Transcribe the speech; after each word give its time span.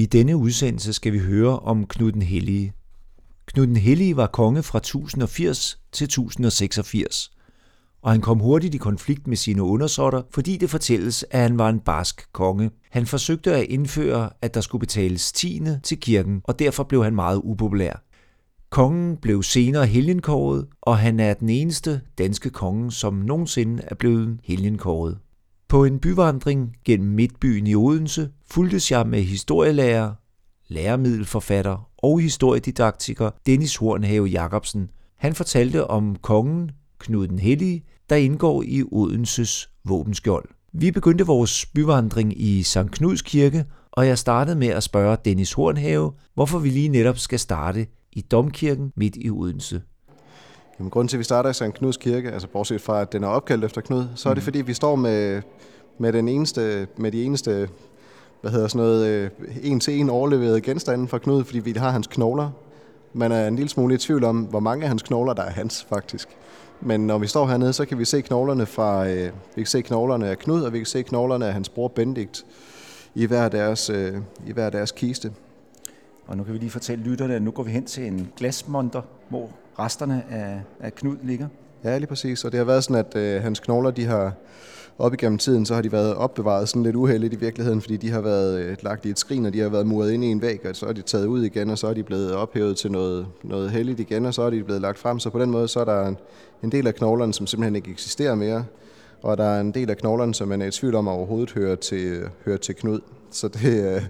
I 0.00 0.06
denne 0.06 0.36
udsendelse 0.36 0.92
skal 0.92 1.12
vi 1.12 1.18
høre 1.18 1.58
om 1.58 1.86
Knud 1.86 2.12
den 2.12 2.22
Hellige. 2.22 2.72
Knud 3.46 3.66
den 3.66 3.76
Hellige 3.76 4.16
var 4.16 4.26
konge 4.26 4.62
fra 4.62 4.78
1080 4.78 5.78
til 5.92 6.04
1086, 6.04 7.30
og 8.02 8.10
han 8.10 8.20
kom 8.20 8.38
hurtigt 8.38 8.74
i 8.74 8.78
konflikt 8.78 9.26
med 9.26 9.36
sine 9.36 9.62
undersåtter, 9.62 10.22
fordi 10.30 10.56
det 10.56 10.70
fortælles, 10.70 11.24
at 11.30 11.40
han 11.40 11.58
var 11.58 11.68
en 11.68 11.80
barsk 11.80 12.32
konge. 12.32 12.70
Han 12.90 13.06
forsøgte 13.06 13.54
at 13.54 13.66
indføre, 13.66 14.30
at 14.42 14.54
der 14.54 14.60
skulle 14.60 14.80
betales 14.80 15.32
tiende 15.32 15.80
til 15.82 16.00
kirken, 16.00 16.40
og 16.44 16.58
derfor 16.58 16.84
blev 16.84 17.04
han 17.04 17.14
meget 17.14 17.40
upopulær. 17.44 18.02
Kongen 18.70 19.16
blev 19.16 19.42
senere 19.42 19.86
helgenkåret, 19.86 20.66
og 20.82 20.98
han 20.98 21.20
er 21.20 21.34
den 21.34 21.48
eneste 21.48 22.00
danske 22.18 22.50
konge, 22.50 22.92
som 22.92 23.14
nogensinde 23.14 23.82
er 23.86 23.94
blevet 23.94 24.40
helgenkåret. 24.44 25.18
På 25.70 25.84
en 25.84 25.98
byvandring 25.98 26.76
gennem 26.84 27.08
Midtbyen 27.08 27.66
i 27.66 27.74
Odense 27.74 28.30
fulgtes 28.50 28.90
jeg 28.90 29.06
med 29.06 29.22
historielærer, 29.22 30.14
læremiddelforfatter 30.68 31.90
og 31.98 32.20
historiedidaktiker 32.20 33.30
Dennis 33.46 33.76
Hornhave 33.76 34.26
Jacobsen. 34.26 34.90
Han 35.16 35.34
fortalte 35.34 35.86
om 35.86 36.16
kongen 36.16 36.70
Knud 36.98 37.28
den 37.28 37.38
Hellige, 37.38 37.84
der 38.08 38.16
indgår 38.16 38.62
i 38.66 38.82
Odenses 38.92 39.70
våbenskjold. 39.84 40.48
Vi 40.72 40.90
begyndte 40.90 41.26
vores 41.26 41.66
byvandring 41.66 42.40
i 42.40 42.62
St. 42.62 42.90
Knuds 42.92 43.22
Kirke, 43.22 43.64
og 43.92 44.06
jeg 44.06 44.18
startede 44.18 44.56
med 44.56 44.68
at 44.68 44.82
spørge 44.82 45.16
Dennis 45.24 45.52
Hornhave, 45.52 46.12
hvorfor 46.34 46.58
vi 46.58 46.68
lige 46.68 46.88
netop 46.88 47.18
skal 47.18 47.38
starte 47.38 47.86
i 48.12 48.20
Domkirken 48.20 48.92
midt 48.96 49.16
i 49.16 49.30
Odense. 49.30 49.82
Jamen, 50.80 50.90
grunden 50.90 51.08
til, 51.08 51.16
at 51.16 51.18
vi 51.18 51.24
starter 51.24 51.50
i 51.50 51.54
St. 51.54 51.74
Knuds 51.74 51.96
Kirke, 51.96 52.30
altså 52.30 52.48
bortset 52.48 52.80
fra, 52.80 53.00
at 53.00 53.12
den 53.12 53.24
er 53.24 53.28
opkaldt 53.28 53.64
efter 53.64 53.80
Knud, 53.80 54.04
så 54.14 54.28
er 54.28 54.34
det, 54.34 54.42
mm. 54.42 54.44
fordi 54.44 54.62
vi 54.62 54.74
står 54.74 54.96
med, 54.96 55.42
med, 55.98 56.12
den 56.12 56.28
eneste, 56.28 56.86
med 56.96 57.12
de 57.12 57.24
eneste 57.24 57.68
hvad 58.40 58.50
hedder 58.50 58.68
sådan 58.68 58.86
noget, 58.86 59.06
øh, 59.06 59.30
en 59.62 59.80
til 59.80 60.00
en 60.00 60.10
overleverede 60.10 60.60
genstande 60.60 61.08
fra 61.08 61.18
Knud, 61.18 61.44
fordi 61.44 61.58
vi 61.58 61.72
har 61.72 61.90
hans 61.90 62.06
knogler. 62.06 62.50
Man 63.12 63.32
er 63.32 63.48
en 63.48 63.56
lille 63.56 63.68
smule 63.68 63.94
i 63.94 63.98
tvivl 63.98 64.24
om, 64.24 64.42
hvor 64.42 64.60
mange 64.60 64.82
af 64.82 64.88
hans 64.88 65.02
knogler, 65.02 65.32
der 65.32 65.42
er 65.42 65.50
hans 65.50 65.86
faktisk. 65.88 66.28
Men 66.80 67.06
når 67.06 67.18
vi 67.18 67.26
står 67.26 67.46
hernede, 67.46 67.72
så 67.72 67.84
kan 67.84 67.98
vi 67.98 68.04
se 68.04 68.20
knoglerne 68.20 68.66
fra, 68.66 69.08
øh, 69.08 69.32
vi 69.56 69.62
kan 69.62 69.66
se 69.66 69.82
knoglerne 69.82 70.28
af 70.28 70.38
Knud, 70.38 70.62
og 70.62 70.72
vi 70.72 70.78
kan 70.78 70.86
se 70.86 71.02
knoglerne 71.02 71.46
af 71.46 71.52
hans 71.52 71.68
bror 71.68 71.88
Benedikt 71.88 72.44
i 73.14 73.26
hver 73.26 73.48
deres, 73.48 73.90
øh, 73.90 74.16
i 74.46 74.52
hver 74.52 74.70
deres 74.70 74.92
kiste. 74.92 75.32
Og 76.30 76.36
nu 76.36 76.44
kan 76.44 76.54
vi 76.54 76.58
lige 76.58 76.70
fortælle 76.70 77.04
lytterne, 77.04 77.34
at 77.34 77.42
nu 77.42 77.50
går 77.50 77.62
vi 77.62 77.70
hen 77.70 77.84
til 77.84 78.06
en 78.06 78.28
glasmonter, 78.36 79.02
hvor 79.28 79.50
resterne 79.78 80.24
af, 80.30 80.60
af 80.80 80.94
Knud 80.94 81.16
ligger. 81.22 81.48
Ja, 81.84 81.98
lige 81.98 82.06
præcis. 82.06 82.44
Og 82.44 82.52
det 82.52 82.58
har 82.58 82.64
været 82.64 82.84
sådan, 82.84 83.04
at 83.06 83.16
øh, 83.16 83.42
hans 83.42 83.60
knogler, 83.60 83.90
de 83.90 84.04
har 84.04 84.32
op 84.98 85.14
igennem 85.14 85.38
tiden, 85.38 85.66
så 85.66 85.74
har 85.74 85.82
de 85.82 85.92
været 85.92 86.14
opbevaret 86.14 86.68
sådan 86.68 86.82
lidt 86.82 86.96
uheldigt 86.96 87.34
i 87.34 87.36
virkeligheden, 87.36 87.80
fordi 87.80 87.96
de 87.96 88.10
har 88.10 88.20
været 88.20 88.60
øh, 88.60 88.76
lagt 88.82 89.06
i 89.06 89.10
et 89.10 89.18
skrin, 89.18 89.46
og 89.46 89.52
de 89.52 89.60
har 89.60 89.68
været 89.68 89.86
muret 89.86 90.12
ind 90.12 90.24
i 90.24 90.26
en 90.26 90.42
væg, 90.42 90.66
og 90.66 90.76
så 90.76 90.86
er 90.86 90.92
de 90.92 91.02
taget 91.02 91.26
ud 91.26 91.42
igen, 91.42 91.70
og 91.70 91.78
så 91.78 91.86
er 91.86 91.94
de 91.94 92.02
blevet 92.02 92.32
ophævet 92.32 92.76
til 92.76 92.92
noget, 92.92 93.26
noget 93.42 93.70
heldigt 93.70 94.00
igen, 94.00 94.26
og 94.26 94.34
så 94.34 94.42
er 94.42 94.50
de 94.50 94.64
blevet 94.64 94.82
lagt 94.82 94.98
frem. 94.98 95.18
Så 95.18 95.30
på 95.30 95.38
den 95.38 95.50
måde, 95.50 95.68
så 95.68 95.80
er 95.80 95.84
der 95.84 96.06
en, 96.06 96.16
en 96.62 96.72
del 96.72 96.86
af 96.86 96.94
knoglerne, 96.94 97.34
som 97.34 97.46
simpelthen 97.46 97.76
ikke 97.76 97.90
eksisterer 97.90 98.34
mere, 98.34 98.64
og 99.22 99.36
der 99.36 99.44
er 99.44 99.60
en 99.60 99.72
del 99.72 99.90
af 99.90 99.96
knoglerne, 99.96 100.34
som 100.34 100.48
man 100.48 100.62
er 100.62 100.66
i 100.66 100.70
tvivl 100.70 100.94
om 100.94 101.08
at 101.08 101.12
overhovedet 101.12 101.50
hører 101.50 101.76
til, 101.76 102.22
hører 102.44 102.56
til 102.58 102.74
Knud. 102.74 103.00
Så 103.30 103.48
det, 103.48 103.94
øh, 103.94 104.02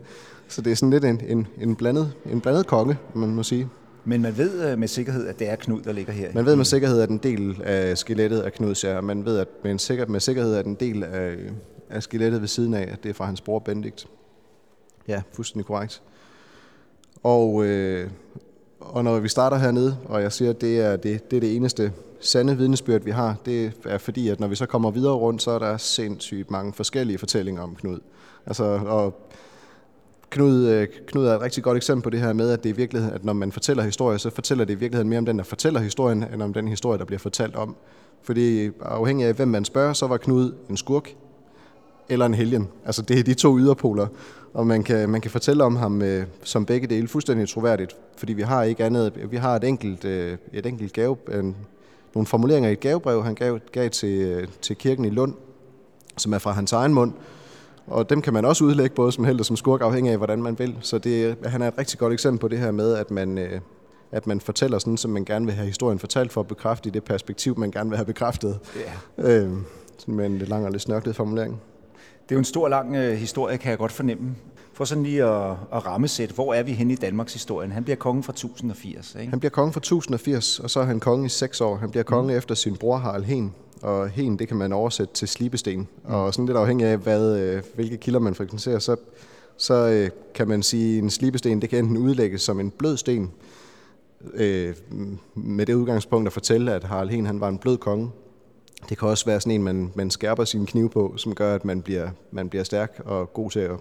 så 0.50 0.62
det 0.62 0.72
er 0.72 0.76
sådan 0.76 0.90
lidt 0.90 1.04
en, 1.04 1.20
en, 1.28 1.46
en, 1.60 1.76
blandet, 1.76 2.12
en 2.32 2.40
blandet 2.40 2.66
konge, 2.66 2.98
man 3.14 3.34
må 3.34 3.42
sige. 3.42 3.68
Men 4.04 4.22
man 4.22 4.38
ved 4.38 4.72
øh, 4.72 4.78
med 4.78 4.88
sikkerhed, 4.88 5.26
at 5.26 5.38
det 5.38 5.50
er 5.50 5.56
Knud, 5.56 5.82
der 5.82 5.92
ligger 5.92 6.12
her? 6.12 6.30
Man 6.34 6.46
ved 6.46 6.56
med 6.56 6.64
sikkerhed, 6.64 7.00
at 7.00 7.10
en 7.10 7.18
del 7.18 7.62
af 7.64 7.98
skelettet 7.98 8.46
er 8.46 8.50
Knuds, 8.50 8.84
ja. 8.84 9.00
Man 9.00 9.24
ved 9.24 9.38
at 9.38 9.48
med, 9.62 9.70
en 9.70 9.78
sikker, 9.78 10.06
med 10.06 10.20
sikkerhed, 10.20 10.54
at 10.54 10.66
en 10.66 10.74
del 10.74 11.04
af, 11.04 11.36
af 11.90 12.02
skelettet 12.02 12.40
ved 12.40 12.48
siden 12.48 12.74
af, 12.74 12.88
at 12.92 13.02
det 13.02 13.08
er 13.08 13.12
fra 13.12 13.24
hans 13.24 13.40
bror 13.40 13.58
Benedikt. 13.58 14.06
Ja, 15.08 15.22
fuldstændig 15.32 15.66
korrekt. 15.66 16.02
Og, 17.22 17.64
øh, 17.64 18.10
og 18.80 19.04
når 19.04 19.18
vi 19.18 19.28
starter 19.28 19.56
hernede, 19.56 19.96
og 20.04 20.22
jeg 20.22 20.32
siger, 20.32 20.50
at 20.50 20.60
det 20.60 20.80
er 20.80 20.96
det, 20.96 21.30
det 21.30 21.36
er 21.36 21.40
det 21.40 21.56
eneste 21.56 21.92
sande 22.20 22.56
vidnesbyrd, 22.56 23.02
vi 23.02 23.10
har, 23.10 23.36
det 23.44 23.72
er 23.84 23.98
fordi, 23.98 24.28
at 24.28 24.41
når 24.41 24.48
vi 24.48 24.54
så 24.54 24.66
kommer 24.66 24.91
videre 24.91 25.14
rundt, 25.14 25.42
så 25.42 25.50
er 25.50 25.58
der 25.58 25.76
sindssygt 25.76 26.50
mange 26.50 26.72
forskellige 26.72 27.19
fortællinger 27.19 27.62
om 27.62 27.76
Knud. 27.76 27.98
Altså, 28.46 28.64
og 28.86 29.30
Knud, 30.30 30.66
øh, 30.66 30.88
Knud 31.06 31.26
er 31.26 31.34
et 31.34 31.41
rigtig 31.41 31.62
godt 31.62 31.76
eksempel 31.76 32.02
på 32.02 32.10
det 32.10 32.20
her 32.20 32.32
med, 32.32 32.50
at 32.50 32.64
det 32.64 32.70
i 32.70 32.72
virkeligheden, 32.72 33.14
at 33.14 33.24
når 33.24 33.32
man 33.32 33.52
fortæller 33.52 33.82
historie, 33.82 34.18
så 34.18 34.30
fortæller 34.30 34.64
det 34.64 34.72
i 34.72 34.76
virkeligheden 34.76 35.08
mere 35.08 35.18
om 35.18 35.26
den, 35.26 35.38
der 35.38 35.44
fortæller 35.44 35.80
historien, 35.80 36.24
end 36.34 36.42
om 36.42 36.52
den 36.52 36.68
historie, 36.68 36.98
der 36.98 37.04
bliver 37.04 37.18
fortalt 37.18 37.56
om. 37.56 37.76
Fordi 38.22 38.70
afhængig 38.80 39.26
af, 39.26 39.34
hvem 39.34 39.48
man 39.48 39.64
spørger, 39.64 39.92
så 39.92 40.06
var 40.06 40.16
Knud 40.16 40.52
en 40.70 40.76
skurk 40.76 41.14
eller 42.08 42.26
en 42.26 42.34
helgen. 42.34 42.69
Altså 42.86 43.02
det 43.02 43.19
er 43.19 43.22
de 43.22 43.34
to 43.34 43.58
yderpoler, 43.58 44.06
og 44.54 44.66
man 44.66 44.82
kan, 44.82 45.08
man 45.10 45.20
kan 45.20 45.30
fortælle 45.30 45.64
om 45.64 45.76
ham 45.76 46.02
øh, 46.02 46.26
som 46.42 46.66
begge 46.66 46.86
dele 46.86 47.08
fuldstændig 47.08 47.48
troværdigt, 47.48 47.96
fordi 48.16 48.32
vi 48.32 48.42
har 48.42 48.62
ikke 48.62 48.84
andet, 48.84 49.12
vi 49.30 49.36
har 49.36 49.56
et 49.56 49.64
enkelt, 49.64 50.04
øh, 50.04 50.38
et 50.52 50.66
enkelt 50.66 50.92
gave, 50.92 51.16
en, 51.32 51.56
nogle 52.14 52.26
formuleringer 52.26 52.70
i 52.70 52.72
et 52.72 52.80
gavebrev, 52.80 53.24
han 53.24 53.34
gav, 53.34 53.58
gav 53.72 53.90
til, 53.90 54.20
øh, 54.20 54.48
til 54.62 54.76
kirken 54.76 55.04
i 55.04 55.10
Lund, 55.10 55.34
som 56.16 56.32
er 56.32 56.38
fra 56.38 56.52
hans 56.52 56.72
egen 56.72 56.94
mund, 56.94 57.12
og 57.86 58.10
dem 58.10 58.22
kan 58.22 58.32
man 58.32 58.44
også 58.44 58.64
udlægge 58.64 58.94
både 58.94 59.12
som 59.12 59.24
held 59.24 59.41
og 59.41 59.46
som 59.46 59.56
skurk, 59.56 59.80
afhængig 59.80 60.12
af, 60.12 60.16
hvordan 60.18 60.42
man 60.42 60.58
vil. 60.58 60.78
Så 60.80 60.98
det, 60.98 61.36
han 61.44 61.62
er 61.62 61.68
et 61.68 61.78
rigtig 61.78 61.98
godt 61.98 62.12
eksempel 62.12 62.41
på 62.41 62.48
det 62.48 62.58
her 62.58 62.70
med, 62.70 62.94
at 62.94 63.10
man, 63.10 63.38
øh, 63.38 63.60
at 64.12 64.26
man 64.26 64.41
fortæller 64.41 64.78
sådan, 64.78 64.96
som 64.96 65.10
man 65.10 65.24
gerne 65.24 65.46
vil 65.46 65.54
have 65.54 65.66
historien 65.66 65.98
fortalt 65.98 66.32
for 66.32 66.40
at 66.40 66.46
bekræfte 66.46 66.88
i 66.88 66.92
det 66.92 67.04
perspektiv, 67.04 67.58
man 67.58 67.70
gerne 67.70 67.90
vil 67.90 67.96
have 67.96 68.06
bekræftet. 68.06 68.58
Ja. 69.19 69.32
Øh, 69.32 69.50
med 70.06 70.26
en 70.26 70.38
lidt 70.38 70.48
lang 70.48 70.64
og 70.64 70.70
lidt 70.70 70.82
snørklet 70.82 71.16
formulering. 71.16 71.60
Det 72.22 72.34
er 72.34 72.36
jo 72.36 72.38
en 72.38 72.44
stor, 72.44 72.69
lang 72.69 72.96
øh, 72.96 73.12
historie, 73.12 73.58
kan 73.58 73.70
jeg 73.70 73.78
godt 73.78 73.92
fornemme. 73.92 74.34
For 74.72 74.84
sådan 74.84 75.02
lige 75.02 75.24
at, 75.24 75.50
at 75.72 75.86
rammesætte, 75.86 76.34
hvor 76.34 76.54
er 76.54 76.62
vi 76.62 76.72
henne 76.72 76.92
i 76.92 76.96
Danmarks 76.96 77.32
historien? 77.32 77.72
Han 77.72 77.84
bliver 77.84 77.96
konge 77.96 78.22
fra 78.22 78.30
1080, 78.30 79.16
ikke? 79.20 79.30
Han 79.30 79.40
bliver 79.40 79.50
konge 79.50 79.72
fra 79.72 79.78
1080, 79.78 80.60
og 80.60 80.70
så 80.70 80.80
er 80.80 80.84
han 80.84 81.00
konge 81.00 81.26
i 81.26 81.28
seks 81.28 81.60
år. 81.60 81.76
Han 81.76 81.90
bliver 81.90 82.04
konge 82.04 82.32
mm. 82.32 82.38
efter 82.38 82.54
sin 82.54 82.76
bror 82.76 82.96
Harald 82.96 83.24
Hen, 83.24 83.54
og 83.82 84.08
hen 84.08 84.38
det 84.38 84.48
kan 84.48 84.56
man 84.56 84.72
oversætte 84.72 85.14
til 85.14 85.28
slibesten. 85.28 85.78
Mm. 85.78 86.14
Og 86.14 86.34
sådan 86.34 86.46
lidt 86.46 86.58
afhængig 86.58 86.86
af, 86.86 86.98
hvad, 86.98 87.38
øh, 87.41 87.62
hvilke 87.74 87.96
kilder 87.96 88.20
man 88.20 88.34
frekventerer, 88.34 88.78
så, 88.78 88.96
så 89.56 89.74
øh, 89.74 90.10
kan 90.34 90.48
man 90.48 90.62
sige, 90.62 90.96
at 90.96 91.02
en 91.02 91.10
slibesten 91.10 91.62
det 91.62 91.70
kan 91.70 91.78
enten 91.78 91.96
udlægges 91.96 92.42
som 92.42 92.60
en 92.60 92.70
blød 92.70 92.96
sten, 92.96 93.30
øh, 94.34 94.74
med 95.34 95.66
det 95.66 95.74
udgangspunkt 95.74 96.26
at 96.26 96.32
fortælle, 96.32 96.72
at 96.72 96.84
Harald 96.84 97.10
Hen 97.10 97.26
han 97.26 97.40
var 97.40 97.48
en 97.48 97.58
blød 97.58 97.76
konge. 97.76 98.10
Det 98.88 98.98
kan 98.98 99.08
også 99.08 99.26
være 99.26 99.40
sådan 99.40 99.52
en, 99.52 99.62
man, 99.62 99.92
man 99.94 100.10
skærper 100.10 100.44
sin 100.44 100.66
kniv 100.66 100.90
på, 100.90 101.14
som 101.16 101.34
gør, 101.34 101.54
at 101.54 101.64
man 101.64 101.82
bliver, 101.82 102.10
man 102.30 102.48
bliver 102.48 102.64
stærk 102.64 103.02
og 103.04 103.32
god 103.32 103.50
til 103.50 103.60
at 103.60 103.76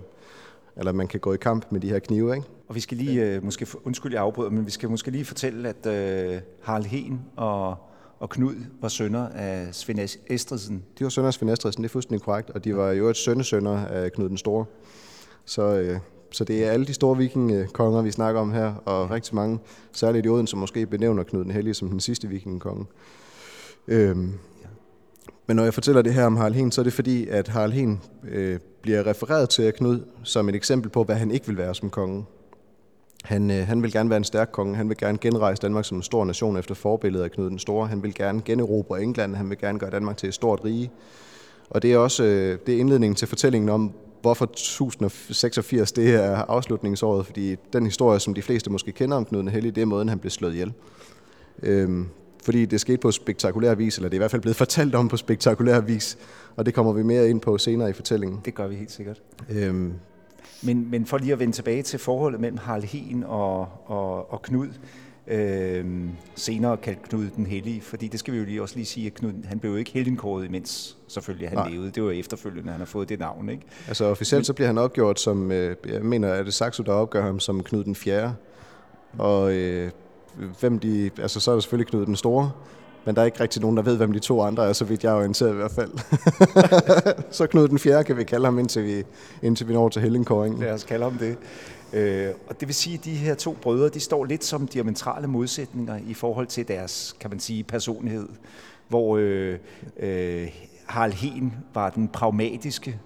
eller 0.79 0.91
man 0.91 1.07
kan 1.07 1.19
gå 1.19 1.33
i 1.33 1.37
kamp 1.37 1.65
med 1.71 1.79
de 1.79 1.89
her 1.89 1.99
knive. 1.99 2.35
Ikke? 2.35 2.47
Og 2.67 2.75
vi 2.75 2.79
skal 2.79 2.97
lige, 2.97 3.25
øh, 3.25 3.43
måske, 3.43 3.67
undskyld 3.83 4.13
jeg 4.13 4.21
afbryder, 4.21 4.49
men 4.49 4.65
vi 4.65 4.71
skal 4.71 4.89
måske 4.89 5.11
lige 5.11 5.25
fortælle, 5.25 5.69
at 5.69 5.85
øh, 5.85 6.41
Harald 6.61 6.85
Hen 6.85 7.21
og 7.35 7.75
og 8.19 8.29
Knud 8.29 8.55
var 8.81 8.87
sønner 8.87 9.27
af 9.27 9.67
Svend 9.71 9.99
Estridsen. 10.27 10.83
De 10.99 11.03
var 11.03 11.09
sønner 11.09 11.27
af 11.27 11.33
Svend 11.33 11.51
Estridsen, 11.51 11.83
det 11.83 11.89
er 11.89 11.91
fuldstændig 11.91 12.25
korrekt, 12.25 12.49
og 12.49 12.63
de 12.63 12.75
var 12.75 12.91
jo 12.91 13.07
et 13.07 13.17
sønnesønner 13.17 13.85
af 13.85 14.11
Knud 14.11 14.29
den 14.29 14.37
Store. 14.37 14.65
Så, 15.45 15.61
øh, 15.61 15.99
så 16.31 16.43
det 16.43 16.65
er 16.65 16.71
alle 16.71 16.85
de 16.85 16.93
store 16.93 17.17
vikingkonger, 17.17 18.01
vi 18.01 18.11
snakker 18.11 18.41
om 18.41 18.51
her, 18.51 18.73
og 18.85 19.11
rigtig 19.11 19.35
mange, 19.35 19.59
særligt 19.91 20.25
i 20.25 20.29
Odense, 20.29 20.51
som 20.51 20.59
måske 20.59 20.85
benævner 20.85 21.23
Knud 21.23 21.43
den 21.43 21.51
Hellige 21.51 21.73
som 21.73 21.89
den 21.89 21.99
sidste 21.99 22.27
vikingkonge. 22.27 22.85
Øhm, 23.87 24.33
men 25.47 25.55
når 25.55 25.63
jeg 25.63 25.73
fortæller 25.73 26.01
det 26.01 26.13
her 26.13 26.25
om 26.25 26.37
Harald 26.37 26.53
Hen, 26.53 26.71
så 26.71 26.81
er 26.81 26.83
det 26.83 26.93
fordi, 26.93 27.27
at 27.27 27.47
Harald 27.47 27.73
Hen 27.73 28.01
øh, 28.31 28.59
bliver 28.81 29.07
refereret 29.07 29.49
til 29.49 29.63
af 29.63 29.73
Knud 29.73 29.99
som 30.23 30.49
et 30.49 30.55
eksempel 30.55 30.91
på, 30.91 31.03
hvad 31.03 31.15
han 31.15 31.31
ikke 31.31 31.47
vil 31.47 31.57
være 31.57 31.75
som 31.75 31.89
konge. 31.89 32.25
Han, 33.23 33.51
øh, 33.51 33.67
han 33.67 33.83
vil 33.83 33.91
gerne 33.91 34.09
være 34.09 34.17
en 34.17 34.23
stærk 34.23 34.49
konge. 34.51 34.75
Han 34.75 34.89
vil 34.89 34.97
gerne 34.97 35.17
genrejse 35.17 35.61
Danmark 35.61 35.85
som 35.85 35.97
en 35.97 36.03
stor 36.03 36.25
nation 36.25 36.57
efter 36.57 36.75
forbilledet 36.75 37.23
af 37.23 37.31
Knud 37.31 37.49
den 37.49 37.59
Store. 37.59 37.87
Han 37.87 38.03
vil 38.03 38.13
gerne 38.13 38.41
generobre 38.45 39.03
England. 39.03 39.35
Han 39.35 39.49
vil 39.49 39.57
gerne 39.57 39.79
gøre 39.79 39.89
Danmark 39.89 40.17
til 40.17 40.27
et 40.27 40.33
stort 40.33 40.65
rige. 40.65 40.91
Og 41.69 41.81
det 41.81 41.93
er 41.93 41.97
også 41.97 42.23
øh, 42.23 42.59
det 42.65 42.75
er 42.75 42.79
indledningen 42.79 43.15
til 43.15 43.27
fortællingen 43.27 43.69
om, 43.69 43.93
hvorfor 44.21 44.45
1086 44.45 45.91
det 45.91 46.15
er 46.15 46.35
afslutningsåret, 46.35 47.25
fordi 47.25 47.55
den 47.73 47.85
historie, 47.85 48.19
som 48.19 48.33
de 48.33 48.41
fleste 48.41 48.71
måske 48.71 48.91
kender 48.91 49.17
om 49.17 49.25
Knud 49.25 49.39
den 49.39 49.49
Hellige, 49.49 49.71
det 49.71 49.81
er 49.81 49.85
måden, 49.85 50.09
han 50.09 50.19
blev 50.19 50.31
slået 50.31 50.53
ihjel. 50.53 50.73
Øhm, 51.63 52.07
fordi 52.43 52.65
det 52.65 52.81
skete 52.81 52.97
på 52.97 53.11
spektakulær 53.11 53.75
vis, 53.75 53.97
eller 53.97 54.09
det 54.09 54.15
er 54.15 54.17
i 54.17 54.21
hvert 54.21 54.31
fald 54.31 54.41
blevet 54.41 54.55
fortalt 54.65 54.95
om 54.95 55.07
på 55.07 55.17
spektakulær 55.17 55.79
vis, 55.79 56.17
og 56.55 56.65
det 56.65 56.73
kommer 56.73 56.93
vi 56.93 57.03
mere 57.03 57.29
ind 57.29 57.41
på 57.41 57.57
senere 57.57 57.89
i 57.89 57.93
fortællingen. 57.93 58.39
Det 58.45 58.55
gør 58.55 58.67
vi 58.67 58.75
helt 58.75 58.91
sikkert. 58.91 59.21
Øhm, 59.49 59.93
men, 60.63 60.91
men 60.91 61.05
for 61.05 61.17
lige 61.17 61.33
at 61.33 61.39
vende 61.39 61.53
tilbage 61.53 61.83
til 61.83 61.99
forholdet 61.99 62.41
mellem 62.41 62.57
Harald 62.57 62.83
Hen 62.83 63.23
og, 63.23 63.67
og, 63.85 64.33
og 64.33 64.41
Knud, 64.41 64.67
øh, 65.27 65.85
senere 66.35 66.77
kaldt 66.77 67.01
Knud 67.01 67.29
den 67.35 67.45
Hellige, 67.45 67.81
fordi 67.81 68.07
det 68.07 68.19
skal 68.19 68.33
vi 68.33 68.39
jo 68.39 68.45
lige 68.45 68.61
også 68.61 68.75
lige 68.75 68.85
sige, 68.85 69.07
at 69.07 69.13
Knud, 69.13 69.31
han 69.45 69.59
blev 69.59 69.71
jo 69.71 69.77
ikke 69.77 69.91
helgenkåret, 69.91 70.45
imens 70.45 70.97
selvfølgelig 71.07 71.49
han 71.49 71.57
Nej. 71.57 71.69
levede. 71.69 71.91
Det 71.91 72.03
var 72.03 72.11
efterfølgende, 72.11 72.71
han 72.71 72.79
har 72.79 72.85
fået 72.85 73.09
det 73.09 73.19
navn. 73.19 73.49
Ikke? 73.49 73.63
Altså 73.87 74.05
officielt 74.05 74.45
så 74.45 74.53
bliver 74.53 74.67
han 74.67 74.77
opgjort 74.77 75.19
som, 75.19 75.51
øh, 75.51 75.75
jeg 75.87 76.01
mener, 76.01 76.33
at 76.33 76.45
det 76.45 76.53
Saxo, 76.53 76.83
der 76.83 76.93
opgør 76.93 77.21
ham 77.21 77.39
som 77.39 77.63
Knud 77.63 77.83
den 77.83 77.95
4. 77.95 78.35
Og 79.17 79.53
øh, 79.53 79.91
hvem 80.59 80.79
de, 80.79 81.09
altså 81.17 81.39
så 81.39 81.51
er 81.51 81.55
der 81.55 81.61
selvfølgelig 81.61 81.87
Knud 81.87 82.05
den 82.05 82.15
Store, 82.15 82.51
men 83.05 83.15
der 83.15 83.21
er 83.21 83.25
ikke 83.25 83.39
rigtig 83.39 83.61
nogen, 83.61 83.77
der 83.77 83.83
ved, 83.83 83.97
hvem 83.97 84.13
de 84.13 84.19
to 84.19 84.41
andre 84.41 84.69
er, 84.69 84.73
så 84.73 84.85
vidt 84.85 85.03
jeg 85.03 85.11
er 85.11 85.17
orienteret 85.17 85.51
i 85.51 85.55
hvert 85.55 85.71
fald. 85.71 85.91
så 87.37 87.47
Knud 87.47 87.67
den 87.67 87.79
fjerde 87.79 88.03
kan 88.03 88.17
vi 88.17 88.23
kalde 88.23 88.45
ham, 88.45 88.59
indtil 88.59 88.85
vi, 88.85 89.03
indtil 89.41 89.67
vi 89.67 89.73
når 89.73 89.89
til 89.89 90.01
Hellingkåringen. 90.01 90.59
Lad 90.59 90.73
os 90.73 90.83
kalde 90.83 91.03
ham 91.03 91.17
det. 91.17 91.37
Øh, 91.93 92.29
og 92.47 92.59
det 92.59 92.67
vil 92.67 92.75
sige, 92.75 92.97
at 92.97 93.05
de 93.05 93.11
her 93.11 93.35
to 93.35 93.57
brødre, 93.61 93.89
de 93.89 93.99
står 93.99 94.25
lidt 94.25 94.43
som 94.43 94.67
diametrale 94.67 95.27
modsætninger 95.27 95.99
i 96.07 96.13
forhold 96.13 96.47
til 96.47 96.67
deres, 96.67 97.15
kan 97.19 97.29
man 97.29 97.39
sige, 97.39 97.63
personlighed. 97.63 98.27
Hvor 98.87 99.17
øh, 99.17 99.57
øh, 99.99 100.47
Harald 100.85 101.13
Hen 101.13 101.53
var 101.73 101.89
den 101.89 102.07
pragmatiske, 102.07 102.99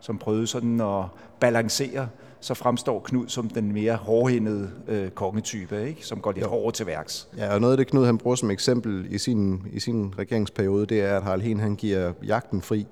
som 0.00 0.18
prøvede 0.18 0.46
sådan 0.46 0.80
at 0.80 1.04
balancere, 1.40 2.08
så 2.40 2.54
fremstår 2.54 3.00
Knud 3.00 3.28
som 3.28 3.48
den 3.48 3.72
mere 3.72 3.96
hårdhændede 3.96 4.70
øh, 4.88 5.10
kongetype, 5.10 5.88
ikke? 5.88 6.06
som 6.06 6.20
går 6.20 6.32
lidt 6.32 6.46
hårdere 6.46 6.72
til 6.72 6.86
værks. 6.86 7.28
Ja, 7.36 7.54
og 7.54 7.60
noget 7.60 7.72
af 7.72 7.76
det 7.76 7.86
Knud 7.86 8.06
han 8.06 8.18
bruger 8.18 8.36
som 8.36 8.50
eksempel 8.50 9.06
i 9.10 9.18
sin, 9.18 9.62
i 9.72 9.80
sin 9.80 10.14
regeringsperiode, 10.18 10.86
det 10.86 11.00
er, 11.00 11.16
at 11.16 11.22
Harald 11.22 11.42
Hen 11.42 11.60
han 11.60 11.76
giver 11.76 12.12
jagten 12.26 12.62
fri 12.62 12.86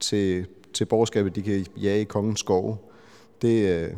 til, 0.00 0.46
til 0.74 0.84
borgerskabet, 0.84 1.36
de 1.36 1.42
kan 1.42 1.66
jage 1.76 2.00
i 2.00 2.04
kongens 2.04 2.40
skove. 2.40 2.76
Det, 3.42 3.70
øh, 3.70 3.90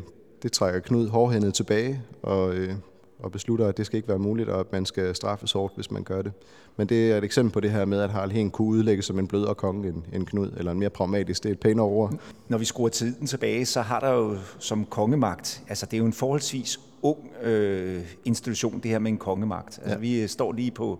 det 0.42 0.52
trækker 0.52 0.80
Knud 0.80 1.08
hårdhændet 1.08 1.54
tilbage, 1.54 2.02
og, 2.22 2.54
øh, 2.54 2.74
og 3.18 3.32
beslutter, 3.32 3.66
at 3.66 3.76
det 3.76 3.86
skal 3.86 3.96
ikke 3.96 4.08
være 4.08 4.18
muligt, 4.18 4.48
og 4.48 4.60
at 4.60 4.72
man 4.72 4.86
skal 4.86 5.14
straffes 5.14 5.52
hårdt, 5.52 5.74
hvis 5.74 5.90
man 5.90 6.02
gør 6.02 6.22
det. 6.22 6.32
Men 6.76 6.88
det 6.88 7.12
er 7.12 7.18
et 7.18 7.24
eksempel 7.24 7.52
på 7.52 7.60
det 7.60 7.70
her 7.70 7.84
med, 7.84 8.00
at 8.00 8.10
Harald 8.10 8.30
Hen 8.30 8.50
kunne 8.50 8.68
udlægge 8.68 9.02
som 9.02 9.18
en 9.18 9.26
blødere 9.26 9.54
konge 9.54 9.88
end, 9.88 10.02
end 10.12 10.26
Knud, 10.26 10.50
eller 10.56 10.72
en 10.72 10.78
mere 10.78 10.90
pragmatisk. 10.90 11.42
Det 11.42 11.48
er 11.48 11.52
et 11.52 11.60
pænere 11.60 11.86
ord. 11.86 12.14
Når 12.48 12.58
vi 12.58 12.64
skruer 12.64 12.88
tiden 12.88 13.26
tilbage, 13.26 13.66
så 13.66 13.80
har 13.80 14.00
der 14.00 14.10
jo 14.10 14.36
som 14.58 14.84
kongemagt, 14.84 15.62
altså 15.68 15.86
det 15.86 15.94
er 15.94 15.98
jo 15.98 16.06
en 16.06 16.12
forholdsvis 16.12 16.80
ung 17.02 17.18
øh, 17.42 18.02
institution, 18.24 18.80
det 18.80 18.90
her 18.90 18.98
med 18.98 19.10
en 19.10 19.18
kongemagt. 19.18 19.78
Altså, 19.78 19.94
ja. 19.94 19.98
Vi 19.98 20.26
står 20.26 20.52
lige 20.52 20.70
på 20.70 20.98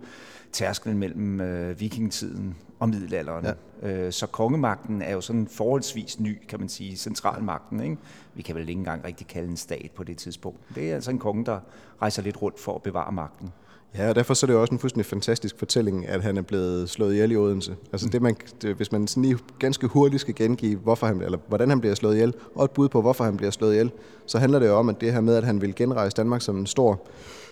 tærsklen 0.53 0.99
mellem 0.99 1.41
øh, 1.41 1.81
vikingetiden 1.81 2.57
og 2.79 2.89
middelalderen. 2.89 3.45
Ja. 3.45 3.53
Øh, 3.83 4.13
så 4.13 4.27
kongemagten 4.27 5.03
er 5.03 5.13
jo 5.13 5.21
sådan 5.21 5.49
forholdsvis 5.49 6.21
ny, 6.21 6.39
kan 6.49 6.61
man 6.61 6.69
sige, 6.69 6.97
centralmagten. 6.97 7.81
Ikke? 7.81 7.97
Vi 8.35 8.43
kan 8.43 8.55
vel 8.55 8.69
ikke 8.69 8.79
engang 8.79 9.05
rigtig 9.05 9.27
kalde 9.27 9.49
en 9.49 9.57
stat 9.57 9.91
på 9.97 10.05
det 10.05 10.17
tidspunkt. 10.17 10.59
Det 10.75 10.91
er 10.91 10.95
altså 10.95 11.11
en 11.11 11.19
konge, 11.19 11.45
der 11.45 11.61
rejser 12.03 12.23
lidt 12.23 12.43
rundt 12.43 12.61
for 12.61 12.75
at 12.75 12.83
bevare 12.83 13.13
magten. 13.13 13.53
Ja, 13.95 14.09
og 14.09 14.15
derfor 14.15 14.35
så 14.35 14.47
er 14.47 14.49
det 14.49 14.57
også 14.57 14.75
en 14.75 14.79
fuldstændig 14.79 15.07
fantastisk 15.07 15.59
fortælling, 15.59 16.09
at 16.09 16.23
han 16.23 16.37
er 16.37 16.43
blevet 16.43 16.91
slået 16.91 17.13
ihjel 17.13 17.33
i 17.33 17.37
Odense. 17.37 17.77
Altså 17.93 18.07
mm. 18.07 18.11
det, 18.11 18.23
man, 18.23 18.37
det, 18.63 18.77
hvis 18.77 18.93
man 18.93 19.07
sådan 19.07 19.23
lige 19.23 19.39
ganske 19.59 19.87
hurtigt 19.87 20.21
skal 20.21 20.35
gengive, 20.35 20.79
hvorfor 20.79 21.07
han, 21.07 21.23
eller 21.23 21.39
hvordan 21.49 21.69
han 21.69 21.81
bliver 21.81 21.95
slået 21.95 22.15
ihjel, 22.15 22.35
og 22.55 22.65
et 22.65 22.71
bud 22.71 22.89
på, 22.89 23.01
hvorfor 23.01 23.25
han 23.25 23.37
bliver 23.37 23.51
slået 23.51 23.73
ihjel, 23.73 23.91
så 24.27 24.39
handler 24.39 24.59
det 24.59 24.67
jo 24.67 24.75
om, 24.75 24.89
at 24.89 25.01
det 25.01 25.13
her 25.13 25.21
med, 25.21 25.35
at 25.35 25.45
han 25.45 25.61
vil 25.61 25.75
genrejse 25.75 26.17
Danmark 26.17 26.43
som 26.43 26.59
en 26.59 26.67
stor, 26.67 27.01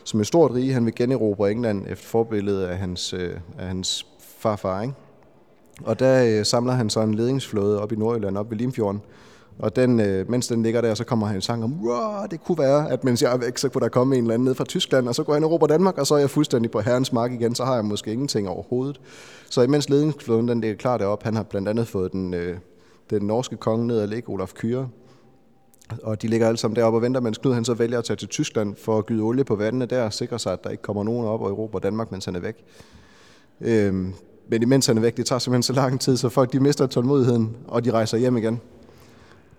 som 0.05 0.20
et 0.20 0.26
stort 0.26 0.50
rige, 0.50 0.73
han 0.73 0.84
vil 0.84 0.94
generobre 0.94 1.50
England 1.50 1.87
efter 1.88 2.06
forbilledet 2.06 2.67
af 2.67 2.78
hans, 2.78 3.12
øh, 3.12 3.34
af 3.58 3.67
hans 3.67 4.06
farfar, 4.19 4.82
ikke? 4.82 4.94
Og 5.84 5.99
der 5.99 6.38
øh, 6.38 6.44
samler 6.44 6.73
han 6.73 6.90
så 6.90 7.00
en 7.00 7.14
ledingsflåde 7.14 7.82
op 7.82 7.93
i 7.93 7.96
Nordjylland, 7.96 8.37
op 8.37 8.50
ved 8.50 8.58
Limfjorden, 8.58 9.02
og 9.58 9.76
den, 9.76 10.00
øh, 10.00 10.31
mens 10.31 10.46
den 10.46 10.62
ligger 10.62 10.81
der, 10.81 10.94
så 10.94 11.05
kommer 11.05 11.26
han 11.26 11.37
en 11.37 11.43
sang 11.43 11.64
om, 11.64 11.73
det 12.31 12.44
kunne 12.44 12.58
være, 12.58 12.90
at 12.90 13.05
mens 13.05 13.23
jeg 13.23 13.32
er 13.32 13.37
væk, 13.37 13.58
så 13.58 13.69
kunne 13.69 13.82
der 13.82 13.88
komme 13.88 14.17
en 14.17 14.23
eller 14.23 14.34
anden 14.34 14.44
ned 14.44 14.55
fra 14.55 14.64
Tyskland, 14.64 15.08
og 15.08 15.14
så 15.14 15.23
går 15.23 15.34
han 15.34 15.44
og 15.44 15.50
råber 15.50 15.67
Danmark, 15.67 15.99
og 15.99 16.06
så 16.06 16.14
er 16.14 16.19
jeg 16.19 16.31
fuldstændig 16.31 16.70
på 16.70 16.81
herrens 16.81 17.12
mark 17.12 17.32
igen, 17.32 17.55
så 17.55 17.64
har 17.64 17.75
jeg 17.75 17.84
måske 17.84 18.12
ingenting 18.12 18.49
overhovedet. 18.49 19.00
Så 19.50 19.62
imens 19.62 19.88
ledingsflåden 19.88 20.49
den 20.49 20.61
ligger 20.61 20.76
klar 20.76 20.99
derop, 20.99 21.23
han 21.23 21.37
har 21.37 21.43
blandt 21.43 21.69
andet 21.69 21.88
fået 21.88 22.12
den, 22.12 22.34
øh, 22.34 22.56
den 23.11 23.23
norske 23.23 23.56
konge 23.56 23.87
ned 23.87 24.00
og 24.00 24.08
ligge, 24.08 24.28
Olaf 24.28 24.52
Kyre, 24.55 24.88
og 26.02 26.23
de 26.23 26.28
ligger 26.28 26.46
alle 26.46 26.58
sammen 26.58 26.76
deroppe 26.76 26.96
og 26.96 27.02
venter, 27.02 27.20
mens 27.20 27.38
Knud 27.38 27.55
han 27.55 27.64
så 27.64 27.75
vælger 27.75 27.99
at 27.99 28.05
tage 28.05 28.17
til 28.17 28.28
Tyskland 28.28 28.76
for 28.76 28.99
at 28.99 29.06
gyde 29.06 29.23
olie 29.23 29.44
på 29.44 29.56
vandene 29.56 29.87
der 29.87 30.02
og 30.02 30.12
sikre 30.12 30.38
sig, 30.38 30.52
at 30.52 30.64
der 30.64 30.70
ikke 30.70 30.82
kommer 30.82 31.05
nogen 31.05 31.26
op 31.26 31.43
og 31.43 31.49
Europa 31.49 31.78
Danmark, 31.78 32.12
mens 32.12 32.25
han 32.25 32.37
er 32.37 32.40
væk. 32.40 32.64
Øhm, 33.61 34.14
men 34.49 34.63
imens 34.63 34.87
han 34.87 34.97
er 34.97 35.01
væk, 35.01 35.17
det 35.17 35.27
tager 35.27 35.39
simpelthen 35.39 35.63
så 35.63 35.73
lang 35.73 36.01
tid, 36.01 36.17
så 36.17 36.29
folk 36.29 36.53
de 36.53 36.61
mister 36.61 36.87
tålmodigheden, 36.87 37.57
og 37.69 37.85
de 37.85 37.91
rejser 37.91 38.19
hjem 38.19 38.37
igen. 38.37 38.61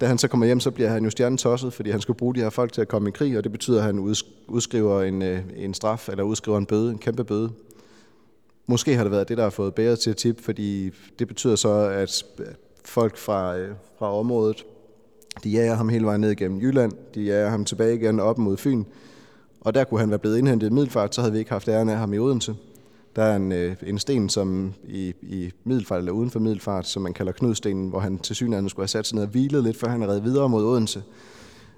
Da 0.01 0.06
han 0.06 0.18
så 0.18 0.28
kommer 0.28 0.45
hjem, 0.45 0.60
så 0.60 0.72
bliver 0.72 0.89
han 0.89 1.04
jo 1.04 1.10
stjernetosset, 1.10 1.74
fordi 1.74 1.92
han 1.92 2.01
skal 2.01 2.16
bruge 2.16 2.36
de 2.36 2.39
her 2.39 2.50
folk 2.50 2.74
til 2.74 2.81
at 2.81 2.88
komme 2.88 3.10
i 3.10 3.12
krig, 3.12 3.38
og 3.38 3.44
det 3.44 3.51
betyder, 3.51 3.78
at 3.78 3.84
han 3.84 4.00
udskriver 4.48 5.04
en, 5.04 5.22
øh, 5.22 5.39
en 5.56 5.74
straf, 5.74 6.10
eller 6.10 6.24
udskriver 6.24 6.57
en 6.57 6.66
bøde, 6.66 6.92
en 6.92 6.98
kæmpe 6.98 7.24
bøde. 7.24 7.51
Måske 8.68 8.95
har 8.95 9.04
det 9.04 9.12
været 9.12 9.30
det, 9.30 9.38
der 9.38 9.44
har 9.44 9.50
fået 9.50 9.75
bæret 9.75 10.00
til 10.00 10.10
at 10.10 10.18
tip, 10.18 10.42
fordi 10.42 10.92
det 11.19 11.28
betyder 11.28 11.56
så, 11.56 11.74
at 11.74 12.24
folk 12.86 13.18
fra, 13.18 13.57
øh, 13.57 13.75
fra 14.00 14.13
området, 14.19 14.66
de 15.44 15.50
jager 15.50 15.75
ham 15.75 15.89
hele 15.89 16.06
vejen 16.06 16.22
ned 16.22 16.36
gennem 16.36 16.62
Jylland, 16.62 16.92
de 17.16 17.22
jager 17.22 17.50
ham 17.50 17.66
tilbage 17.66 17.95
igen 17.95 18.19
op 18.19 18.38
mod 18.38 18.57
Fyn, 18.57 18.84
og 19.62 19.74
der 19.74 19.84
kunne 19.84 20.00
han 20.00 20.10
være 20.10 20.19
blevet 20.19 20.38
indhentet 20.38 20.69
i 20.69 20.74
Middelfart, 20.74 21.16
så 21.16 21.22
havde 21.22 21.31
vi 21.34 21.39
ikke 21.39 21.51
haft 21.51 21.68
æren 21.68 21.89
af 21.89 21.98
ham 21.98 22.13
i 22.13 22.19
Odense. 22.19 22.56
Der 23.17 23.23
er 23.23 23.35
en, 23.35 23.51
øh, 23.51 23.75
en 23.83 23.99
sten, 23.99 24.29
som 24.29 24.73
i, 24.87 25.13
i 25.21 25.51
Middelfart 25.63 25.97
eller 25.97 26.11
uden 26.11 26.29
for 26.29 26.39
Middelfart, 26.39 26.87
som 26.87 27.01
man 27.01 27.13
kalder 27.13 27.31
Knudstenen, 27.31 27.89
hvor 27.89 27.99
han 27.99 28.17
til 28.17 28.35
synligheden 28.35 28.69
skulle 28.69 28.83
have 28.83 28.87
sat 28.87 29.07
sig 29.07 29.15
ned 29.15 29.23
og 29.23 29.29
hvilet 29.29 29.63
lidt, 29.63 29.77
før 29.77 29.87
han 29.87 30.01
er 30.01 30.19
videre 30.19 30.49
mod 30.49 30.65
Odense. 30.65 31.03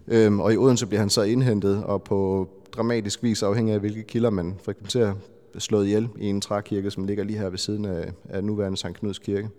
Øhm, 0.07 0.39
og 0.39 0.53
i 0.53 0.57
Odense 0.57 0.85
bliver 0.85 0.99
han 0.99 1.09
så 1.09 1.21
indhentet, 1.21 1.83
og 1.83 2.03
på 2.03 2.49
dramatisk 2.71 3.23
vis, 3.23 3.43
afhængig 3.43 3.73
af 3.73 3.79
hvilke 3.79 4.03
kilder 4.03 4.29
man 4.29 4.55
frekventerer, 4.63 5.13
slået 5.57 5.85
ihjel 5.85 6.09
i 6.17 6.25
en 6.25 6.41
trækirke, 6.41 6.91
som 6.91 7.05
ligger 7.05 7.23
lige 7.23 7.39
her 7.39 7.49
ved 7.49 7.57
siden 7.57 7.85
af, 7.85 8.11
af 8.29 8.43
nuværende 8.43 8.77
Sankt 8.77 8.99
Knuds 8.99 9.19
kirke. 9.19 9.49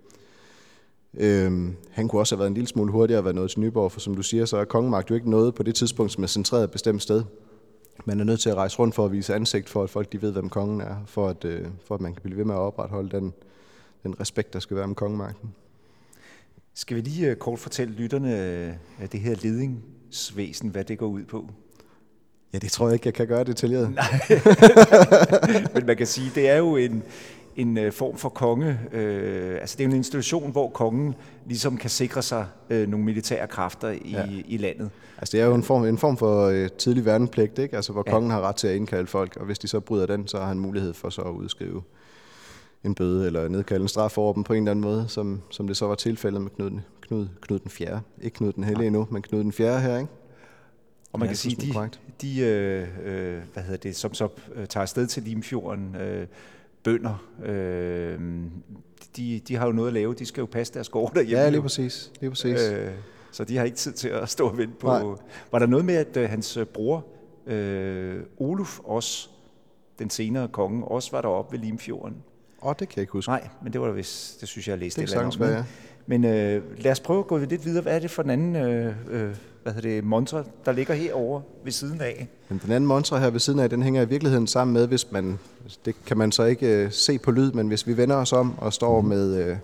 Øhm, 1.15 1.75
han 1.91 2.09
kunne 2.09 2.21
også 2.21 2.35
have 2.35 2.39
været 2.39 2.49
en 2.51 2.55
lille 2.55 2.69
smule 2.69 2.93
hurtigere 2.93 3.19
at 3.19 3.25
være 3.25 3.35
nået 3.35 3.51
til 3.51 3.61
Nyborg, 3.61 3.93
for 3.93 4.01
som 4.01 4.15
du 4.15 4.23
siger, 4.23 4.45
så 4.45 4.57
er 4.57 4.65
kongemagt 4.65 5.11
jo 5.11 5.15
ikke 5.15 5.31
noget 5.31 5.55
på 5.55 5.63
det 5.63 5.75
tidspunkt, 5.75 6.13
som 6.13 6.23
er 6.23 6.29
centreret 6.29 6.65
et 6.65 6.71
bestemt 6.71 7.03
sted 7.03 7.23
man 8.05 8.21
er 8.21 8.25
nødt 8.25 8.41
til 8.41 8.51
at 8.51 8.57
rejse 8.57 8.79
rundt 8.79 8.95
for 8.95 9.05
at 9.05 9.13
vise 9.13 9.35
ansigt, 9.35 9.69
for 9.69 9.83
at 9.83 9.91
folk 9.91 10.13
de 10.13 10.23
ved, 10.23 10.33
hvem 10.33 10.49
kongen 10.49 10.81
er, 10.81 10.97
for 11.07 11.29
at, 11.29 11.45
øh, 11.45 11.67
for 11.87 11.95
at 11.95 12.01
man 12.01 12.13
kan 12.15 12.23
blive 12.23 12.39
ved 12.39 12.45
med 12.45 12.55
at 12.55 12.59
opretholde 12.59 13.17
den, 13.17 13.33
den 14.03 14.21
respekt, 14.21 14.53
der 14.53 14.61
skal 14.61 14.77
være 14.77 14.85
om 14.85 14.95
kongemagten. 14.95 15.55
Skal 16.75 16.97
vi 16.97 17.01
lige 17.01 17.31
øh, 17.31 17.37
kort 17.37 17.59
fortælle 17.59 17.95
lytterne 17.95 18.35
af 18.35 18.79
øh, 19.03 19.13
det 19.13 19.21
her 19.21 19.35
ledingsvæsen, 19.43 20.69
hvad 20.71 20.85
det 20.85 20.99
går 20.99 21.07
ud 21.07 21.25
på? 21.25 21.51
Ja, 22.53 22.59
det 22.59 22.73
tror 22.73 22.87
jeg 22.87 22.95
ikke, 22.95 23.07
jeg 23.07 23.15
kan 23.15 23.27
gøre 23.27 23.45
detaljeret. 23.45 23.95
Nej, 23.95 24.21
men 25.75 25.87
man 25.87 25.97
kan 25.97 26.07
sige, 26.07 26.31
det 26.35 26.49
er 26.49 26.57
jo 26.57 26.77
en, 26.77 27.03
en 27.57 27.79
øh, 27.79 27.93
form 27.93 28.17
for 28.17 28.29
konge. 28.29 28.79
Øh, 28.93 29.59
altså 29.61 29.77
det 29.79 29.85
er 29.85 29.89
en 29.89 29.97
institution, 29.97 30.53
hvor 30.53 30.69
kongen 30.69 31.15
ligesom 31.47 31.77
kan 31.77 31.91
sikre 31.91 32.23
sig 32.23 32.47
øh, 32.71 32.89
nogle 32.89 33.05
militære 33.05 33.47
kræfter 33.47 33.91
i, 33.91 34.11
ja. 34.11 34.25
i 34.47 34.57
landet. 34.57 34.91
Altså 35.19 35.37
det 35.37 35.43
er 35.43 35.47
jo 35.47 35.55
en 35.55 35.63
form, 35.63 35.85
en 35.85 35.99
form 35.99 36.17
for 36.17 36.47
øh, 36.47 36.69
tidlig 36.79 37.05
værnepligt, 37.05 37.59
ikke? 37.59 37.77
Altså, 37.77 37.93
hvor 37.93 38.03
ja. 38.07 38.13
kongen 38.13 38.31
har 38.31 38.41
ret 38.41 38.57
til 38.57 38.69
at 38.69 38.77
indkalde 38.77 39.07
folk, 39.07 39.37
og 39.37 39.47
hvis 39.47 39.59
de 39.59 39.69
så 39.69 39.81
bryder 39.81 40.07
den, 40.07 40.29
så 40.29 40.39
har 40.39 40.47
han 40.47 40.59
mulighed 40.59 40.95
for 40.95 41.11
så 41.11 41.23
at 41.23 41.31
udskrive 41.31 41.83
en 42.85 42.95
bøde 42.95 43.27
eller 43.27 43.49
nedkalde 43.49 43.83
en 43.83 43.89
straf 43.89 44.19
over 44.19 44.33
dem 44.33 44.45
på 44.45 44.53
en 44.53 44.63
eller 44.63 44.71
anden 44.71 44.83
måde, 44.83 45.05
som, 45.09 45.43
som 45.51 45.67
det 45.67 45.77
så 45.77 45.87
var 45.87 45.95
tilfældet 45.95 46.43
med 46.43 46.51
Knud, 46.51 46.71
Knud, 47.01 47.29
Knud 47.41 47.59
den 47.59 47.71
4. 47.71 48.01
Ikke 48.23 48.37
Knud 48.37 48.53
den 48.53 48.65
hellige 48.65 48.83
ja. 48.83 48.87
endnu, 48.87 49.09
men 49.11 49.23
Knud 49.23 49.45
den 49.45 49.53
4. 49.53 49.81
her, 49.81 49.97
ikke? 49.99 50.11
Og 51.13 51.19
man 51.19 51.27
ja, 51.27 51.31
kan 51.31 51.37
sige, 51.37 51.57
de, 51.57 51.89
de 52.23 52.41
øh, 52.41 53.43
hvad 53.53 53.63
hedder 53.63 53.77
det, 53.77 53.97
som 53.97 54.15
så 54.15 54.29
tager 54.69 54.83
afsted 54.83 55.07
til 55.07 55.23
Limfjorden, 55.23 55.97
øh, 55.97 56.27
bønder, 56.83 57.25
øh, 57.45 58.19
de, 59.17 59.41
de 59.49 59.57
har 59.57 59.67
jo 59.67 59.73
noget 59.73 59.89
at 59.89 59.95
lave. 59.95 60.15
De 60.15 60.27
skal 60.27 60.41
jo 60.41 60.47
passe 60.47 60.75
deres 60.75 60.89
gård 60.89 61.15
derhjemme. 61.15 61.43
Ja, 61.43 61.51
lige 61.51 61.63
præcis. 61.63 62.13
Lige 62.21 62.31
præcis. 62.31 62.61
Øh, 62.71 62.91
så 63.33 63.45
de 63.45 63.57
har 63.57 63.65
ikke 63.65 63.77
tid 63.77 63.93
til 63.93 64.09
at 64.09 64.29
stå 64.29 64.49
og 64.49 64.59
vente 64.59 64.75
på... 64.81 64.87
Nej. 64.87 65.03
Var 65.53 65.59
der 65.59 65.67
noget 65.67 65.85
med, 65.85 65.95
at 65.95 66.17
uh, 66.17 66.31
hans 66.31 66.57
øh, 66.57 66.67
bror, 66.67 67.07
øh, 67.47 68.21
Oluf, 68.39 68.79
også, 68.85 69.29
den 69.99 70.11
senere 70.11 70.49
konge, 70.49 70.85
også 70.85 71.11
var 71.11 71.21
deroppe 71.21 71.53
ved 71.53 71.65
Limfjorden? 71.65 72.17
Åh, 72.63 72.69
oh, 72.69 72.75
det 72.79 72.89
kan 72.89 72.97
jeg 72.97 73.03
ikke 73.03 73.13
huske. 73.13 73.31
Nej, 73.31 73.49
men 73.63 73.73
det 73.73 73.81
var 73.81 73.87
der 73.87 73.95
vist, 73.95 74.41
det 74.41 74.49
synes 74.49 74.69
jeg, 74.69 74.73
jeg 74.73 74.79
læste 74.79 75.01
det. 75.01 75.09
Det 75.09 75.17
er 75.17 75.31
sagtens, 75.31 75.51
ja. 75.51 75.65
Men 76.07 76.25
øh, 76.25 76.63
lad 76.79 76.93
os 76.93 77.01
prøve 77.01 77.19
at 77.19 77.27
gå 77.27 77.39
lidt 77.39 77.65
videre. 77.65 77.83
Hvad 77.83 77.95
er 77.95 77.99
det 77.99 78.11
for 78.11 78.23
den 78.23 78.31
anden 78.31 78.57
øh, 78.57 78.95
øh, 79.11 79.37
hvad 79.63 79.73
hedder 79.73 79.89
det, 79.89 80.05
montre, 80.05 80.45
der 80.65 80.73
ligger 80.73 80.95
herovre 80.95 81.43
ved 81.65 81.73
siden 81.73 82.01
af? 82.01 82.29
Men 82.49 82.61
den 82.65 82.73
anden 82.73 82.89
montre 82.89 83.21
her 83.21 83.31
ved 83.31 83.41
siden 83.41 83.61
af, 83.61 83.71
den 83.71 83.83
hænger 83.83 84.03
i 84.03 84.09
virkeligheden 84.09 84.47
sammen 84.47 84.75
med, 84.75 84.87
hvis 84.87 85.13
man, 85.13 85.39
det 85.85 85.95
kan 86.07 86.19
man 86.19 86.33
så 86.33 86.45
ikke 86.45 86.85
øh, 86.85 86.93
se 86.93 87.19
på 87.19 87.31
lyd, 87.31 87.53
men 87.53 87.69
hvis 87.69 87.87
vi 87.87 87.97
vender 87.97 88.17
os 88.17 88.33
om 88.33 88.59
og 88.59 88.73
står 88.73 89.01
mm. 89.01 89.09
med, 89.09 89.47
øh, 89.47 89.57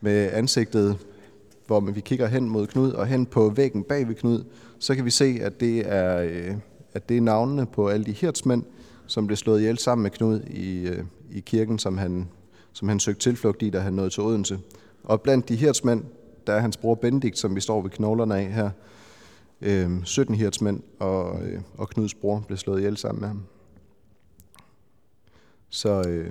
med 0.00 0.30
ansigtet, 0.32 0.98
hvor 1.66 1.80
vi 1.80 2.00
kigger 2.00 2.26
hen 2.26 2.48
mod 2.48 2.66
Knud 2.66 2.90
og 2.90 3.06
hen 3.06 3.26
på 3.26 3.52
væggen 3.56 3.82
bag 3.82 4.08
ved 4.08 4.14
Knud, 4.14 4.44
så 4.78 4.94
kan 4.94 5.04
vi 5.04 5.10
se, 5.10 5.38
at 5.42 5.60
det 5.60 5.92
er, 5.92 6.18
øh, 6.18 6.54
at 6.94 7.08
det 7.08 7.16
er 7.16 7.20
navnene 7.20 7.66
på 7.66 7.88
alle 7.88 8.06
de 8.06 8.12
hirtsmænd, 8.12 8.62
som 9.06 9.26
blev 9.26 9.36
slået 9.36 9.60
ihjel 9.60 9.78
sammen 9.78 10.02
med 10.02 10.10
Knud 10.10 10.40
i, 10.40 10.88
øh, 10.88 11.04
i 11.32 11.40
kirken, 11.40 11.78
som 11.78 11.98
han, 11.98 12.28
som 12.72 12.88
han 12.88 13.00
søgte 13.00 13.20
tilflugt 13.20 13.62
i, 13.62 13.70
da 13.70 13.78
han 13.78 13.92
nåede 13.92 14.10
til 14.10 14.22
Odense. 14.22 14.58
Og 15.04 15.20
blandt 15.20 15.48
de 15.48 15.56
hirtsmænd, 15.56 16.04
der 16.48 16.54
er 16.54 16.60
hans 16.60 16.76
bror 16.76 16.94
Bendigt, 16.94 17.38
som 17.38 17.56
vi 17.56 17.60
står 17.60 17.82
ved 17.82 17.90
knoglerne 17.90 18.36
af 18.36 18.52
her. 18.52 18.70
Øh, 19.60 19.90
17 20.04 20.34
hirtsmænd 20.34 20.82
og, 20.98 21.42
øh, 21.42 21.60
og 21.76 21.88
Knuds 21.88 22.14
bror 22.14 22.44
blev 22.46 22.58
slået 22.58 22.78
ihjel 22.78 22.96
sammen 22.96 23.20
med 23.20 23.28
ham. 23.28 23.42
Så 25.68 26.04
øh, 26.08 26.30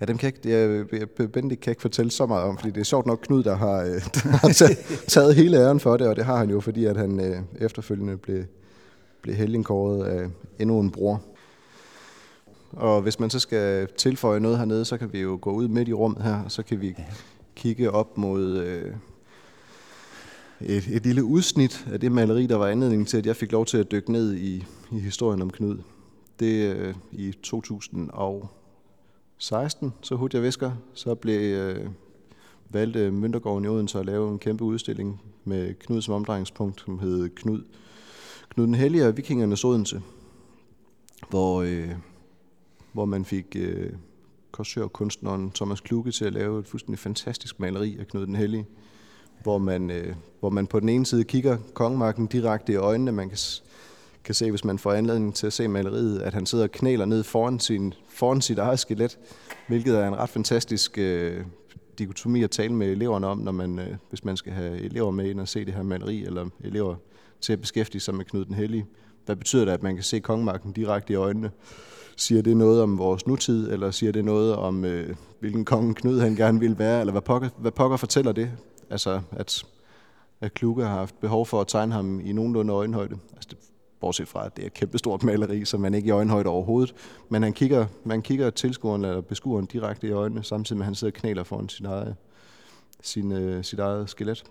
ja, 0.00 0.04
dem 0.04 0.18
kan 0.18 0.26
ikke, 0.26 0.40
jeg, 0.50 1.30
Bendik 1.30 1.58
kan 1.58 1.70
ikke 1.70 1.82
fortælle 1.82 2.10
så 2.10 2.26
meget 2.26 2.44
om, 2.44 2.58
fordi 2.58 2.70
det 2.70 2.80
er 2.80 2.84
sjovt 2.84 3.06
nok 3.06 3.18
Knud, 3.22 3.42
der 3.42 3.54
har, 3.56 3.80
øh, 3.80 3.88
der 4.14 4.28
har 4.28 4.48
taget, 4.48 4.78
taget 5.08 5.34
hele 5.34 5.58
æren 5.58 5.80
for 5.80 5.96
det, 5.96 6.08
og 6.08 6.16
det 6.16 6.24
har 6.24 6.36
han 6.36 6.50
jo, 6.50 6.60
fordi 6.60 6.84
at 6.84 6.96
han 6.96 7.20
øh, 7.20 7.42
efterfølgende 7.60 8.16
blev, 8.16 8.44
blev 9.22 9.34
helgenkåret 9.34 10.04
af 10.04 10.28
endnu 10.58 10.80
en 10.80 10.90
bror. 10.90 11.22
Og 12.72 13.02
hvis 13.02 13.20
man 13.20 13.30
så 13.30 13.38
skal 13.38 13.88
tilføje 13.96 14.40
noget 14.40 14.58
hernede, 14.58 14.84
så 14.84 14.96
kan 14.96 15.12
vi 15.12 15.20
jo 15.20 15.38
gå 15.42 15.50
ud 15.50 15.68
midt 15.68 15.88
i 15.88 15.92
rummet 15.92 16.22
her, 16.22 16.42
og 16.44 16.52
så 16.52 16.62
kan 16.62 16.80
vi 16.80 16.96
kigge 17.56 17.90
op 17.90 18.18
mod, 18.18 18.58
øh, 18.58 18.92
et, 20.60 20.88
et 20.88 21.06
lille 21.06 21.24
udsnit 21.24 21.86
af 21.92 22.00
det 22.00 22.12
maleri, 22.12 22.46
der 22.46 22.56
var 22.56 22.66
anledning 22.66 23.08
til, 23.08 23.16
at 23.16 23.26
jeg 23.26 23.36
fik 23.36 23.52
lov 23.52 23.66
til 23.66 23.78
at 23.78 23.90
dykke 23.90 24.12
ned 24.12 24.34
i, 24.34 24.64
i 24.92 24.98
historien 24.98 25.42
om 25.42 25.50
Knud. 25.50 25.78
Det 26.40 26.76
øh, 26.76 26.94
i 27.12 27.32
2016, 27.42 29.92
så 30.00 30.14
hurtigt 30.14 30.34
jeg 30.34 30.42
væsker, 30.42 30.72
så 30.94 31.14
blev 31.14 31.40
øh, 31.40 31.90
valgte 32.70 33.10
Møntergården 33.10 33.64
i 33.64 33.68
Odense 33.68 33.98
at 33.98 34.06
lave 34.06 34.32
en 34.32 34.38
kæmpe 34.38 34.64
udstilling 34.64 35.20
med 35.44 35.74
Knud 35.74 36.02
som 36.02 36.14
omdrejningspunkt, 36.14 36.80
som 36.80 36.98
hed 36.98 37.28
Knud, 37.28 37.62
Knud 38.48 38.66
den 38.66 38.74
Hellige 38.74 39.06
og 39.06 39.16
Vikingernes 39.16 39.64
Odense, 39.64 40.02
hvor, 41.30 41.62
øh, 41.62 41.90
hvor 42.92 43.04
man 43.04 43.24
fik 43.24 43.56
øh, 43.56 43.92
korsørkunstneren 44.54 45.50
Thomas 45.50 45.80
Kluge 45.80 46.10
til 46.10 46.24
at 46.24 46.32
lave 46.32 46.60
et 46.60 46.66
fuldstændig 46.66 46.98
fantastisk 46.98 47.60
maleri 47.60 47.96
af 48.00 48.06
Knud 48.06 48.26
den 48.26 48.36
Hellige, 48.36 48.66
hvor 49.42 49.58
man, 49.58 49.90
øh, 49.90 50.14
hvor 50.40 50.50
man 50.50 50.66
på 50.66 50.80
den 50.80 50.88
ene 50.88 51.06
side 51.06 51.24
kigger 51.24 51.56
kongemarken 51.74 52.26
direkte 52.26 52.72
i 52.72 52.76
øjnene. 52.76 53.12
Man 53.12 53.28
kan, 53.28 53.38
kan 54.24 54.34
se, 54.34 54.50
hvis 54.50 54.64
man 54.64 54.78
får 54.78 54.92
anledning 54.92 55.34
til 55.34 55.46
at 55.46 55.52
se 55.52 55.68
maleriet, 55.68 56.20
at 56.20 56.34
han 56.34 56.46
sidder 56.46 56.64
og 56.64 56.70
knæler 56.70 57.04
ned 57.04 57.22
foran, 57.22 57.60
sin, 57.60 57.94
foran 58.08 58.40
sit 58.40 58.58
eget 58.58 58.78
skelet, 58.78 59.18
hvilket 59.68 59.98
er 59.98 60.08
en 60.08 60.16
ret 60.16 60.30
fantastisk 60.30 60.98
øh, 60.98 61.44
dikotomi 61.98 62.42
at 62.42 62.50
tale 62.50 62.74
med 62.74 62.86
eleverne 62.86 63.26
om, 63.26 63.38
når 63.38 63.52
man, 63.52 63.78
øh, 63.78 63.96
hvis 64.08 64.24
man 64.24 64.36
skal 64.36 64.52
have 64.52 64.80
elever 64.80 65.10
med 65.10 65.30
ind 65.30 65.40
og 65.40 65.48
se 65.48 65.64
det 65.64 65.74
her 65.74 65.82
maleri, 65.82 66.24
eller 66.24 66.48
elever 66.64 66.96
til 67.40 67.52
at 67.52 67.60
beskæftige 67.60 68.00
sig 68.00 68.14
med 68.14 68.24
Knud 68.24 68.44
den 68.44 68.54
Hellige. 68.54 68.86
Hvad 69.24 69.36
betyder 69.36 69.64
det, 69.64 69.72
at 69.72 69.82
man 69.82 69.94
kan 69.94 70.04
se 70.04 70.20
kongemarken 70.20 70.72
direkte 70.72 71.12
i 71.12 71.16
øjnene? 71.16 71.50
Siger 72.16 72.42
det 72.42 72.56
noget 72.56 72.82
om 72.82 72.98
vores 72.98 73.26
nutid, 73.26 73.72
eller 73.72 73.90
siger 73.90 74.12
det 74.12 74.24
noget 74.24 74.56
om, 74.56 74.84
øh, 74.84 75.16
hvilken 75.40 75.64
konge 75.64 75.94
Knud 75.94 76.20
han 76.20 76.36
gerne 76.36 76.60
vil 76.60 76.78
være, 76.78 77.00
eller 77.00 77.12
hvad 77.12 77.22
pokker, 77.22 77.48
hvad 77.58 77.72
pokker 77.72 77.96
fortæller 77.96 78.32
det? 78.32 78.50
Altså, 78.90 79.20
at, 79.30 79.64
at 80.40 80.54
Kluge 80.54 80.84
har 80.84 80.94
haft 80.94 81.20
behov 81.20 81.46
for 81.46 81.60
at 81.60 81.66
tegne 81.66 81.92
ham 81.92 82.20
i 82.24 82.32
nogenlunde 82.32 82.72
øjenhøjde. 82.72 83.18
Altså, 83.34 83.48
det, 83.50 83.58
bortset 84.04 84.28
fra, 84.28 84.46
at 84.46 84.56
det 84.56 84.62
er 84.62 84.66
et 84.66 84.74
kæmpestort 84.74 85.22
maleri, 85.22 85.64
så 85.64 85.78
man 85.78 85.94
ikke 85.94 86.06
i 86.06 86.10
øjenhøjde 86.10 86.48
overhovedet. 86.48 86.94
Men 87.28 87.42
han 87.42 87.52
kigger, 87.52 87.86
man 88.04 88.22
kigger 88.22 88.50
tilskueren 88.50 89.04
eller 89.04 89.20
beskueren 89.20 89.66
direkte 89.66 90.06
i 90.06 90.10
øjnene, 90.10 90.44
samtidig 90.44 90.78
med, 90.78 90.82
at 90.82 90.86
han 90.86 90.94
sidder 90.94 91.12
og 91.12 91.20
knæler 91.20 91.42
foran 91.44 91.68
sin 91.68 91.86
eget, 91.86 92.16
sin, 93.02 93.32
øh, 93.32 93.64
sit 93.64 93.78
eget 93.78 94.10
skelet. 94.10 94.44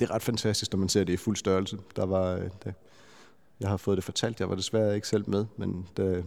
Det 0.00 0.10
er 0.10 0.14
ret 0.14 0.22
fantastisk, 0.22 0.72
når 0.72 0.78
man 0.78 0.88
ser 0.88 1.04
det 1.04 1.12
i 1.12 1.16
fuld 1.16 1.36
størrelse. 1.36 1.78
Der 1.96 2.06
var, 2.06 2.34
øh, 2.34 2.48
der, 2.64 2.72
jeg 3.60 3.68
har 3.68 3.76
fået 3.76 3.96
det 3.96 4.04
fortalt, 4.04 4.40
jeg 4.40 4.48
var 4.48 4.54
desværre 4.54 4.94
ikke 4.94 5.08
selv 5.08 5.30
med, 5.30 5.46
men 5.56 5.86
da 5.96 6.22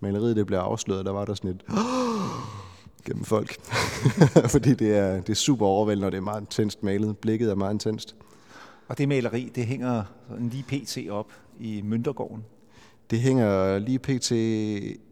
maleriet 0.00 0.36
det 0.36 0.46
blev 0.46 0.58
afsløret, 0.58 1.06
der 1.06 1.12
var 1.12 1.24
der 1.24 1.34
sådan 1.34 1.50
et 1.50 1.64
gennem 3.06 3.24
folk. 3.24 3.56
Fordi 4.54 4.74
det 4.74 4.96
er, 4.96 5.20
det 5.20 5.30
er 5.30 5.34
super 5.34 5.66
overvældende, 5.66 6.06
og 6.06 6.12
det 6.12 6.18
er 6.18 6.22
meget 6.22 6.40
intenst 6.40 6.82
malet. 6.82 7.18
Blikket 7.18 7.50
er 7.50 7.54
meget 7.54 7.72
intenst. 7.72 8.16
Og 8.88 8.98
det 8.98 9.08
maleri, 9.08 9.52
det 9.54 9.66
hænger 9.66 10.02
sådan 10.28 10.48
lige 10.48 10.62
pt. 10.62 11.10
op 11.10 11.32
i 11.60 11.82
Møntergården? 11.82 12.44
Det 13.10 13.20
hænger 13.20 13.78
lige 13.78 13.98
pt. 13.98 14.30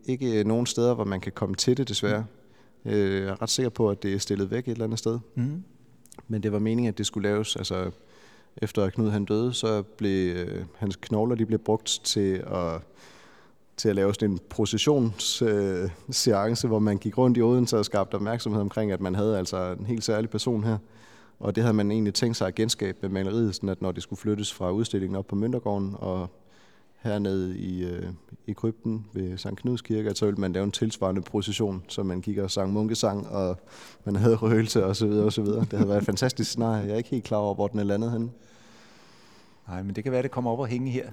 ikke 0.08 0.44
nogen 0.44 0.66
steder, 0.66 0.94
hvor 0.94 1.04
man 1.04 1.20
kan 1.20 1.32
komme 1.32 1.54
til 1.54 1.76
det, 1.76 1.88
desværre. 1.88 2.24
Mm. 2.84 2.90
Jeg 2.90 3.18
er 3.18 3.42
ret 3.42 3.50
sikker 3.50 3.70
på, 3.70 3.90
at 3.90 4.02
det 4.02 4.14
er 4.14 4.18
stillet 4.18 4.50
væk 4.50 4.68
et 4.68 4.72
eller 4.72 4.84
andet 4.84 4.98
sted. 4.98 5.18
Mm. 5.34 5.62
Men 6.28 6.42
det 6.42 6.52
var 6.52 6.58
meningen, 6.58 6.88
at 6.88 6.98
det 6.98 7.06
skulle 7.06 7.28
laves, 7.28 7.56
altså 7.56 7.90
efter 8.56 8.84
at 8.84 8.92
Knud 8.92 9.10
han 9.10 9.24
døde, 9.24 9.52
så 9.52 9.82
blev 9.82 10.36
øh, 10.36 10.64
hans 10.76 10.96
knogler 10.96 11.34
de 11.34 11.46
blev 11.46 11.58
brugt 11.58 12.00
til 12.04 12.44
at 12.46 12.80
til 13.76 13.88
at 13.88 13.96
lave 13.96 14.14
sådan 14.14 14.30
en 14.30 14.38
processionsseance, 14.50 16.66
øh, 16.66 16.68
hvor 16.68 16.78
man 16.78 16.98
gik 16.98 17.18
rundt 17.18 17.38
i 17.38 17.42
Odense 17.42 17.78
og 17.78 17.84
skabte 17.84 18.14
opmærksomhed 18.14 18.60
omkring, 18.60 18.92
at 18.92 19.00
man 19.00 19.14
havde 19.14 19.38
altså 19.38 19.76
en 19.80 19.86
helt 19.86 20.04
særlig 20.04 20.30
person 20.30 20.64
her. 20.64 20.78
Og 21.40 21.56
det 21.56 21.62
havde 21.62 21.74
man 21.74 21.90
egentlig 21.90 22.14
tænkt 22.14 22.36
sig 22.36 22.46
at 22.46 22.54
genskabe 22.54 22.98
med 23.02 23.10
maleriet, 23.10 23.54
sådan 23.54 23.68
at 23.68 23.82
når 23.82 23.92
det 23.92 24.02
skulle 24.02 24.20
flyttes 24.20 24.52
fra 24.52 24.70
udstillingen 24.70 25.16
op 25.16 25.26
på 25.26 25.34
Møntergården 25.34 25.94
og 25.98 26.28
hernede 27.02 27.58
i, 27.58 27.84
øh, 27.84 28.08
i 28.46 28.52
krypten 28.52 29.06
ved 29.12 29.38
St. 29.38 29.56
Knuds 29.56 29.82
Kirke, 29.82 30.14
så 30.14 30.24
ville 30.24 30.40
man 30.40 30.52
lave 30.52 30.64
en 30.64 30.70
tilsvarende 30.72 31.22
procession, 31.22 31.82
så 31.88 32.02
man 32.02 32.22
kigger 32.22 32.42
og 32.42 32.50
sang 32.50 32.72
munkesang, 32.72 33.28
og 33.28 33.56
man 34.04 34.16
havde 34.16 34.36
røgelse 34.36 34.86
og 34.86 34.96
så 34.96 35.06
videre 35.06 35.24
og 35.24 35.32
så 35.32 35.42
videre. 35.42 35.60
Det 35.60 35.72
havde 35.72 35.88
været 35.88 35.98
et 35.98 36.06
fantastisk 36.06 36.50
scenarie. 36.50 36.82
Jeg 36.82 36.92
er 36.92 36.96
ikke 36.96 37.10
helt 37.10 37.24
klar 37.24 37.38
over, 37.38 37.54
hvor 37.54 37.68
den 37.68 37.78
er 37.78 37.84
landet 37.84 38.12
henne. 38.12 38.30
Nej, 39.68 39.82
men 39.82 39.96
det 39.96 40.04
kan 40.04 40.12
være, 40.12 40.22
det 40.22 40.30
kommer 40.30 40.50
op 40.50 40.58
og 40.58 40.66
hænge 40.66 40.90
her. 40.90 41.10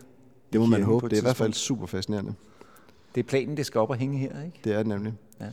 Det 0.53 0.61
må 0.61 0.67
man 0.67 0.83
håbe. 0.83 1.09
Det 1.09 1.15
er 1.15 1.21
i 1.21 1.23
hvert 1.23 1.35
fald 1.35 1.53
super 1.53 1.85
fascinerende. 1.85 2.33
Det 3.15 3.23
er 3.23 3.27
planen, 3.27 3.57
det 3.57 3.65
skal 3.65 3.81
op 3.81 3.89
og 3.89 3.95
hænge 3.95 4.17
her, 4.17 4.43
ikke? 4.43 4.59
Det 4.63 4.73
er 4.73 4.77
det 4.77 4.87
nemlig. 4.87 5.13
Ja. 5.39 5.45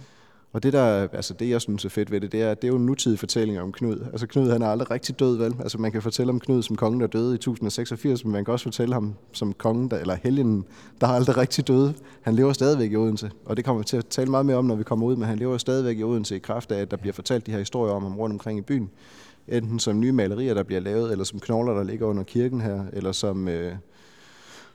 Og 0.53 0.63
det, 0.63 0.73
der, 0.73 1.09
altså 1.13 1.35
det, 1.35 1.51
jeg 1.51 1.61
synes 1.61 1.85
er 1.85 1.89
fedt 1.89 2.11
ved 2.11 2.21
det, 2.21 2.33
det 2.33 2.43
er, 2.43 2.55
det 2.55 2.65
er 2.65 2.69
jo 2.69 2.77
en 2.77 2.87
nutidig 2.87 3.19
fortælling 3.19 3.61
om 3.61 3.73
Knud. 3.73 4.01
Altså 4.13 4.27
Knud, 4.27 4.51
han 4.51 4.63
er 4.63 4.67
aldrig 4.67 4.91
rigtig 4.91 5.21
død, 5.21 5.37
vel? 5.37 5.55
Altså 5.61 5.79
man 5.79 5.93
kan 5.93 6.03
fortælle 6.03 6.31
om 6.31 6.41
Knud 6.41 6.63
som 6.63 6.77
kongen, 6.77 7.01
der 7.01 7.07
døde 7.07 7.33
i 7.33 7.35
1086, 7.35 8.25
men 8.25 8.33
man 8.33 8.45
kan 8.45 8.53
også 8.53 8.63
fortælle 8.63 8.95
ham 8.95 9.15
som 9.33 9.53
kongen, 9.53 9.91
der, 9.91 9.99
eller 9.99 10.17
helgen, 10.23 10.65
der 11.01 11.07
aldrig 11.07 11.37
rigtig 11.37 11.69
døde. 11.69 11.95
Han 12.23 12.35
lever 12.35 12.53
stadigvæk 12.53 12.93
i 12.93 12.97
Odense, 12.97 13.31
og 13.45 13.57
det 13.57 13.65
kommer 13.65 13.83
vi 13.83 13.85
til 13.85 13.97
at 13.97 14.07
tale 14.07 14.31
meget 14.31 14.47
mere 14.47 14.57
om, 14.57 14.65
når 14.65 14.75
vi 14.75 14.85
kommer 14.85 15.07
ud, 15.07 15.17
men 15.17 15.29
han 15.29 15.39
lever 15.39 15.59
stadigvæk 15.59 15.99
i 15.99 16.03
Odense 16.03 16.37
i 16.37 16.39
kraft 16.39 16.73
af, 16.73 16.81
at 16.81 16.91
der 16.91 16.97
bliver 16.97 17.13
fortalt 17.13 17.47
de 17.47 17.51
her 17.51 17.59
historier 17.59 17.95
om 17.95 18.03
ham 18.03 18.19
rundt 18.19 18.33
omkring 18.33 18.59
i 18.59 18.63
byen. 18.63 18.91
Enten 19.49 19.79
som 19.79 20.01
nye 20.01 20.13
malerier, 20.13 20.55
der 20.55 20.63
bliver 20.63 20.81
lavet, 20.81 21.13
eller 21.13 21.25
som 21.25 21.41
knogler, 21.41 21.75
der 21.75 21.85
ligger 21.85 22.07
under 22.07 22.23
kirken 22.23 22.61
her, 22.61 22.85
eller 22.93 23.13
som... 23.13 23.49
Øh, 23.49 23.73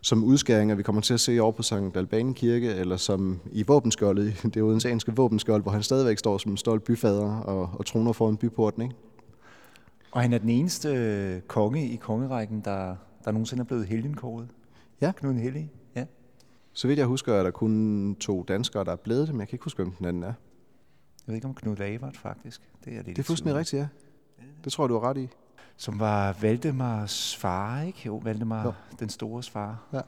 som 0.01 0.23
udskæringer, 0.23 0.75
vi 0.75 0.83
kommer 0.83 1.01
til 1.01 1.13
at 1.13 1.19
se 1.19 1.39
over 1.39 1.51
på 1.51 1.63
Sankt 1.63 1.97
Albani 1.97 2.33
Kirke, 2.33 2.73
eller 2.73 2.97
som 2.97 3.39
i 3.51 3.63
våbenskjoldet, 3.63 4.41
det 4.53 4.61
odenseanske 4.61 5.15
våbenskjold, 5.15 5.61
hvor 5.61 5.71
han 5.71 5.83
stadigvæk 5.83 6.17
står 6.17 6.37
som 6.37 6.51
en 6.51 6.57
stolt 6.57 6.83
byfader 6.83 7.35
og, 7.35 7.69
og 7.73 7.85
troner 7.85 8.13
foran 8.13 8.37
byporten. 8.37 8.81
Ikke? 8.81 8.95
Og 10.11 10.21
han 10.21 10.33
er 10.33 10.37
den 10.37 10.49
eneste 10.49 10.89
øh, 10.89 11.41
konge 11.41 11.87
i 11.87 11.95
kongerækken, 11.95 12.61
der, 12.65 12.95
der 13.25 13.31
nogensinde 13.31 13.61
er 13.61 13.65
blevet 13.65 13.85
helgenkåret. 13.87 14.47
Ja. 15.01 15.11
Knud 15.11 15.33
Hellig. 15.33 15.71
Ja. 15.95 16.05
Så 16.73 16.87
vidt 16.87 16.99
jeg 16.99 17.07
husker, 17.07 17.33
er 17.33 17.43
der 17.43 17.51
kun 17.51 18.15
to 18.19 18.43
danskere, 18.43 18.83
der 18.83 18.91
er 18.91 18.95
blevet 18.95 19.27
det, 19.27 19.35
men 19.35 19.39
jeg 19.39 19.47
kan 19.47 19.55
ikke 19.55 19.63
huske, 19.63 19.83
hvem 19.83 19.91
den 19.91 20.05
anden 20.05 20.23
er. 20.23 20.27
Jeg 20.27 20.33
ved 21.27 21.35
ikke 21.35 21.47
om 21.47 21.53
Knud 21.53 21.75
Lavert 21.75 22.17
faktisk. 22.17 22.61
Det 22.85 22.97
er, 22.97 23.03
det 23.03 23.19
er 23.19 23.23
fuldstændig 23.23 23.55
rigtigt, 23.55 23.79
ja. 23.79 23.87
Det 24.63 24.71
tror 24.71 24.83
jeg, 24.83 24.89
du 24.89 24.93
har 24.93 25.09
ret 25.09 25.17
i 25.17 25.29
som 25.81 25.99
var 25.99 26.35
Valdemars 26.41 27.35
far, 27.35 27.81
ikke? 27.81 28.01
Jo, 28.05 28.21
Valdemar, 28.23 28.65
jo. 28.65 28.73
den 28.99 29.09
store 29.09 29.43
far. 29.43 29.83
Ja. 29.93 30.01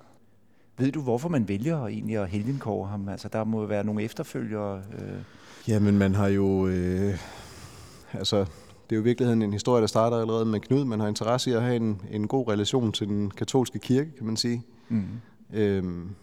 Ved 0.77 0.91
du, 0.91 1.01
hvorfor 1.01 1.29
man 1.29 1.47
vælger 1.47 1.87
egentlig 1.87 2.17
at 2.17 2.29
helgenkåre 2.29 2.89
ham? 2.89 3.09
Altså, 3.09 3.27
der 3.27 3.43
må 3.43 3.65
være 3.65 3.83
nogle 3.83 4.03
efterfølgere. 4.03 4.77
Øh. 4.77 5.21
Jamen, 5.67 5.97
man 5.97 6.15
har 6.15 6.27
jo... 6.27 6.67
Øh, 6.67 7.17
altså, 8.13 8.39
det 8.39 8.91
er 8.91 8.95
jo 8.95 9.01
i 9.01 9.03
virkeligheden 9.03 9.41
en 9.41 9.53
historie, 9.53 9.81
der 9.81 9.87
starter 9.87 10.17
allerede 10.17 10.45
med 10.45 10.59
Knud. 10.59 10.85
Man 10.85 10.99
har 10.99 11.07
interesse 11.07 11.49
i 11.49 11.53
at 11.53 11.61
have 11.61 11.75
en, 11.75 12.01
en 12.11 12.27
god 12.27 12.47
relation 12.47 12.91
til 12.91 13.07
den 13.07 13.31
katolske 13.31 13.79
kirke, 13.79 14.11
kan 14.17 14.25
man 14.25 14.37
sige. 14.37 14.63
Mm. 14.89 15.05
Øhm, 15.53 16.15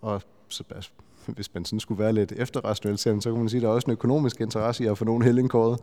og 0.00 0.22
så, 0.48 0.64
altså, 0.74 0.90
hvis 1.36 1.54
man 1.54 1.64
sådan 1.64 1.80
skulle 1.80 2.02
være 2.02 2.12
lidt 2.12 2.32
efterrationaliserende, 2.32 3.22
så 3.22 3.30
kan 3.30 3.38
man 3.38 3.48
sige, 3.48 3.58
at 3.58 3.62
der 3.62 3.68
er 3.68 3.72
også 3.72 3.86
en 3.86 3.92
økonomisk 3.92 4.40
interesse 4.40 4.84
i 4.84 4.86
at 4.86 4.98
få 4.98 5.04
nogen 5.04 5.22
helgenkåret. 5.22 5.80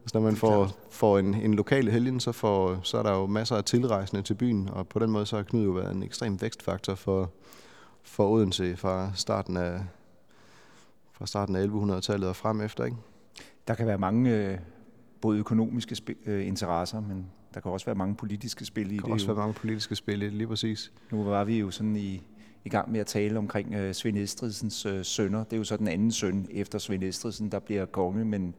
Altså 0.00 0.18
når 0.18 0.20
man 0.20 0.36
får, 0.36 0.70
får 0.90 1.18
en, 1.18 1.34
en 1.34 1.54
lokal 1.54 1.90
helgen, 1.90 2.20
så, 2.20 2.32
får, 2.32 2.80
så 2.82 2.98
er 2.98 3.02
der 3.02 3.12
jo 3.12 3.26
masser 3.26 3.56
af 3.56 3.64
tilrejsende 3.64 4.22
til 4.22 4.34
byen, 4.34 4.68
og 4.68 4.88
på 4.88 4.98
den 4.98 5.10
måde 5.10 5.26
så 5.26 5.36
har 5.36 5.42
Knud 5.42 5.64
jo 5.64 5.70
været 5.70 5.94
en 5.94 6.02
ekstrem 6.02 6.40
vækstfaktor 6.40 6.94
for, 6.94 7.30
for 8.02 8.28
Odense 8.28 8.76
fra 8.76 9.10
starten 9.14 9.56
af, 9.56 9.80
fra 11.12 11.26
starten 11.26 11.56
af 11.56 11.66
1100-tallet 11.66 12.28
og 12.28 12.36
frem 12.36 12.60
efter. 12.60 12.84
Ikke? 12.84 12.96
Der 13.68 13.74
kan 13.74 13.86
være 13.86 13.98
mange 13.98 14.36
øh, 14.36 14.58
både 15.20 15.38
økonomiske 15.38 15.96
sp- 16.00 16.30
øh, 16.30 16.46
interesser, 16.46 17.00
men 17.00 17.26
der 17.54 17.60
kan 17.60 17.72
også 17.72 17.86
være 17.86 17.94
mange 17.94 18.14
politiske 18.14 18.64
spil 18.64 18.86
i 18.86 18.94
det. 18.94 19.00
Der 19.00 19.06
kan 19.06 19.12
også 19.12 19.26
jo. 19.26 19.32
være 19.32 19.42
mange 19.42 19.54
politiske 19.54 19.96
spil 19.96 20.22
i 20.22 20.24
det, 20.24 20.32
lige 20.32 20.46
præcis. 20.46 20.92
Nu 21.10 21.24
var 21.24 21.44
vi 21.44 21.58
jo 21.58 21.70
sådan 21.70 21.96
i, 21.96 22.22
i 22.64 22.68
gang 22.68 22.92
med 22.92 23.00
at 23.00 23.06
tale 23.06 23.38
omkring 23.38 23.74
øh, 23.74 23.94
Svend 23.94 24.18
Estridsens 24.18 24.86
øh, 24.86 25.04
sønner. 25.04 25.44
Det 25.44 25.52
er 25.52 25.56
jo 25.56 25.64
så 25.64 25.76
den 25.76 25.88
anden 25.88 26.12
søn 26.12 26.48
efter 26.50 26.78
Svend 26.78 27.02
Estridsen, 27.02 27.52
der 27.52 27.58
bliver 27.58 27.84
konge, 27.84 28.24
men 28.24 28.54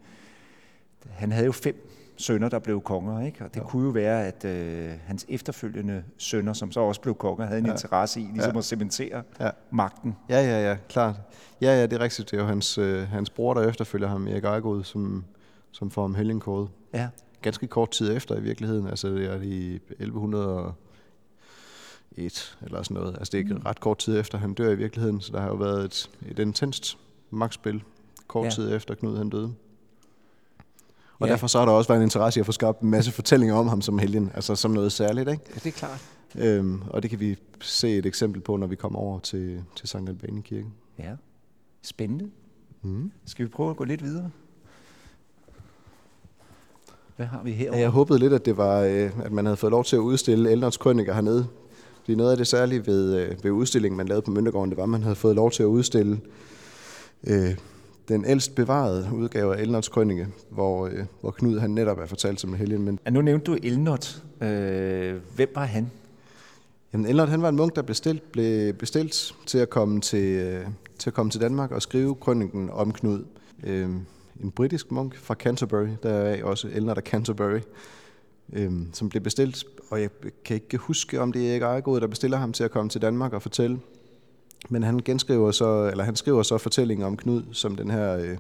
han 1.10 1.32
havde 1.32 1.46
jo 1.46 1.52
fem 1.52 1.90
sønner, 2.20 2.50
der 2.50 2.60
blev 2.60 2.82
konger, 2.82 3.26
ikke? 3.26 3.46
og 3.46 3.54
det 3.54 3.60
ja. 3.60 3.66
kunne 3.66 3.86
jo 3.86 3.90
være, 3.90 4.28
at 4.28 4.46
øh, 4.46 4.92
hans 5.06 5.26
efterfølgende 5.30 6.04
sønner, 6.18 6.54
som 6.54 6.72
så 6.72 6.80
også 6.80 7.02
blev 7.02 7.16
konger, 7.16 7.46
havde 7.46 7.60
en 7.60 7.66
ja. 7.66 7.72
interesse 7.72 8.22
i 8.22 8.24
ligesom 8.34 8.54
ja. 8.54 8.58
at 8.58 8.66
cementere 8.66 9.24
ja. 9.40 9.50
magten. 9.72 10.16
Ja, 10.30 10.42
ja, 10.42 10.70
ja, 10.70 10.78
klart. 10.90 11.16
Ja, 11.62 11.68
ja, 11.68 11.82
det 11.82 11.94
er 11.94 12.00
rigtigt. 12.00 12.32
Det 12.32 12.38
er 12.38 12.42
jo 12.42 12.48
hans, 12.48 12.78
øh, 12.78 13.08
hans 13.08 13.30
bror, 13.30 13.54
der 13.54 13.70
efterfølger 13.70 14.08
ham, 14.08 14.28
Erik 14.28 14.44
Ejgod, 14.44 14.84
som, 14.84 15.26
som 15.72 15.92
får 15.92 16.02
ham 16.02 16.16
helgenkåret. 16.16 16.70
Ja. 16.94 17.10
Ganske 17.42 17.68
kort 17.68 17.92
tid 17.92 18.16
efter 18.16 18.36
i 18.36 18.42
virkeligheden, 18.42 18.88
altså 18.88 19.08
det 19.08 19.26
er 19.26 19.42
i 19.42 19.76
1100 19.76 20.74
et 22.18 22.58
eller 22.62 22.84
sådan 22.84 22.96
noget. 22.96 23.16
Altså 23.18 23.32
det 23.32 23.34
er 23.34 23.40
ikke 23.40 23.54
mm. 23.54 23.62
ret 23.66 23.80
kort 23.80 23.98
tid 23.98 24.20
efter, 24.20 24.38
han 24.38 24.54
dør 24.54 24.72
i 24.72 24.76
virkeligheden, 24.76 25.22
så 25.22 25.32
der 25.32 25.40
har 25.40 25.48
jo 25.48 25.56
været 25.56 25.86
et, 25.86 26.10
et 26.32 26.40
intenst 26.40 26.98
magtspil 27.30 27.84
kort 28.28 28.46
ja. 28.46 28.50
tid 28.50 28.76
efter 28.76 28.96
Knud 28.96 29.18
han 29.18 29.30
døde. 29.30 29.54
Og 31.20 31.28
ja. 31.28 31.32
derfor 31.32 31.48
så 31.48 31.60
har 31.60 31.66
der 31.66 31.74
også 31.74 31.88
været 31.88 32.00
en 32.00 32.04
interesse 32.04 32.40
i 32.40 32.42
at 32.42 32.46
få 32.46 32.52
skabt 32.52 32.82
en 32.82 32.90
masse 32.90 33.12
fortællinger 33.12 33.56
om 33.56 33.68
ham 33.68 33.82
som 33.82 34.00
helgen, 34.00 34.32
altså 34.34 34.56
som 34.56 34.72
noget 34.72 34.92
særligt, 34.92 35.30
ikke? 35.30 35.44
Ja, 35.50 35.54
det 35.54 35.66
er 35.66 35.72
klart. 35.72 36.06
Øhm, 36.36 36.82
og 36.88 37.04
det 37.04 37.10
kan 37.10 37.20
vi 37.20 37.38
se 37.62 37.98
et 37.98 38.06
eksempel 38.06 38.42
på, 38.42 38.56
når 38.56 38.68
vi 38.68 38.76
kommer 38.76 39.00
over 39.00 39.20
til, 39.20 39.64
til 39.76 39.90
Sankt 39.90 40.10
Albani 40.10 40.42
Kirke. 40.42 40.68
Ja, 41.00 41.12
spændende. 41.82 42.30
Mm. 42.82 43.12
Skal 43.26 43.46
vi 43.46 43.50
prøve 43.50 43.70
at 43.70 43.78
gå 43.78 43.84
lidt 43.84 44.04
videre? 44.04 44.30
Hvad 47.16 47.26
har 47.26 47.44
vi 47.44 47.52
her? 47.52 47.78
Jeg 47.78 47.90
håbede 47.90 48.20
lidt, 48.20 48.34
at 48.34 48.46
det 48.46 48.58
var, 48.58 48.80
øh, 48.80 49.12
at 49.24 49.32
man 49.32 49.46
havde 49.46 49.58
fået 49.58 49.72
lov 49.72 49.84
til 49.84 49.96
at 49.96 50.00
udstille 50.00 50.52
Elders 50.52 50.78
krøniker 50.78 51.14
hernede. 51.14 51.48
Fordi 52.10 52.18
noget 52.18 52.32
af 52.32 52.38
det 52.38 52.48
særlige 52.48 52.88
ved, 52.88 53.16
øh, 53.16 53.44
ved 53.44 53.52
udstillingen, 53.52 53.98
man 53.98 54.08
lavede 54.08 54.22
på 54.22 54.32
Møntegården, 54.32 54.70
det 54.70 54.78
var, 54.78 54.84
at 54.84 54.90
man 54.90 55.04
havde 55.04 55.16
fået 55.16 55.36
lov 55.36 55.52
til 55.52 55.64
at 55.64 55.68
udstille 55.68 56.20
øh, 57.28 57.56
den 58.08 58.26
ældst 58.26 58.56
bevarede 58.56 59.10
udgave 59.14 59.56
af 59.56 59.62
Elnots 59.62 59.88
krønike, 59.90 60.28
hvor, 60.50 60.88
øh, 60.88 61.06
hvor 61.22 61.32
Knud 61.32 61.60
han 61.60 61.70
netop 61.70 62.00
er 62.00 62.06
fortalt 62.06 62.40
som 62.40 62.50
en 62.50 62.56
helgen. 62.56 62.82
Men... 62.82 63.00
Ja, 63.06 63.12
nu 63.12 63.22
nævnte 63.22 63.52
du 63.52 63.58
Elnot. 63.64 64.24
Øh, 64.42 65.16
hvem 65.36 65.50
var 65.56 65.66
han? 65.66 65.92
Jamen, 66.94 67.06
Elnot 67.06 67.30
han 67.30 67.42
var 67.42 67.50
en 67.50 67.56
munk, 67.56 67.76
der 67.76 67.82
bestilt, 67.82 68.32
blev 68.32 68.74
bestilt 68.74 69.36
til 69.46 69.58
at 69.58 69.70
komme 69.70 70.02
til, 70.02 70.24
øh, 70.24 70.66
til 71.00 71.10
at 71.10 71.14
komme 71.14 71.32
til 71.32 71.42
Danmark 71.42 71.72
og 71.72 71.82
skrive 71.82 72.16
krøniken 72.16 72.70
om 72.70 72.92
Knud. 72.92 73.24
Øh, 73.64 73.90
en 74.44 74.52
britisk 74.56 74.92
munk 74.92 75.18
fra 75.18 75.34
Canterbury, 75.34 75.90
der 76.04 76.14
er 76.14 76.44
også 76.44 76.70
Elnot 76.74 76.98
af 76.98 77.04
Canterbury, 77.04 77.60
øh, 78.54 78.72
som 78.94 79.10
blev 79.10 79.24
bestilt, 79.24 79.66
og 79.90 80.02
jeg 80.02 80.10
kan 80.46 80.56
ikke 80.56 80.78
huske, 80.78 81.22
om 81.22 81.32
det 81.32 81.48
er 81.48 81.52
Erik 81.52 81.62
Ejegod, 81.62 82.02
der 82.02 82.08
bestiller 82.08 82.38
ham 82.38 82.54
til 82.54 82.64
at 82.64 82.72
komme 82.72 82.90
til 82.90 83.02
Danmark 83.02 83.34
og 83.34 83.42
fortælle. 83.42 83.80
Men 84.70 84.84
han 84.84 85.00
genskriver 85.06 85.52
så, 85.52 85.90
eller 85.92 86.04
han 86.04 86.16
skriver 86.16 86.44
så 86.44 86.58
fortællingen 86.58 87.06
om 87.08 87.18
Knud 87.18 87.44
som 87.52 87.76
den 87.76 87.92
her 87.92 88.18
øh, 88.18 88.38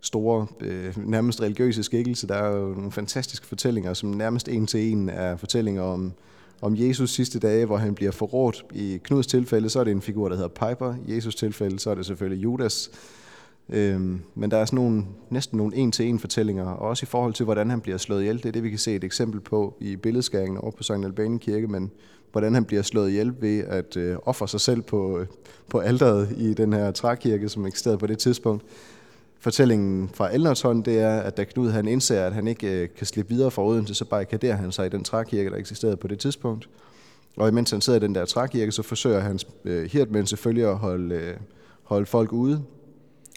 store, 0.00 0.46
øh, 0.60 1.08
nærmest 1.08 1.42
religiøse 1.42 1.82
skikkelse. 1.82 2.26
Der 2.26 2.34
er 2.34 2.56
jo 2.56 2.68
nogle 2.74 2.92
fantastiske 2.92 3.46
fortællinger, 3.46 3.94
som 3.94 4.10
nærmest 4.10 4.48
en 4.48 4.66
til 4.66 4.92
en 4.92 5.08
er 5.08 5.36
fortællinger 5.36 5.82
om, 5.82 6.12
om 6.60 6.74
Jesus 6.76 7.10
sidste 7.10 7.38
dage, 7.38 7.66
hvor 7.66 7.76
han 7.76 7.94
bliver 7.94 8.12
forrådt. 8.12 8.64
I 8.74 9.00
Knuds 9.04 9.26
tilfælde, 9.26 9.70
så 9.70 9.80
er 9.80 9.84
det 9.84 9.90
en 9.90 10.02
figur, 10.02 10.28
der 10.28 10.36
hedder 10.36 10.48
Piper. 10.48 10.94
I 11.06 11.14
Jesus 11.14 11.34
tilfælde, 11.34 11.78
så 11.78 11.90
er 11.90 11.94
det 11.94 12.06
selvfølgelig 12.06 12.42
Judas. 12.42 12.90
Øhm, 13.68 14.20
men 14.34 14.50
der 14.50 14.56
er 14.56 14.64
sådan 14.64 14.76
nogle, 14.76 15.04
næsten 15.30 15.56
nogle 15.56 15.76
en-til-en 15.76 16.18
fortællinger, 16.18 16.64
og 16.64 16.88
også 16.88 17.04
i 17.04 17.06
forhold 17.06 17.34
til, 17.34 17.44
hvordan 17.44 17.70
han 17.70 17.80
bliver 17.80 17.98
slået 17.98 18.20
ihjel. 18.20 18.36
Det 18.36 18.46
er 18.46 18.52
det, 18.52 18.62
vi 18.62 18.70
kan 18.70 18.78
se 18.78 18.94
et 18.94 19.04
eksempel 19.04 19.40
på 19.40 19.76
i 19.80 19.96
billedskæringen 19.96 20.58
over 20.58 20.70
på 20.70 20.82
Sankt 20.82 21.06
Albani 21.06 21.38
Kirke, 21.38 21.66
men 21.66 21.90
hvordan 22.32 22.54
han 22.54 22.64
bliver 22.64 22.82
slået 22.82 23.10
ihjel 23.10 23.34
ved 23.40 23.58
at 23.58 23.96
øh, 23.96 24.16
ofre 24.22 24.48
sig 24.48 24.60
selv 24.60 24.82
på, 24.82 25.18
øh, 25.18 25.26
på 25.68 25.78
alderet 25.78 26.28
i 26.36 26.54
den 26.54 26.72
her 26.72 26.90
trækirke, 26.90 27.48
som 27.48 27.66
eksisterede 27.66 27.98
på 27.98 28.06
det 28.06 28.18
tidspunkt. 28.18 28.64
Fortællingen 29.40 30.10
fra 30.14 30.34
Elners 30.34 30.60
hånd, 30.60 30.84
det 30.84 30.98
er, 30.98 31.20
at 31.20 31.36
da 31.36 31.44
Knud 31.44 31.70
han 31.70 31.88
indser, 31.88 32.24
at 32.24 32.32
han 32.32 32.46
ikke 32.46 32.82
øh, 32.82 32.88
kan 32.96 33.06
slippe 33.06 33.34
videre 33.34 33.50
fra 33.50 33.64
Odense, 33.64 33.94
så 33.94 34.04
barrikaderer 34.04 34.56
han 34.56 34.72
sig 34.72 34.86
i 34.86 34.88
den 34.88 35.04
trækirke, 35.04 35.50
der 35.50 35.56
eksisterede 35.56 35.96
på 35.96 36.08
det 36.08 36.18
tidspunkt. 36.18 36.68
Og 37.36 37.48
imens 37.48 37.70
han 37.70 37.80
sidder 37.80 37.98
i 37.98 38.02
den 38.02 38.14
der 38.14 38.24
trækirke, 38.24 38.72
så 38.72 38.82
forsøger 38.82 39.20
hans 39.20 39.46
øh, 39.64 39.90
hirtmænd 39.90 40.26
selvfølgelig 40.26 40.66
at 40.68 40.78
holde, 40.78 41.14
øh, 41.14 41.34
holde 41.82 42.06
folk 42.06 42.32
ude. 42.32 42.62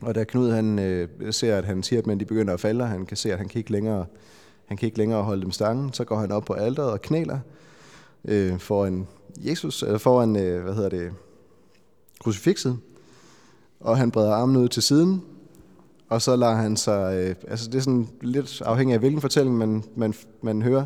Og 0.05 0.15
da 0.15 0.23
Knud 0.23 0.51
han 0.51 0.79
øh, 0.79 1.07
ser, 1.31 1.57
at 1.57 1.65
hans 1.65 1.89
hirtmænd 1.89 2.19
de 2.19 2.25
begynder 2.25 2.53
at 2.53 2.59
falde, 2.59 2.85
han 2.85 3.05
kan 3.05 3.17
se, 3.17 3.31
at 3.31 3.37
han 3.37 3.47
kan 3.47 3.59
ikke 3.59 3.71
længere, 3.71 4.05
han 4.65 4.77
kan 4.77 4.85
ikke 4.85 4.97
længere 4.97 5.23
holde 5.23 5.41
dem 5.41 5.51
stangen, 5.51 5.93
så 5.93 6.03
går 6.03 6.15
han 6.17 6.31
op 6.31 6.45
på 6.45 6.53
alderet 6.53 6.91
og 6.91 7.01
knæler 7.01 7.39
øh, 8.25 8.59
foran 8.59 9.07
Jesus, 9.37 9.83
eller 9.83 9.97
foran, 9.97 10.35
øh, 10.35 10.63
hvad 10.63 10.73
hedder 10.73 10.89
det, 10.89 11.11
krucifixet, 12.19 12.77
og 13.79 13.97
han 13.97 14.11
breder 14.11 14.33
armen 14.33 14.57
ud 14.57 14.67
til 14.67 14.83
siden, 14.83 15.23
og 16.09 16.21
så 16.21 16.35
lader 16.35 16.55
han 16.55 16.77
sig, 16.77 17.17
øh, 17.17 17.35
altså 17.47 17.69
det 17.69 17.75
er 17.75 17.81
sådan 17.81 18.07
lidt 18.21 18.61
afhængig 18.61 18.93
af 18.93 18.99
hvilken 18.99 19.21
fortælling 19.21 19.57
man, 19.57 19.83
man, 19.95 20.13
man 20.41 20.61
hører, 20.61 20.85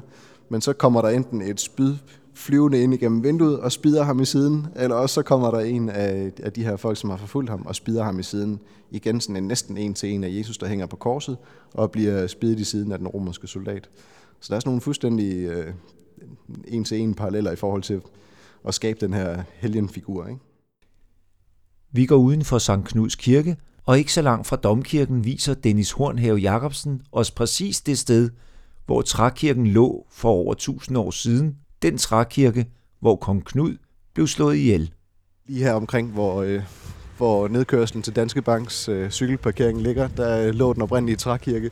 men 0.49 0.61
så 0.61 0.73
kommer 0.73 1.01
der 1.01 1.09
enten 1.09 1.41
et 1.41 1.59
spyd 1.59 1.95
flyvende 2.37 2.81
ind 2.81 2.93
igennem 2.93 3.23
vinduet 3.23 3.59
og 3.59 3.71
spider 3.71 4.03
ham 4.03 4.19
i 4.19 4.25
siden, 4.25 4.67
eller 4.75 4.95
også 4.95 5.13
så 5.13 5.21
kommer 5.21 5.51
der 5.51 5.59
en 5.59 5.89
af, 5.89 6.31
af 6.43 6.53
de 6.53 6.63
her 6.63 6.75
folk, 6.75 6.97
som 6.97 7.09
har 7.09 7.17
forfulgt 7.17 7.49
ham, 7.49 7.61
og 7.65 7.75
spider 7.75 8.03
ham 8.03 8.19
i 8.19 8.23
siden. 8.23 8.59
Igen 8.91 9.21
sådan 9.21 9.35
en 9.35 9.43
næsten 9.43 9.77
en 9.77 9.93
til 9.93 10.09
en 10.09 10.23
af 10.23 10.29
Jesus, 10.29 10.57
der 10.57 10.67
hænger 10.67 10.85
på 10.85 10.95
korset, 10.95 11.37
og 11.73 11.91
bliver 11.91 12.27
spidet 12.27 12.59
i 12.59 12.63
siden 12.63 12.91
af 12.91 12.97
den 12.97 13.07
romerske 13.07 13.47
soldat. 13.47 13.89
Så 14.39 14.47
der 14.49 14.55
er 14.55 14.59
sådan 14.59 14.69
nogle 14.69 14.81
fuldstændig 14.81 15.47
øh, 15.47 15.73
en 16.67 16.83
til 16.83 16.99
en 16.99 17.13
paralleller 17.13 17.51
i 17.51 17.55
forhold 17.55 17.81
til 17.81 18.01
at 18.67 18.73
skabe 18.73 18.99
den 19.01 19.13
her 19.13 19.43
helgenfigur. 19.55 20.27
Ikke? 20.27 20.39
Vi 21.91 22.05
går 22.05 22.15
uden 22.15 22.43
for 22.43 22.57
Sankt 22.57 22.87
Knuds 22.87 23.15
Kirke, 23.15 23.57
og 23.85 23.99
ikke 23.99 24.13
så 24.13 24.21
langt 24.21 24.47
fra 24.47 24.55
domkirken 24.55 25.25
viser 25.25 25.53
Dennis 25.53 25.91
Hornhave 25.91 26.37
Jacobsen 26.37 27.01
os 27.11 27.31
præcis 27.31 27.81
det 27.81 27.97
sted, 27.97 28.29
hvor 28.85 29.01
trækirken 29.01 29.67
lå 29.67 30.05
for 30.11 30.29
over 30.29 30.51
1000 30.51 30.97
år 30.97 31.11
siden, 31.11 31.57
den 31.81 31.97
trækirke, 31.97 32.65
hvor 32.99 33.15
kong 33.15 33.45
Knud 33.45 33.77
blev 34.13 34.27
slået 34.27 34.55
ihjel. 34.55 34.91
Lige 35.47 35.63
her 35.63 35.73
omkring, 35.73 36.11
hvor, 36.11 36.41
øh, 36.41 36.61
hvor 37.17 37.47
nedkørslen 37.47 38.03
til 38.03 38.15
Danske 38.15 38.41
Banks 38.41 38.89
øh, 38.89 39.09
cykelparkering 39.09 39.81
ligger, 39.81 40.07
der 40.07 40.51
lå 40.51 40.73
den 40.73 40.81
oprindelige 40.81 41.15
trækirke, 41.15 41.71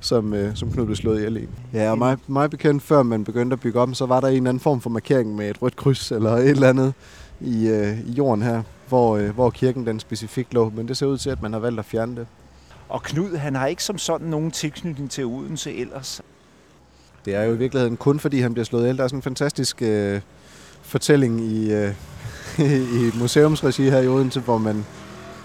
som, 0.00 0.34
øh, 0.34 0.56
som 0.56 0.72
Knud 0.72 0.84
blev 0.86 0.96
slået 0.96 1.18
ihjel 1.18 1.36
i. 1.36 1.48
Ja, 1.72 1.90
og 1.90 1.98
mig, 1.98 2.18
mig 2.26 2.50
bekendt, 2.50 2.82
før 2.82 3.02
man 3.02 3.24
begyndte 3.24 3.54
at 3.54 3.60
bygge 3.60 3.80
om, 3.80 3.94
så 3.94 4.06
var 4.06 4.20
der 4.20 4.28
en 4.28 4.34
eller 4.34 4.48
anden 4.48 4.60
form 4.60 4.80
for 4.80 4.90
markering 4.90 5.36
med 5.36 5.50
et 5.50 5.62
rødt 5.62 5.76
kryds 5.76 6.12
eller 6.12 6.30
et 6.30 6.50
eller 6.50 6.68
andet 6.68 6.94
i, 7.40 7.68
øh, 7.68 8.00
i 8.00 8.12
jorden 8.12 8.42
her, 8.42 8.62
hvor, 8.88 9.16
øh, 9.16 9.30
hvor 9.30 9.50
kirken 9.50 9.86
den 9.86 10.00
specifikt 10.00 10.54
lå. 10.54 10.70
Men 10.70 10.88
det 10.88 10.96
ser 10.96 11.06
ud 11.06 11.18
til, 11.18 11.30
at 11.30 11.42
man 11.42 11.52
har 11.52 11.60
valgt 11.60 11.78
at 11.78 11.84
fjerne 11.84 12.16
det. 12.16 12.26
Og 12.88 13.02
Knud, 13.02 13.36
han 13.36 13.54
har 13.54 13.66
ikke 13.66 13.84
som 13.84 13.98
sådan 13.98 14.26
nogen 14.26 14.50
tilknytning 14.50 15.10
til 15.10 15.24
Odense 15.24 15.74
ellers. 15.74 16.22
Det 17.24 17.34
er 17.34 17.42
jo 17.42 17.54
i 17.54 17.58
virkeligheden 17.58 17.96
kun 17.96 18.18
fordi 18.18 18.40
han 18.40 18.52
bliver 18.52 18.64
slået 18.64 18.82
ihjel. 18.82 18.96
Der 18.96 19.04
er 19.04 19.08
sådan 19.08 19.18
en 19.18 19.22
fantastisk 19.22 19.82
øh, 19.82 20.20
fortælling 20.82 21.40
i, 21.40 21.72
øh, 21.72 21.94
i 23.00 23.10
museumsregi 23.18 23.90
her 23.90 23.98
i 23.98 24.08
Odense, 24.08 24.40
hvor 24.40 24.58
man 24.58 24.84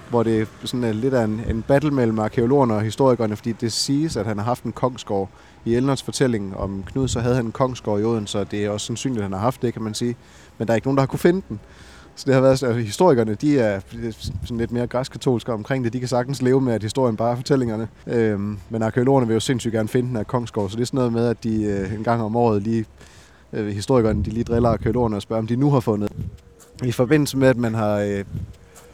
hvor 0.09 0.23
det 0.23 0.47
sådan 0.63 0.83
er 0.83 0.91
lidt 0.91 1.13
af 1.13 1.23
en, 1.23 1.41
en 1.49 1.61
battle 1.61 1.91
mellem 1.91 2.19
arkeologerne 2.19 2.73
og 2.73 2.81
historikerne, 2.81 3.35
fordi 3.35 3.51
det 3.51 3.71
siges, 3.71 4.17
at 4.17 4.25
han 4.25 4.37
har 4.37 4.45
haft 4.45 4.63
en 4.63 4.71
kongsgård. 4.71 5.29
I 5.65 5.75
Elners 5.75 6.03
fortælling 6.03 6.57
om 6.57 6.83
Knud, 6.83 7.07
så 7.07 7.19
havde 7.19 7.35
han 7.35 7.45
en 7.45 7.51
kongsgård 7.51 8.01
i 8.01 8.03
Odense, 8.03 8.31
så 8.31 8.43
det 8.43 8.65
er 8.65 8.69
også 8.69 8.85
sandsynligt, 8.85 9.19
at 9.19 9.23
han 9.23 9.33
har 9.33 9.39
haft 9.39 9.61
det, 9.61 9.73
kan 9.73 9.81
man 9.81 9.93
sige. 9.93 10.15
Men 10.57 10.67
der 10.67 10.73
er 10.73 10.75
ikke 10.75 10.87
nogen, 10.87 10.97
der 10.97 11.01
har 11.01 11.07
kunne 11.07 11.19
finde 11.19 11.41
den. 11.49 11.59
Så 12.15 12.23
det 12.25 12.33
har 12.33 12.41
været, 12.41 12.63
at 12.63 12.75
historikerne, 12.75 13.35
de 13.35 13.59
er 13.59 13.79
sådan 14.41 14.57
lidt 14.57 14.71
mere 14.71 14.87
græskatolske 14.87 15.53
omkring 15.53 15.83
det. 15.83 15.93
De 15.93 15.99
kan 15.99 16.07
sagtens 16.07 16.41
leve 16.41 16.61
med, 16.61 16.73
at 16.73 16.83
historien 16.83 17.15
bare 17.15 17.31
er 17.31 17.35
fortællingerne. 17.35 17.87
Øhm, 18.07 18.57
men 18.69 18.81
arkeologerne 18.81 19.27
vil 19.27 19.33
jo 19.33 19.39
sindssygt 19.39 19.71
gerne 19.71 19.87
finde 19.87 20.09
den 20.09 20.17
af 20.17 20.27
kongsgård, 20.27 20.69
så 20.69 20.75
det 20.75 20.81
er 20.81 20.85
sådan 20.85 20.97
noget 20.97 21.13
med, 21.13 21.27
at 21.27 21.43
de 21.43 21.63
øh, 21.63 21.93
en 21.93 22.03
gang 22.03 22.21
om 22.21 22.35
året 22.35 22.61
lige, 22.61 22.85
øh, 23.53 23.67
historikerne, 23.67 24.23
de 24.23 24.29
lige 24.29 24.43
driller 24.43 24.69
arkeologerne 24.69 25.15
og 25.15 25.21
spørger, 25.21 25.41
om 25.41 25.47
de 25.47 25.55
nu 25.55 25.71
har 25.71 25.79
fundet. 25.79 26.11
I 26.83 26.91
forbindelse 26.91 27.37
med, 27.37 27.47
at 27.47 27.57
man 27.57 27.73
har 27.73 27.99
øh, 27.99 28.23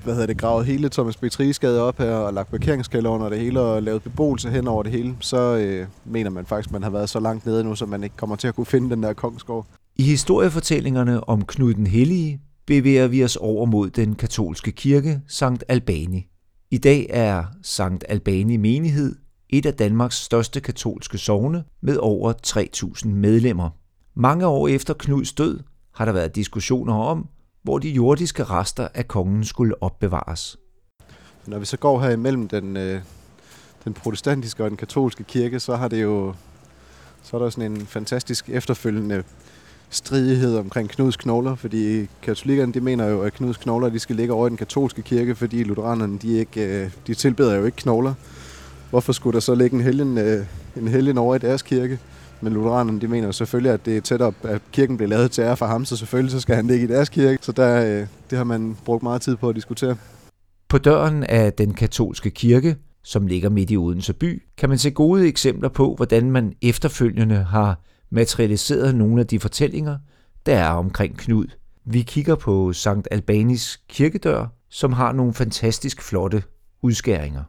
hvad 0.04 0.14
hedder 0.14 0.28
det, 0.28 0.38
gravet 0.38 0.66
hele 0.66 0.90
Thomas 0.90 1.18
Betrisgade 1.18 1.82
op 1.82 1.98
her 1.98 2.14
og 2.14 2.34
lagt 2.34 2.52
parkeringskælder 2.52 3.10
under 3.10 3.30
det 3.30 3.40
hele 3.40 3.60
og 3.60 3.84
lavet 3.84 4.04
beboelse 4.04 4.50
hen 4.50 4.68
over 4.68 4.84
det 4.84 4.92
hele, 4.92 5.16
så 5.20 5.58
øh, 5.58 5.88
mener 6.06 6.30
man 6.30 6.46
faktisk, 6.46 6.70
at 6.70 6.74
man 6.74 6.84
har 6.84 6.90
været 6.90 7.10
så 7.10 7.20
langt 7.20 7.46
nede 7.46 7.64
nu, 7.64 7.76
så 7.76 7.86
man 7.86 8.04
ikke 8.04 8.16
kommer 8.16 8.36
til 8.36 8.48
at 8.48 8.56
kunne 8.56 8.66
finde 8.66 8.90
den 8.90 9.04
der 9.04 9.14
kongsgård. 9.14 9.66
I 9.96 10.04
historiefortællingerne 10.04 11.30
om 11.30 11.46
Knud 11.46 11.74
den 11.74 11.88
Hellige 11.88 12.40
bevæger 12.66 13.08
vi 13.08 13.24
os 13.24 13.36
over 13.36 13.66
mod 13.66 13.90
den 13.90 14.16
katolske 14.16 14.72
kirke, 14.72 15.22
Sankt 15.28 15.64
Albani. 15.68 16.28
I 16.72 16.78
dag 16.78 17.08
er 17.10 17.44
Sankt 17.64 18.06
Albani 18.10 18.58
menighed 18.58 19.16
et 19.50 19.66
af 19.66 19.74
Danmarks 19.74 20.16
største 20.16 20.62
katolske 20.62 21.18
sogne 21.18 21.64
med 21.82 21.98
over 21.98 22.34
3.000 22.48 23.08
medlemmer. 23.08 23.70
Mange 24.16 24.48
år 24.48 24.68
efter 24.68 24.94
Knuds 24.94 25.34
død 25.34 25.60
har 25.94 26.06
der 26.06 26.12
været 26.12 26.36
diskussioner 26.36 26.94
om, 26.94 27.28
hvor 27.64 27.80
de 27.80 27.90
jordiske 27.90 28.44
rester 28.44 28.88
af 28.94 29.08
kongen 29.08 29.44
skulle 29.44 29.84
opbevares. 29.84 30.58
Når 31.48 31.60
vi 31.60 31.66
så 31.66 31.78
går 31.78 32.02
her 32.02 32.10
imellem 32.10 32.48
den, 32.48 32.78
øh, 32.78 33.02
den 33.84 33.94
protestantiske 33.94 34.64
og 34.64 34.70
den 34.70 34.78
katolske 34.78 35.24
kirke, 35.24 35.60
så 35.60 35.76
har 35.76 35.88
det 35.88 36.02
jo 36.02 36.34
så 37.24 37.38
er 37.38 37.42
der 37.42 37.50
sådan 37.50 37.72
en 37.72 37.86
fantastisk 37.86 38.50
efterfølgende 38.50 39.24
stridighed 39.92 40.58
omkring 40.58 40.90
Knuds 40.90 41.18
knogler, 41.18 41.56
fordi 41.56 42.08
katolikkerne 42.22 42.74
de 42.74 42.82
mener 42.82 43.08
jo, 43.08 43.22
at 43.22 43.34
Knuds 43.34 43.58
knogler 43.58 43.90
de 43.90 44.00
skal 44.00 44.16
ligge 44.16 44.34
over 44.34 44.48
i 44.48 44.50
den 44.50 44.58
katolske 44.58 45.02
kirke, 45.02 45.36
fordi 45.36 45.64
lutheranerne 45.64 46.18
de, 46.18 46.38
ikke, 46.38 46.84
øh, 46.84 46.90
de 47.08 47.14
tilbeder 47.14 47.56
jo 47.56 47.66
ikke 47.66 47.76
knogler. 47.76 48.14
Hvorfor 48.90 49.14
skulle 49.14 49.34
der 49.34 49.40
så 49.40 49.56
ligge 49.56 49.76
en 49.76 49.84
helgen, 49.84 50.18
øh, 50.18 50.46
en 50.78 50.88
helgen 50.88 51.18
over 51.18 51.36
i 51.36 51.40
deres 51.40 51.62
kirke? 51.62 52.00
Men 52.42 52.54
lutheranerne 52.54 53.02
de 53.02 53.08
mener 53.08 53.32
selvfølgelig, 53.32 53.72
at 53.72 53.86
det 53.86 53.98
er 53.98 54.02
tæt 54.02 54.22
op, 54.22 54.36
at 54.44 54.62
kirken 54.72 54.98
bliver 54.98 55.10
lavet 55.10 55.32
til 55.32 55.42
ære 55.42 55.58
for 55.58 55.66
ham, 55.66 55.86
så 55.86 55.98
selvfølgelig 55.98 56.32
så 56.32 56.40
skal 56.40 56.56
han 56.56 56.68
ligge 56.68 56.84
i 56.84 56.88
deres 56.88 57.10
kirke. 57.10 57.38
Så 57.42 57.52
der, 57.52 58.02
øh, 58.02 58.08
det 58.30 58.38
har 58.38 58.44
man 58.44 58.78
brugt 58.86 59.04
meget 59.04 59.22
tid 59.22 59.36
på 59.36 59.50
at 59.50 59.56
diskutere. 59.56 59.96
På 60.70 60.78
døren 60.78 61.24
af 61.24 61.54
den 61.54 61.74
katolske 61.74 62.30
kirke, 62.30 62.76
som 63.04 63.28
ligger 63.28 63.50
midt 63.50 63.72
i 63.72 63.78
Odense 63.78 64.14
by, 64.14 64.44
kan 64.58 64.70
man 64.70 64.78
se 64.78 64.92
gode 64.92 65.28
eksempler 65.28 65.70
på, 65.70 65.94
hvordan 65.96 66.32
man 66.32 66.54
efterfølgende 66.62 67.36
har 67.36 67.80
materialiseret 68.12 68.96
nogle 68.96 69.22
af 69.22 69.28
de 69.28 69.40
fortællinger, 69.40 69.98
der 70.46 70.58
er 70.58 70.70
omkring 70.70 71.18
Knud. 71.18 71.46
Vi 71.86 72.02
kigger 72.02 72.36
på 72.36 72.74
Sankt 72.74 73.08
Albanis 73.12 73.80
kirkedør, 73.90 74.46
som 74.70 74.94
har 74.94 75.12
nogle 75.12 75.34
fantastisk 75.34 76.02
flotte 76.02 76.44
udskæringer. 76.82 77.44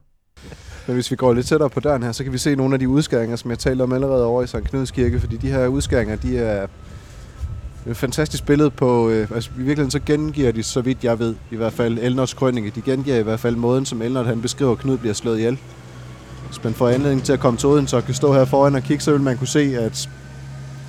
Men 0.86 0.94
hvis 0.94 1.10
vi 1.10 1.16
går 1.16 1.32
lidt 1.32 1.46
tættere 1.46 1.70
på 1.70 1.80
døren 1.80 2.02
her, 2.02 2.12
så 2.12 2.24
kan 2.24 2.32
vi 2.32 2.38
se 2.38 2.56
nogle 2.56 2.74
af 2.74 2.78
de 2.78 2.88
udskæringer, 2.88 3.36
som 3.36 3.50
jeg 3.50 3.58
talte 3.58 3.82
om 3.82 3.92
allerede 3.92 4.24
over 4.24 4.42
i 4.42 4.46
Sankt 4.46 4.68
Knuds 4.70 4.90
Kirke, 4.90 5.20
fordi 5.20 5.36
de 5.36 5.50
her 5.50 5.66
udskæringer, 5.66 6.16
de 6.16 6.38
er 6.38 6.66
et 7.86 7.96
fantastisk 7.96 8.46
billede 8.46 8.70
på, 8.70 9.08
øh, 9.08 9.30
altså 9.34 9.50
i 9.50 9.56
virkeligheden 9.56 9.90
så 9.90 10.00
gengiver 10.06 10.52
de, 10.52 10.62
så 10.62 10.80
vidt 10.80 11.04
jeg 11.04 11.18
ved, 11.18 11.34
i 11.50 11.56
hvert 11.56 11.72
fald 11.72 11.98
Elnors 11.98 12.34
krønninge, 12.34 12.72
de 12.74 12.82
gengiver 12.82 13.16
i 13.16 13.22
hvert 13.22 13.40
fald 13.40 13.56
måden, 13.56 13.86
som 13.86 14.02
Elnor 14.02 14.22
han 14.22 14.42
beskriver, 14.42 14.72
at 14.72 14.78
Knud 14.78 14.98
bliver 14.98 15.14
slået 15.14 15.38
ihjel. 15.38 15.58
hvis 16.46 16.64
man 16.64 16.74
får 16.74 16.88
anledning 16.88 17.22
til 17.22 17.32
at 17.32 17.40
komme 17.40 17.58
til 17.58 17.68
Odense 17.68 17.96
og 17.96 18.04
kan 18.04 18.14
stå 18.14 18.32
her 18.32 18.44
foran 18.44 18.74
og 18.74 18.82
kigge, 18.82 19.02
så 19.02 19.12
vil 19.12 19.20
man 19.20 19.38
kunne 19.38 19.48
se, 19.48 19.78
at, 19.78 20.08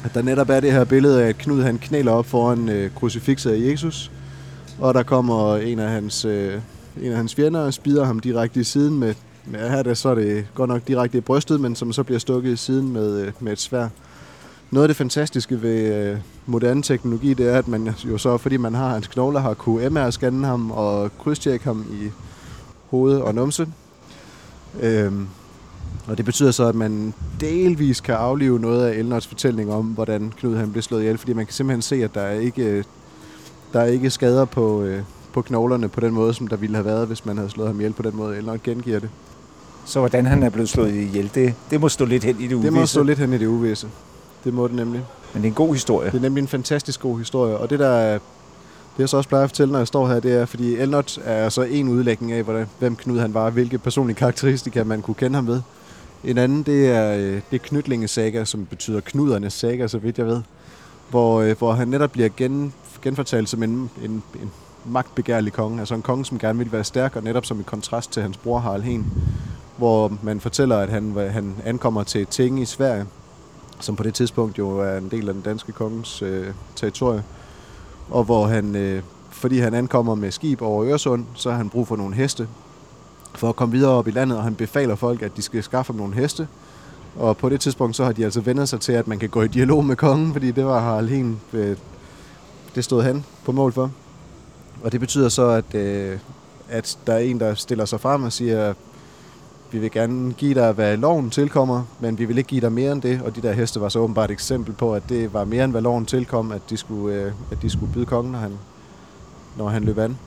at 0.03 0.13
der 0.13 0.21
netop 0.21 0.49
er 0.49 0.59
det 0.59 0.71
her 0.71 0.83
billede 0.83 1.23
af, 1.23 1.27
at 1.27 1.37
Knud 1.37 1.63
han 1.63 1.77
knæler 1.77 2.11
op 2.11 2.25
foran 2.25 2.69
øh, 2.69 2.91
krucifixet 2.95 3.51
af 3.51 3.71
Jesus, 3.71 4.11
og 4.79 4.93
der 4.93 5.03
kommer 5.03 5.55
en 5.55 5.79
af 5.79 5.89
hans, 5.89 6.25
øh, 6.25 6.53
en 7.01 7.11
af 7.11 7.17
hans 7.17 7.35
fjender 7.35 7.59
og 7.59 7.73
spider 7.73 8.05
ham 8.05 8.19
direkte 8.19 8.59
i 8.59 8.63
siden 8.63 8.99
med, 8.99 9.13
med 9.45 9.69
her 9.69 9.83
der, 9.83 9.93
så 9.93 10.09
er 10.09 10.15
det 10.15 10.45
godt 10.55 10.69
nok 10.69 10.87
direkte 10.87 11.17
i 11.17 11.21
brystet, 11.21 11.61
men 11.61 11.75
som 11.75 11.93
så 11.93 12.03
bliver 12.03 12.19
stukket 12.19 12.51
i 12.51 12.55
siden 12.55 12.93
med, 12.93 13.21
øh, 13.21 13.31
med 13.39 13.51
et 13.51 13.59
svær. 13.59 13.87
Noget 14.71 14.83
af 14.83 14.89
det 14.89 14.97
fantastiske 14.97 15.61
ved 15.61 15.95
øh, 15.95 16.17
moderne 16.45 16.83
teknologi, 16.83 17.33
det 17.33 17.53
er, 17.53 17.57
at 17.57 17.67
man 17.67 17.95
jo 18.05 18.17
så, 18.17 18.37
fordi 18.37 18.57
man 18.57 18.73
har 18.73 18.89
hans 18.89 19.07
knogler, 19.07 19.39
har 19.39 19.53
kunne 19.53 19.87
MR-scanne 19.87 20.45
ham 20.45 20.71
og 20.71 21.17
krydstjekke 21.17 21.65
ham 21.65 21.85
i 21.91 22.09
hoved 22.89 23.17
og 23.17 23.35
numse. 23.35 23.67
Øhm, 24.81 25.27
og 26.07 26.17
det 26.17 26.25
betyder 26.25 26.51
så, 26.51 26.67
at 26.67 26.75
man 26.75 27.13
delvis 27.39 28.01
kan 28.01 28.15
aflive 28.15 28.59
noget 28.59 28.85
af 28.85 28.97
Elners 28.97 29.27
fortælling 29.27 29.73
om, 29.73 29.85
hvordan 29.85 30.33
Knud 30.37 30.55
han 30.57 30.71
blev 30.71 30.81
slået 30.81 31.01
ihjel, 31.01 31.17
fordi 31.17 31.33
man 31.33 31.45
kan 31.45 31.53
simpelthen 31.53 31.81
se, 31.81 32.03
at 32.03 32.13
der 32.15 32.21
er 32.21 32.39
ikke, 32.39 32.83
der 33.73 33.79
er 33.79 33.85
ikke 33.85 34.09
skader 34.09 34.45
på, 34.45 34.81
øh, 34.81 35.01
på 35.33 35.41
knoglerne 35.41 35.89
på 35.89 35.99
den 35.99 36.13
måde, 36.13 36.33
som 36.33 36.47
der 36.47 36.55
ville 36.55 36.75
have 36.75 36.85
været, 36.85 37.07
hvis 37.07 37.25
man 37.25 37.37
havde 37.37 37.49
slået 37.49 37.69
ham 37.69 37.79
ihjel 37.79 37.93
på 37.93 38.03
den 38.03 38.15
måde. 38.15 38.37
Elner 38.37 38.57
gengiver 38.63 38.99
det. 38.99 39.09
Så 39.85 39.99
hvordan 39.99 40.25
han 40.25 40.43
er 40.43 40.49
blevet 40.49 40.69
slået 40.69 40.93
ihjel, 40.93 41.31
det, 41.35 41.53
det 41.71 41.81
må 41.81 41.89
stå 41.89 42.05
lidt 42.05 42.23
hen 42.23 42.39
i 42.39 42.47
det 42.47 42.53
uvisse. 42.53 42.65
Det 42.65 42.73
må 42.73 42.85
stå 42.85 43.03
lidt 43.03 43.19
hen 43.19 43.33
i 43.33 43.37
det 43.37 43.47
uvisse. 43.47 43.87
Det 44.43 44.53
må 44.53 44.67
det 44.67 44.75
nemlig. 44.75 45.01
Men 45.33 45.41
det 45.41 45.47
er 45.47 45.51
en 45.51 45.55
god 45.55 45.73
historie. 45.73 46.11
Det 46.11 46.17
er 46.17 46.21
nemlig 46.21 46.41
en 46.41 46.47
fantastisk 46.47 46.99
god 46.99 47.17
historie. 47.17 47.57
Og 47.57 47.69
det 47.69 47.79
der 47.79 47.87
er, 47.87 48.13
det 48.13 48.99
jeg 48.99 49.09
så 49.09 49.17
også 49.17 49.29
plejer 49.29 49.43
at 49.43 49.49
fortælle, 49.49 49.71
når 49.71 49.79
jeg 49.79 49.87
står 49.87 50.07
her, 50.07 50.19
det 50.19 50.33
er, 50.33 50.45
fordi 50.45 50.75
Elnot 50.75 51.19
er 51.23 51.49
så 51.49 51.61
en 51.61 51.89
udlægning 51.89 52.31
af, 52.31 52.43
hvordan, 52.43 52.67
hvem 52.79 52.95
Knud 52.95 53.19
han 53.19 53.33
var, 53.33 53.49
hvilke 53.49 53.77
personlige 53.77 54.15
karakteristika 54.15 54.83
man 54.83 55.01
kunne 55.01 55.15
kende 55.15 55.35
ham 55.35 55.47
ved. 55.47 55.61
En 56.23 56.37
anden, 56.37 56.63
det 56.63 56.89
er, 56.89 57.13
øh, 57.13 57.41
det 57.51 57.55
er 57.55 57.57
Knytlinge 57.57 58.07
saga, 58.07 58.45
som 58.45 58.65
betyder 58.65 58.99
knudernes 58.99 59.53
saga, 59.53 59.87
så 59.87 59.97
vidt 59.97 60.17
jeg 60.17 60.25
ved. 60.25 60.41
Hvor, 61.09 61.41
øh, 61.41 61.57
hvor 61.57 61.71
han 61.71 61.87
netop 61.87 62.11
bliver 62.11 62.29
gen, 62.37 62.73
genfortalt 63.01 63.49
som 63.49 63.63
en, 63.63 63.89
en, 64.03 64.23
en 64.41 64.51
magtbegærlig 64.85 65.53
konge. 65.53 65.79
Altså 65.79 65.95
en 65.95 66.01
konge, 66.01 66.25
som 66.25 66.39
gerne 66.39 66.59
vil 66.59 66.71
være 66.71 66.83
stærk, 66.83 67.15
og 67.15 67.23
netop 67.23 67.45
som 67.45 67.59
i 67.59 67.63
kontrast 67.63 68.11
til 68.11 68.21
hans 68.21 68.37
bror 68.37 68.59
Harald 68.59 68.83
Hen. 68.83 69.05
Hvor 69.77 70.17
man 70.21 70.39
fortæller, 70.39 70.77
at 70.77 70.89
han, 70.89 71.15
han 71.31 71.55
ankommer 71.65 72.03
til 72.03 72.25
Tinge 72.25 72.61
i 72.61 72.65
Sverige, 72.65 73.05
som 73.79 73.95
på 73.95 74.03
det 74.03 74.13
tidspunkt 74.13 74.57
jo 74.57 74.79
er 74.79 74.97
en 74.97 75.09
del 75.11 75.27
af 75.27 75.33
den 75.33 75.43
danske 75.43 75.71
kongens 75.71 76.21
øh, 76.21 76.47
territorie. 76.75 77.23
Og 78.09 78.23
hvor 78.23 78.45
han, 78.45 78.75
øh, 78.75 79.03
fordi 79.29 79.59
han 79.59 79.73
ankommer 79.73 80.15
med 80.15 80.31
skib 80.31 80.61
over 80.61 80.85
Øresund, 80.85 81.25
så 81.35 81.49
har 81.49 81.57
han 81.57 81.69
brug 81.69 81.87
for 81.87 81.95
nogle 81.95 82.15
heste 82.15 82.47
for 83.35 83.49
at 83.49 83.55
komme 83.55 83.71
videre 83.71 83.91
op 83.91 84.07
i 84.07 84.11
landet, 84.11 84.37
og 84.37 84.43
han 84.43 84.55
befaler 84.55 84.95
folk, 84.95 85.21
at 85.21 85.37
de 85.37 85.41
skal 85.41 85.63
skaffe 85.63 85.93
ham 85.93 85.99
nogle 85.99 86.15
heste. 86.15 86.47
Og 87.15 87.37
på 87.37 87.49
det 87.49 87.61
tidspunkt, 87.61 87.95
så 87.95 88.03
har 88.03 88.11
de 88.11 88.25
altså 88.25 88.41
vendt 88.41 88.69
sig 88.69 88.79
til, 88.79 88.91
at 88.91 89.07
man 89.07 89.19
kan 89.19 89.29
gå 89.29 89.41
i 89.41 89.47
dialog 89.47 89.85
med 89.85 89.95
kongen, 89.95 90.33
fordi 90.33 90.51
det 90.51 90.65
var 90.65 90.79
Harald 90.79 91.09
Hien, 91.09 91.39
øh, 91.53 91.77
det 92.75 92.83
stod 92.83 93.03
han 93.03 93.25
på 93.45 93.51
mål 93.51 93.71
for. 93.71 93.91
Og 94.83 94.91
det 94.91 94.99
betyder 94.99 95.29
så, 95.29 95.47
at, 95.47 95.75
øh, 95.75 96.19
at 96.69 96.97
der 97.07 97.13
er 97.13 97.19
en, 97.19 97.39
der 97.39 97.53
stiller 97.53 97.85
sig 97.85 97.99
frem 97.99 98.23
og 98.23 98.33
siger, 98.33 98.73
vi 99.71 99.79
vil 99.79 99.91
gerne 99.91 100.33
give 100.33 100.53
dig, 100.53 100.71
hvad 100.71 100.97
loven 100.97 101.29
tilkommer, 101.29 101.83
men 101.99 102.19
vi 102.19 102.25
vil 102.25 102.37
ikke 102.37 102.47
give 102.47 102.61
dig 102.61 102.71
mere 102.71 102.91
end 102.91 103.01
det. 103.01 103.21
Og 103.21 103.35
de 103.35 103.41
der 103.41 103.51
heste 103.51 103.81
var 103.81 103.89
så 103.89 103.99
åbenbart 103.99 104.29
et 104.29 104.33
eksempel 104.33 104.73
på, 104.73 104.93
at 104.93 105.03
det 105.09 105.33
var 105.33 105.43
mere 105.45 105.63
end, 105.63 105.71
hvad 105.71 105.81
loven 105.81 106.05
tilkom, 106.05 106.51
at 106.51 106.61
de 106.69 106.77
skulle, 106.77 107.15
øh, 107.15 107.31
at 107.51 107.61
de 107.61 107.69
skulle 107.69 107.93
byde 107.93 108.05
kongen, 108.05 108.31
når 108.31 108.39
han, 108.39 108.57
når 109.57 109.69
han 109.69 109.83
løb 109.83 109.97
an. 109.97 110.17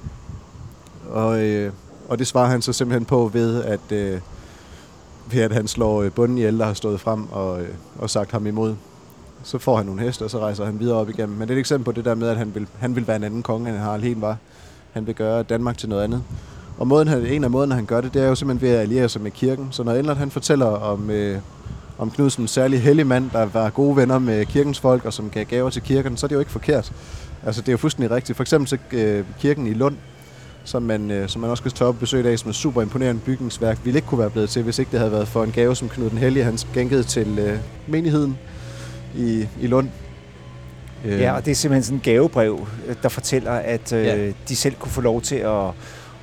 Og, 1.10 1.40
øh, 1.40 1.72
og 2.08 2.18
det 2.18 2.26
svarer 2.26 2.48
han 2.48 2.62
så 2.62 2.72
simpelthen 2.72 3.04
på 3.04 3.30
ved, 3.32 3.64
at, 3.64 3.92
øh, 3.92 4.20
ved 5.30 5.40
at 5.40 5.52
han 5.52 5.68
slår 5.68 6.02
øh, 6.02 6.12
bunden 6.12 6.38
ihjel, 6.38 6.58
der 6.58 6.64
har 6.64 6.74
stået 6.74 7.00
frem 7.00 7.32
og, 7.32 7.60
øh, 7.60 7.68
og 7.98 8.10
sagt 8.10 8.32
ham 8.32 8.46
imod. 8.46 8.74
Så 9.42 9.58
får 9.58 9.76
han 9.76 9.86
nogle 9.86 10.00
heste, 10.00 10.22
og 10.22 10.30
så 10.30 10.38
rejser 10.38 10.64
han 10.64 10.80
videre 10.80 10.96
op 10.96 11.08
igennem. 11.08 11.38
Men 11.38 11.48
det 11.48 11.54
er 11.54 11.56
et 11.56 11.60
eksempel 11.60 11.84
på 11.84 11.92
det 11.92 12.04
der 12.04 12.14
med, 12.14 12.28
at 12.28 12.36
han 12.36 12.54
vil, 12.54 12.66
han 12.78 12.96
vil 12.96 13.06
være 13.06 13.16
en 13.16 13.24
anden 13.24 13.42
konge, 13.42 13.70
end 13.70 13.78
Harald 13.78 14.02
helt 14.02 14.20
var. 14.20 14.36
Han 14.92 15.06
vil 15.06 15.14
gøre 15.14 15.42
Danmark 15.42 15.78
til 15.78 15.88
noget 15.88 16.02
andet. 16.02 16.22
Og 16.78 16.86
måden, 16.86 17.08
han, 17.08 17.26
en 17.26 17.44
af 17.44 17.50
måden, 17.50 17.72
han 17.72 17.86
gør 17.86 18.00
det, 18.00 18.14
det 18.14 18.22
er 18.22 18.26
jo 18.26 18.34
simpelthen 18.34 18.68
ved 18.68 18.76
at 18.76 18.82
alliere 18.82 19.08
sig 19.08 19.22
med 19.22 19.30
kirken. 19.30 19.68
Så 19.70 19.82
når 19.82 19.92
Endlert 19.92 20.16
han 20.16 20.30
fortæller 20.30 20.66
om, 20.66 21.10
øh, 21.10 21.38
om 21.98 22.10
Knud 22.10 22.30
som 22.30 22.44
en 22.44 22.48
særlig 22.48 22.82
hellig 22.82 23.06
mand, 23.06 23.30
der 23.30 23.46
var 23.46 23.70
gode 23.70 23.96
venner 23.96 24.18
med 24.18 24.46
kirkens 24.46 24.80
folk, 24.80 25.04
og 25.04 25.12
som 25.12 25.30
gav 25.30 25.44
gaver 25.44 25.70
til 25.70 25.82
kirken, 25.82 26.16
så 26.16 26.26
er 26.26 26.28
det 26.28 26.34
jo 26.34 26.40
ikke 26.40 26.52
forkert. 26.52 26.92
Altså, 27.46 27.60
det 27.60 27.68
er 27.68 27.72
jo 27.72 27.78
fuldstændig 27.78 28.10
rigtigt. 28.10 28.36
For 28.36 28.42
eksempel 28.42 28.68
så 28.68 28.78
øh, 28.92 29.24
kirken 29.40 29.66
i 29.66 29.74
Lund, 29.74 29.96
som 30.66 30.82
man, 30.82 31.10
øh, 31.10 31.28
som 31.28 31.40
man 31.40 31.50
også 31.50 31.60
skal 31.60 31.72
tage 31.72 31.88
op 31.88 31.98
besøg 31.98 32.26
af, 32.26 32.38
som 32.38 32.48
er 32.48 32.52
super 32.52 32.82
imponerende 32.82 33.22
bygningsværk, 33.22 33.78
ville 33.84 33.98
ikke 33.98 34.08
kunne 34.08 34.18
være 34.18 34.30
blevet 34.30 34.50
til, 34.50 34.62
hvis 34.62 34.78
ikke 34.78 34.90
det 34.90 34.98
havde 34.98 35.12
været 35.12 35.28
for 35.28 35.44
en 35.44 35.52
gave, 35.52 35.76
som 35.76 35.88
Knud 35.88 36.10
den 36.10 36.18
Hellige, 36.18 36.44
han 36.44 36.58
skænkede 36.58 37.02
til 37.02 37.38
øh, 37.38 37.58
menigheden 37.86 38.38
i, 39.16 39.48
i 39.60 39.66
Lund. 39.66 39.88
Ja, 41.04 41.32
og 41.32 41.44
det 41.44 41.50
er 41.50 41.54
simpelthen 41.54 41.82
sådan 41.82 41.96
en 41.96 42.02
gavebrev, 42.02 42.66
der 43.02 43.08
fortæller, 43.08 43.52
at 43.52 43.92
øh, 43.92 44.04
ja. 44.04 44.32
de 44.48 44.56
selv 44.56 44.74
kunne 44.74 44.92
få 44.92 45.00
lov 45.00 45.22
til 45.22 45.36
at 45.36 45.70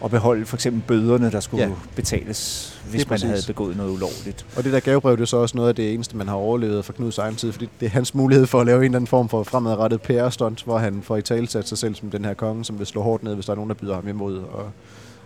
at 0.03 0.11
beholde 0.11 0.45
for 0.45 0.57
eksempel 0.57 0.81
bøderne, 0.87 1.31
der 1.31 1.39
skulle 1.39 1.63
ja. 1.63 1.71
betales, 1.95 2.69
hvis 2.89 3.09
man 3.09 3.13
præcis. 3.13 3.29
havde 3.29 3.43
begået 3.47 3.77
noget 3.77 3.91
ulovligt. 3.91 4.45
Og 4.57 4.63
det 4.63 4.73
der 4.73 4.79
gavebrev, 4.79 5.15
det 5.17 5.21
er 5.21 5.25
så 5.25 5.37
også 5.37 5.57
noget 5.57 5.69
af 5.69 5.75
det 5.75 5.93
eneste, 5.93 6.17
man 6.17 6.27
har 6.27 6.35
overlevet 6.35 6.85
fra 6.85 6.93
Knuds 6.93 7.17
egen 7.17 7.35
tid, 7.35 7.51
fordi 7.51 7.69
det 7.79 7.85
er 7.85 7.89
hans 7.89 8.15
mulighed 8.15 8.45
for 8.45 8.59
at 8.59 8.65
lave 8.65 8.77
en 8.77 8.83
eller 8.83 8.95
anden 8.95 9.07
form 9.07 9.29
for 9.29 9.43
fremadrettet 9.43 10.01
PR-stunt, 10.01 10.63
hvor 10.63 10.77
han 10.77 11.01
får 11.01 11.17
i 11.17 11.21
tale 11.21 11.47
sat 11.47 11.67
sig 11.67 11.77
selv 11.77 11.95
som 11.95 12.09
den 12.09 12.25
her 12.25 12.33
konge, 12.33 12.65
som 12.65 12.79
vil 12.79 12.87
slå 12.87 13.01
hårdt 13.01 13.23
ned, 13.23 13.33
hvis 13.35 13.45
der 13.45 13.51
er 13.51 13.55
nogen, 13.55 13.69
der 13.69 13.75
byder 13.75 13.95
ham 13.95 14.07
imod. 14.07 14.37
Og, 14.37 14.71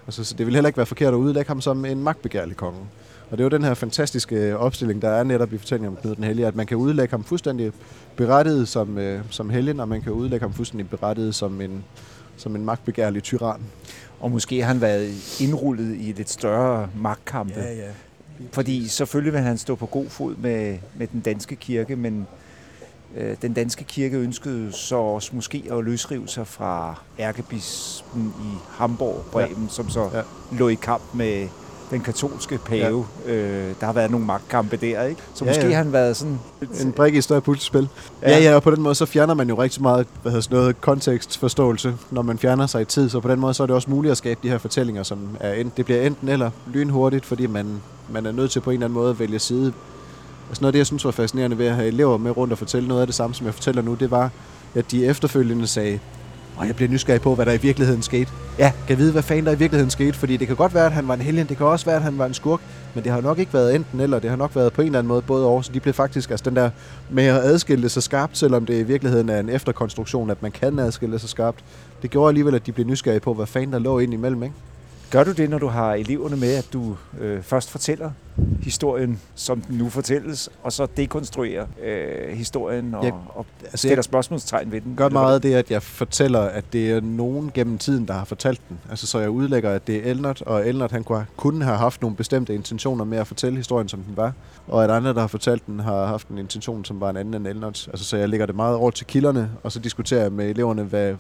altså, 0.08 0.24
så 0.24 0.36
det 0.38 0.46
vil 0.46 0.56
heller 0.56 0.68
ikke 0.68 0.78
være 0.78 0.86
forkert 0.86 1.14
at 1.14 1.18
udlægge 1.18 1.48
ham 1.48 1.62
som 1.62 1.86
en 1.86 2.04
magtbegærlig 2.04 2.58
konge. 2.58 2.80
Og 3.32 3.38
det 3.38 3.40
er 3.40 3.46
jo 3.46 3.50
den 3.50 3.64
her 3.64 3.74
fantastiske 3.74 4.58
opstilling, 4.58 5.02
der 5.02 5.10
er 5.10 5.24
netop 5.24 5.54
i 5.54 5.58
fortællingen 5.58 5.98
om 5.98 6.02
Knud 6.02 6.16
den 6.16 6.24
Hellige, 6.24 6.48
at 6.48 6.56
man 6.56 6.66
kan 6.66 6.78
udlægge 6.78 7.12
ham 7.12 7.24
fuldstændig 7.24 7.72
berettiget 8.16 8.68
som, 8.68 8.98
øh, 8.98 9.22
som 9.30 9.50
helgen, 9.50 9.80
og 9.80 9.88
man 9.88 10.02
kan 10.02 10.12
udlægge 10.12 10.44
ham 10.44 10.54
fuldstændig 10.54 10.90
berettiget 10.90 11.36
som 11.36 11.62
en, 11.62 11.84
som 12.38 12.56
en 12.56 12.66
magtbegærlig 12.66 13.24
tyran. 13.24 13.62
Og 14.20 14.32
måske 14.32 14.62
har 14.62 14.68
han 14.68 14.82
været 14.82 15.42
indrullet 15.42 15.96
i 16.00 16.14
lidt 16.18 16.30
større 16.30 16.90
magtkampe. 16.96 17.60
Ja, 17.60 17.74
ja. 17.74 17.90
Fordi 18.52 18.88
selvfølgelig 18.88 19.34
vil 19.34 19.42
han 19.42 19.58
stå 19.58 19.76
på 19.76 19.86
god 19.86 20.10
fod 20.10 20.36
med, 20.36 20.78
med 20.96 21.08
den 21.08 21.22
danske 21.22 21.56
kirke, 21.56 21.96
men 21.96 22.28
øh, 23.16 23.38
den 23.42 23.54
danske 23.54 23.84
kirke 23.84 24.18
ønskede 24.18 24.72
så 24.72 24.96
også 24.96 25.36
måske 25.36 25.64
at 25.72 25.84
løsrive 25.84 26.28
sig 26.28 26.48
fra 26.48 27.02
ærkebispen 27.20 28.34
i 28.40 28.58
Hamburg, 28.70 29.26
Bremen, 29.32 29.64
ja. 29.64 29.70
som 29.70 29.90
så 29.90 30.10
ja. 30.14 30.22
lå 30.58 30.68
i 30.68 30.74
kamp 30.74 31.04
med 31.14 31.48
den 31.92 32.02
katolske 32.02 32.58
pave. 32.58 33.06
Ja. 33.28 33.34
Øh, 33.34 33.74
der 33.80 33.86
har 33.86 33.94
været 33.94 34.12
nogle 34.12 34.26
magtkampe 34.26 34.78
der, 34.78 35.04
ikke? 35.04 35.22
Så 35.34 35.46
ja, 35.46 35.50
måske 35.50 35.64
ja. 35.64 35.70
har 35.70 35.84
han 35.84 35.94
været 35.94 36.18
sådan... 36.18 36.40
En 36.82 36.92
brik 36.92 37.16
i 37.16 37.18
et 37.18 37.24
større 37.24 37.42
puslespil. 37.42 37.90
Ja. 38.22 38.30
ja, 38.30 38.44
ja, 38.44 38.56
og 38.56 38.64
på 38.64 38.72
den 38.72 38.82
måde 38.82 38.96
så 38.96 39.06
fjerner 39.06 39.34
man 39.34 39.50
jo 39.50 39.62
rigtig 39.62 39.82
meget 39.82 40.08
hvad 40.22 40.32
hedder 40.32 40.42
sådan 40.42 40.58
noget, 40.58 40.82
kontekstforståelse, 40.82 41.96
når 42.12 42.22
man 42.22 42.38
fjerner 42.38 42.68
sig 42.68 42.82
i 42.82 42.86
tid. 42.86 43.10
Så 43.10 43.20
på 43.20 43.28
den 43.28 43.40
måde 43.40 43.54
så 43.54 43.64
er 43.64 43.68
det 43.68 43.76
også 43.76 43.90
muligt 43.90 44.12
at 44.12 44.18
skabe 44.18 44.40
de 44.44 44.50
her 44.50 44.58
fortællinger, 44.58 45.04
som 45.04 45.20
er 45.40 45.54
ent, 45.54 45.78
det 45.78 45.86
bliver 45.86 46.02
enten 46.02 46.30
eller 46.30 46.52
lynhurtigt, 46.74 47.26
fordi 47.26 47.48
man, 47.48 47.82
man 48.10 48.26
er 48.26 48.32
nødt 48.32 48.52
til 48.52 48.60
på 48.60 48.70
en 48.70 48.74
eller 48.74 48.86
anden 48.86 49.00
måde 49.00 49.10
at 49.10 49.20
vælge 49.20 49.40
side. 49.40 49.74
Altså 50.50 50.62
noget 50.62 50.70
af 50.70 50.74
det, 50.74 50.80
jeg 50.80 50.88
synes 50.88 51.06
var 51.06 51.12
fascinerende 51.12 51.58
ved 51.58 51.66
at 51.66 51.76
have 51.76 51.88
elever 51.88 52.18
med 52.18 52.38
rundt 52.38 52.52
og 52.52 52.58
fortælle 52.58 52.88
noget 52.88 53.02
af 53.02 53.08
det 53.08 53.16
samme, 53.16 53.34
som 53.34 53.46
jeg 53.46 53.54
fortæller 53.54 53.82
nu, 53.82 53.94
det 53.94 54.12
var, 54.12 54.32
at 54.76 54.92
de 54.92 55.06
efterfølgende 55.06 55.68
sagde, 55.68 56.00
og 56.58 56.68
jeg 56.68 56.76
bliver 56.76 56.92
nysgerrig 56.92 57.22
på, 57.22 57.36
hvad 57.36 57.46
der 57.46 57.52
i 57.52 57.58
virkeligheden 57.58 58.02
skete. 58.02 58.32
Ja, 58.60 58.72
kan 58.72 58.90
jeg 58.90 58.98
vide, 58.98 59.12
hvad 59.12 59.24
fanden 59.24 59.46
der 59.46 59.52
i 59.52 59.58
virkeligheden 59.58 59.90
skete, 59.90 60.14
fordi 60.14 60.38
det 60.38 60.48
kan 60.48 60.56
godt 60.56 60.74
være, 60.74 60.86
at 60.86 60.92
han 60.92 61.08
var 61.08 61.14
en 61.14 61.22
helgen, 61.22 61.48
det 61.48 61.58
kan 61.58 61.66
også 61.66 61.86
være, 61.86 61.96
at 61.96 62.02
han 62.02 62.18
var 62.18 62.26
en 62.26 62.34
skurk, 62.34 62.60
men 62.96 63.04
det 63.04 63.12
har 63.12 63.22
nok 63.22 63.40
ikke 63.40 63.54
været 63.54 63.76
enten 63.76 64.00
eller, 64.00 64.20
det 64.20 64.30
har 64.30 64.38
nok 64.38 64.56
været 64.56 64.74
på 64.74 64.82
en 64.82 64.86
eller 64.86 65.00
anden 65.00 65.08
måde 65.08 65.22
både 65.22 65.46
over, 65.46 65.62
så 65.62 65.72
de 65.74 65.80
blev 65.80 65.94
faktisk, 65.94 66.32
altså 66.32 66.50
den 66.50 66.56
der 66.56 66.70
med 67.10 67.24
at 67.24 67.36
adskille 67.36 67.90
sig 67.90 68.04
skarpt, 68.04 68.38
selvom 68.38 68.66
det 68.66 68.80
i 68.80 68.84
virkeligheden 68.84 69.30
er 69.30 69.40
en 69.40 69.50
efterkonstruktion, 69.50 70.30
at 70.30 70.42
man 70.42 70.52
kan 70.52 70.80
adskille 70.80 71.20
sig 71.20 71.30
skarpt, 71.30 71.64
det 72.02 72.10
gjorde 72.10 72.30
alligevel, 72.30 72.56
at 72.56 72.66
de 72.66 72.72
blev 72.72 72.88
nysgerrige 72.88 73.20
på, 73.20 73.34
hvad 73.34 73.46
fanden 73.46 73.74
der 73.74 73.80
lå 73.80 74.00
ind 74.00 74.14
imellem, 74.14 74.44
ikke? 74.44 74.56
Gør 75.12 75.24
du 75.24 75.32
det, 75.32 75.50
når 75.50 75.58
du 75.58 75.68
har 75.68 75.94
eleverne 75.94 76.36
med, 76.36 76.56
at 76.56 76.68
du 76.74 76.96
øh, 77.20 77.44
først 77.44 77.70
fortæller 77.70 78.12
historien, 78.62 79.20
som 79.36 79.62
den 79.62 79.78
nu 79.78 79.90
fortælles, 79.90 80.50
og 80.64 80.74
så 80.74 80.88
dekonstruerer 80.98 81.66
øh, 81.84 82.38
historien 82.38 82.96
og, 82.96 83.04
jeg, 83.04 83.14
og 83.30 83.46
altså 83.64 83.78
stiller 83.78 83.96
jeg 83.96 84.04
spørgsmålstegn 84.04 84.72
ved 84.72 84.82
den? 84.82 84.96
gør 84.96 85.10
meget 85.10 85.44
det, 85.44 85.54
at 85.54 85.72
jeg 85.72 85.84
fortæller, 85.84 86.40
at 86.40 86.66
det 86.74 86.92
er 86.92 87.02
nogen 87.02 87.52
gennem 87.54 87.78
tiden, 87.78 88.08
der 88.08 88.14
har 88.14 88.26
fortalt 88.26 88.62
den. 88.70 88.80
Altså, 88.90 89.08
så 89.08 89.20
jeg 89.20 89.30
udlægger, 89.30 89.72
at 89.72 89.88
det 89.88 89.96
er 89.96 90.12
Elnert, 90.12 90.42
og 90.42 90.68
Elnert 90.68 90.92
han 90.92 91.04
kunne 91.38 91.64
have 91.64 91.78
haft 91.78 92.02
nogle 92.02 92.16
bestemte 92.18 92.56
intentioner 92.56 93.04
med 93.06 93.18
at 93.18 93.28
fortælle 93.28 93.58
historien, 93.58 93.90
som 93.90 94.00
den 94.00 94.18
var, 94.18 94.34
og 94.68 94.84
at 94.84 94.92
andre, 94.92 95.14
der 95.14 95.20
har 95.20 95.28
fortalt 95.28 95.66
den, 95.66 95.80
har 95.80 96.06
haft 96.06 96.28
en 96.28 96.38
intention, 96.38 96.86
som 96.86 97.02
var 97.02 97.10
en 97.10 97.18
anden 97.18 97.34
end 97.34 97.48
Elnert. 97.48 97.88
Altså, 97.88 98.06
så 98.06 98.18
jeg 98.18 98.30
lægger 98.30 98.46
det 98.46 98.56
meget 98.56 98.76
over 98.76 98.92
til 98.92 99.06
kilderne, 99.06 99.52
og 99.64 99.72
så 99.72 99.80
diskuterer 99.80 100.22
jeg 100.22 100.32
med 100.32 100.50
eleverne, 100.50 100.84
hvad, 100.84 101.16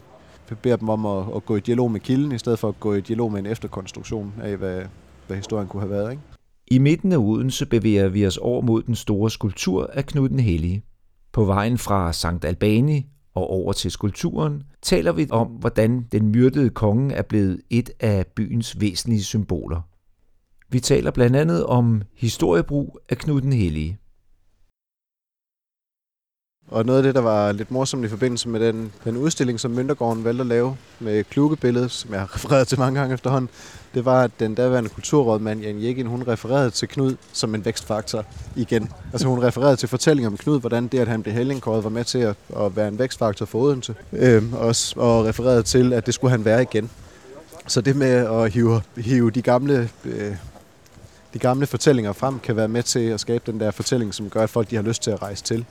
beder 0.56 0.76
dem 0.76 0.90
om 0.90 1.06
at, 1.06 1.36
at 1.36 1.46
gå 1.46 1.56
i 1.56 1.60
dialog 1.60 1.92
med 1.92 2.00
kilden, 2.00 2.32
i 2.32 2.38
stedet 2.38 2.60
for 2.60 2.70
at 2.70 2.80
gå 2.80 2.94
i 2.94 3.02
dialog 3.02 3.32
med 3.32 3.40
en 3.40 3.46
efterkonstruktion 3.46 4.34
af, 4.42 4.58
hvad, 4.58 4.82
hvad 5.28 5.38
historien 5.38 5.68
kunne 5.68 5.82
have 5.82 5.92
været. 5.92 6.12
Ikke? 6.12 6.24
I 6.68 6.78
midten 6.78 7.12
af 7.12 7.18
Odense 7.18 7.66
bevæger 7.66 8.08
vi 8.08 8.28
os 8.28 8.38
over 8.38 8.62
mod 8.62 8.84
den 8.84 8.96
store 8.96 9.32
skulptur 9.32 9.90
af 9.94 10.06
Knud 10.06 10.30
den 10.30 10.40
Hellige. 10.40 10.84
På 11.32 11.46
vejen 11.46 11.78
fra 11.78 12.14
Sankt 12.14 12.46
Albani 12.46 13.06
og 13.36 13.50
over 13.50 13.74
til 13.74 13.92
skulpturen 13.92 14.64
taler 14.82 15.12
vi 15.12 15.28
om, 15.30 15.48
hvordan 15.48 16.08
den 16.12 16.28
myrdede 16.28 16.70
konge 16.70 17.16
er 17.16 17.22
blevet 17.22 17.62
et 17.70 17.90
af 18.00 18.26
byens 18.36 18.80
væsentlige 18.80 19.24
symboler. 19.24 19.82
Vi 20.70 20.80
taler 20.80 21.12
blandt 21.12 21.36
andet 21.36 21.66
om 21.66 22.02
historiebrug 22.16 23.00
af 23.10 23.18
Knud 23.18 23.42
den 23.42 23.54
Hellige. 23.54 23.98
Og 26.72 26.86
noget 26.86 27.00
af 27.00 27.04
det, 27.04 27.16
der 27.16 27.22
var 27.22 27.52
lidt 27.52 27.72
morsomt 27.72 28.06
i 28.06 28.08
forbindelse 28.08 28.50
med 28.50 28.60
den, 28.60 28.92
den 29.04 29.18
udstilling, 29.18 29.60
som 29.60 29.72
Møntergården 29.72 30.24
valgte 30.24 30.42
at 30.42 30.48
lave 30.48 30.78
med 31.00 31.24
klugebilledet, 31.24 31.92
som 31.92 32.12
jeg 32.12 32.20
har 32.20 32.32
refereret 32.36 32.68
til 32.68 32.80
mange 32.80 33.00
gange 33.00 33.14
efterhånden, 33.14 33.50
det 33.94 34.06
var, 34.06 34.24
at 34.24 34.32
den 34.40 34.56
daværende 34.56 34.90
kulturrådmand 34.90 35.62
Jan 35.62 35.84
Jekin, 35.84 36.08
hun 36.08 36.24
refererede 36.28 36.70
til 36.70 36.88
Knud 36.88 37.16
som 37.34 37.56
en 37.56 37.66
vækstfaktor 37.66 38.26
igen. 38.56 38.92
Altså 39.14 39.28
hun 39.28 39.44
refererede 39.44 39.76
til 39.76 39.90
fortællingen 39.90 40.34
om 40.34 40.38
Knud, 40.38 40.60
hvordan 40.60 40.88
det, 40.88 41.00
at 41.00 41.08
han 41.08 41.24
blev 41.24 41.34
helgenkåret, 41.36 41.84
var 41.84 41.90
med 41.90 42.04
til 42.04 42.20
at, 42.20 42.36
at 42.58 42.76
være 42.76 42.88
en 42.88 43.00
vækstfaktor 43.00 43.46
for 43.46 43.60
Odense. 43.60 43.96
Øhm, 44.14 44.54
også, 44.54 45.00
og 45.00 45.26
refererede 45.26 45.64
til, 45.64 45.94
at 45.94 46.06
det 46.06 46.14
skulle 46.14 46.32
han 46.32 46.46
være 46.46 46.62
igen. 46.62 46.90
Så 47.68 47.82
det 47.82 47.96
med 47.96 48.12
at 48.12 48.54
hive, 48.54 48.82
hive 48.98 49.32
de 49.32 49.42
gamle 49.42 49.90
øh, 50.06 50.36
de 51.34 51.40
gamle 51.40 51.68
fortællinger 51.68 52.14
frem, 52.14 52.40
kan 52.40 52.56
være 52.56 52.68
med 52.68 52.84
til 52.84 53.00
at 53.00 53.20
skabe 53.20 53.52
den 53.52 53.60
der 53.60 53.72
fortælling, 53.72 54.14
som 54.14 54.30
gør, 54.30 54.44
at 54.44 54.50
folk 54.50 54.70
de 54.70 54.76
har 54.76 54.84
lyst 54.84 55.04
til 55.04 55.12
at 55.12 55.22
rejse 55.22 55.44
til. 55.44 55.66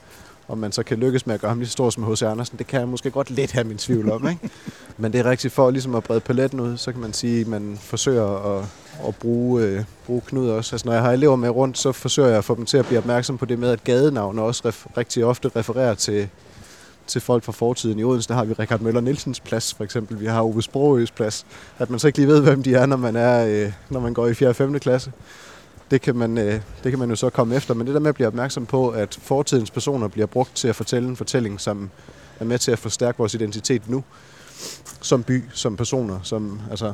Om 0.49 0.57
man 0.57 0.71
så 0.71 0.83
kan 0.83 0.97
lykkes 0.97 1.25
med 1.27 1.35
at 1.35 1.41
gøre 1.41 1.49
ham 1.49 1.59
lige 1.59 1.67
så 1.67 1.71
stor 1.71 1.89
som 1.89 2.11
H.C. 2.11 2.21
Andersen, 2.23 2.57
det 2.57 2.67
kan 2.67 2.79
jeg 2.79 2.87
måske 2.87 3.11
godt 3.11 3.29
lidt 3.29 3.51
have 3.51 3.63
min 3.63 3.77
tvivl 3.77 4.11
om. 4.11 4.27
Ikke? 4.27 4.49
Men 4.97 5.13
det 5.13 5.19
er 5.19 5.29
rigtigt 5.29 5.53
for 5.53 5.71
ligesom 5.71 5.95
at 5.95 6.03
brede 6.03 6.19
paletten 6.19 6.59
ud, 6.59 6.77
så 6.77 6.91
kan 6.91 7.01
man 7.01 7.13
sige, 7.13 7.41
at 7.41 7.47
man 7.47 7.77
forsøger 7.81 8.57
at, 8.57 8.65
at 9.07 9.15
bruge, 9.15 9.63
øh, 9.63 9.83
bruge 10.05 10.21
Knud 10.25 10.49
også. 10.49 10.75
Altså, 10.75 10.87
når 10.87 10.93
jeg 10.93 11.01
har 11.01 11.11
elever 11.11 11.35
med 11.35 11.49
rundt, 11.49 11.77
så 11.77 11.91
forsøger 11.91 12.29
jeg 12.29 12.37
at 12.37 12.43
få 12.43 12.55
dem 12.55 12.65
til 12.65 12.77
at 12.77 12.85
blive 12.85 12.99
opmærksom 12.99 13.37
på 13.37 13.45
det 13.45 13.59
med, 13.59 13.69
at 13.69 13.83
gadenavne 13.83 14.41
også 14.41 14.69
ref- 14.69 14.97
rigtig 14.97 15.25
ofte 15.25 15.51
refererer 15.55 15.93
til, 15.93 16.29
til 17.07 17.21
folk 17.21 17.43
fra 17.43 17.51
fortiden. 17.51 17.99
I 17.99 18.03
Odense 18.03 18.27
der 18.27 18.33
har 18.33 18.45
vi 18.45 18.53
Richard 18.53 18.79
Møller 18.79 19.01
Nielsens 19.01 19.39
plads, 19.39 19.73
for 19.73 19.83
eksempel. 19.83 20.19
Vi 20.19 20.25
har 20.25 20.41
Ove 20.41 20.63
Sprogøs 20.63 21.11
plads. 21.11 21.45
At 21.79 21.89
man 21.89 21.99
så 21.99 22.07
ikke 22.07 22.19
lige 22.19 22.27
ved, 22.27 22.41
hvem 22.41 22.63
de 22.63 22.73
er, 22.75 22.85
når 22.85 22.97
man, 22.97 23.15
er, 23.15 23.45
øh, 23.47 23.71
når 23.89 23.99
man 23.99 24.13
går 24.13 24.27
i 24.27 24.33
4. 24.33 24.49
og 24.49 24.55
5. 24.55 24.79
klasse 24.79 25.11
det 25.91 26.01
kan, 26.01 26.15
man, 26.15 26.37
øh, 26.37 26.61
det 26.83 26.91
kan 26.91 26.99
man 26.99 27.09
jo 27.09 27.15
så 27.15 27.29
komme 27.29 27.55
efter. 27.55 27.73
Men 27.73 27.87
det 27.87 27.93
der 27.93 27.99
med 27.99 28.09
at 28.09 28.15
blive 28.15 28.27
opmærksom 28.27 28.65
på, 28.65 28.89
at 28.89 29.19
fortidens 29.21 29.71
personer 29.71 30.07
bliver 30.07 30.27
brugt 30.27 30.55
til 30.55 30.67
at 30.67 30.75
fortælle 30.75 31.09
en 31.09 31.15
fortælling, 31.15 31.61
som 31.61 31.89
er 32.39 32.45
med 32.45 32.59
til 32.59 32.71
at 32.71 32.79
forstærke 32.79 33.17
vores 33.17 33.33
identitet 33.33 33.89
nu, 33.89 34.03
som 35.01 35.23
by, 35.23 35.43
som 35.53 35.77
personer. 35.77 36.19
Som, 36.23 36.61
altså, 36.69 36.93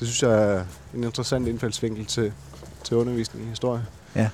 det 0.00 0.08
synes 0.08 0.22
jeg 0.22 0.52
er 0.52 0.64
en 0.94 1.04
interessant 1.04 1.48
indfaldsvinkel 1.48 2.06
til, 2.06 2.32
til 2.84 2.96
undervisning 2.96 3.46
i 3.46 3.48
historie. 3.48 3.86
Ja. 4.16 4.30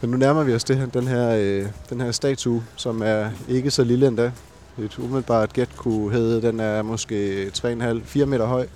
Men 0.00 0.10
nu 0.10 0.16
nærmer 0.16 0.42
vi 0.42 0.54
os 0.54 0.64
det 0.64 0.76
her, 0.76 0.86
den, 0.86 1.08
her, 1.08 1.30
øh, 1.30 1.66
den 1.90 2.00
her 2.00 2.12
statue, 2.12 2.64
som 2.76 3.02
er 3.02 3.30
ikke 3.48 3.70
så 3.70 3.84
lille 3.84 4.06
endda. 4.06 4.32
Et 4.78 4.98
umiddelbart 4.98 5.52
gæt 5.52 5.68
kunne 5.76 6.12
hedde, 6.12 6.42
den 6.42 6.60
er 6.60 6.82
måske 6.82 7.46
3,5-4 7.56 8.24
meter 8.24 8.46
høj. 8.46 8.66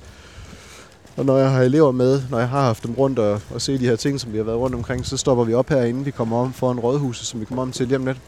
Og 1.17 1.25
når 1.25 1.39
jeg 1.39 1.51
har 1.51 1.63
elever 1.63 1.93
med, 1.93 2.23
når 2.31 2.39
jeg 2.39 2.49
har 2.49 2.61
haft 2.61 2.83
dem 2.83 2.95
rundt 2.95 3.19
og, 3.19 3.41
og 3.51 3.63
se 3.63 3.79
de 3.79 3.87
her 3.87 3.97
ting, 3.97 4.21
som 4.21 4.33
vi 4.33 4.37
har 4.37 4.45
været 4.45 4.59
rundt 4.59 4.77
omkring, 4.77 5.07
så 5.07 5.17
stopper 5.17 5.45
vi 5.45 5.55
op 5.55 5.69
herinde. 5.69 6.05
Vi 6.05 6.11
kommer 6.11 6.37
om 6.37 6.53
foran 6.53 6.81
rådhuset, 6.81 7.27
som 7.27 7.41
vi 7.41 7.45
kommer 7.45 7.63
om 7.63 7.73
til 7.73 7.87
lige 7.87 7.99
om 7.99 8.07
lidt. 8.07 8.19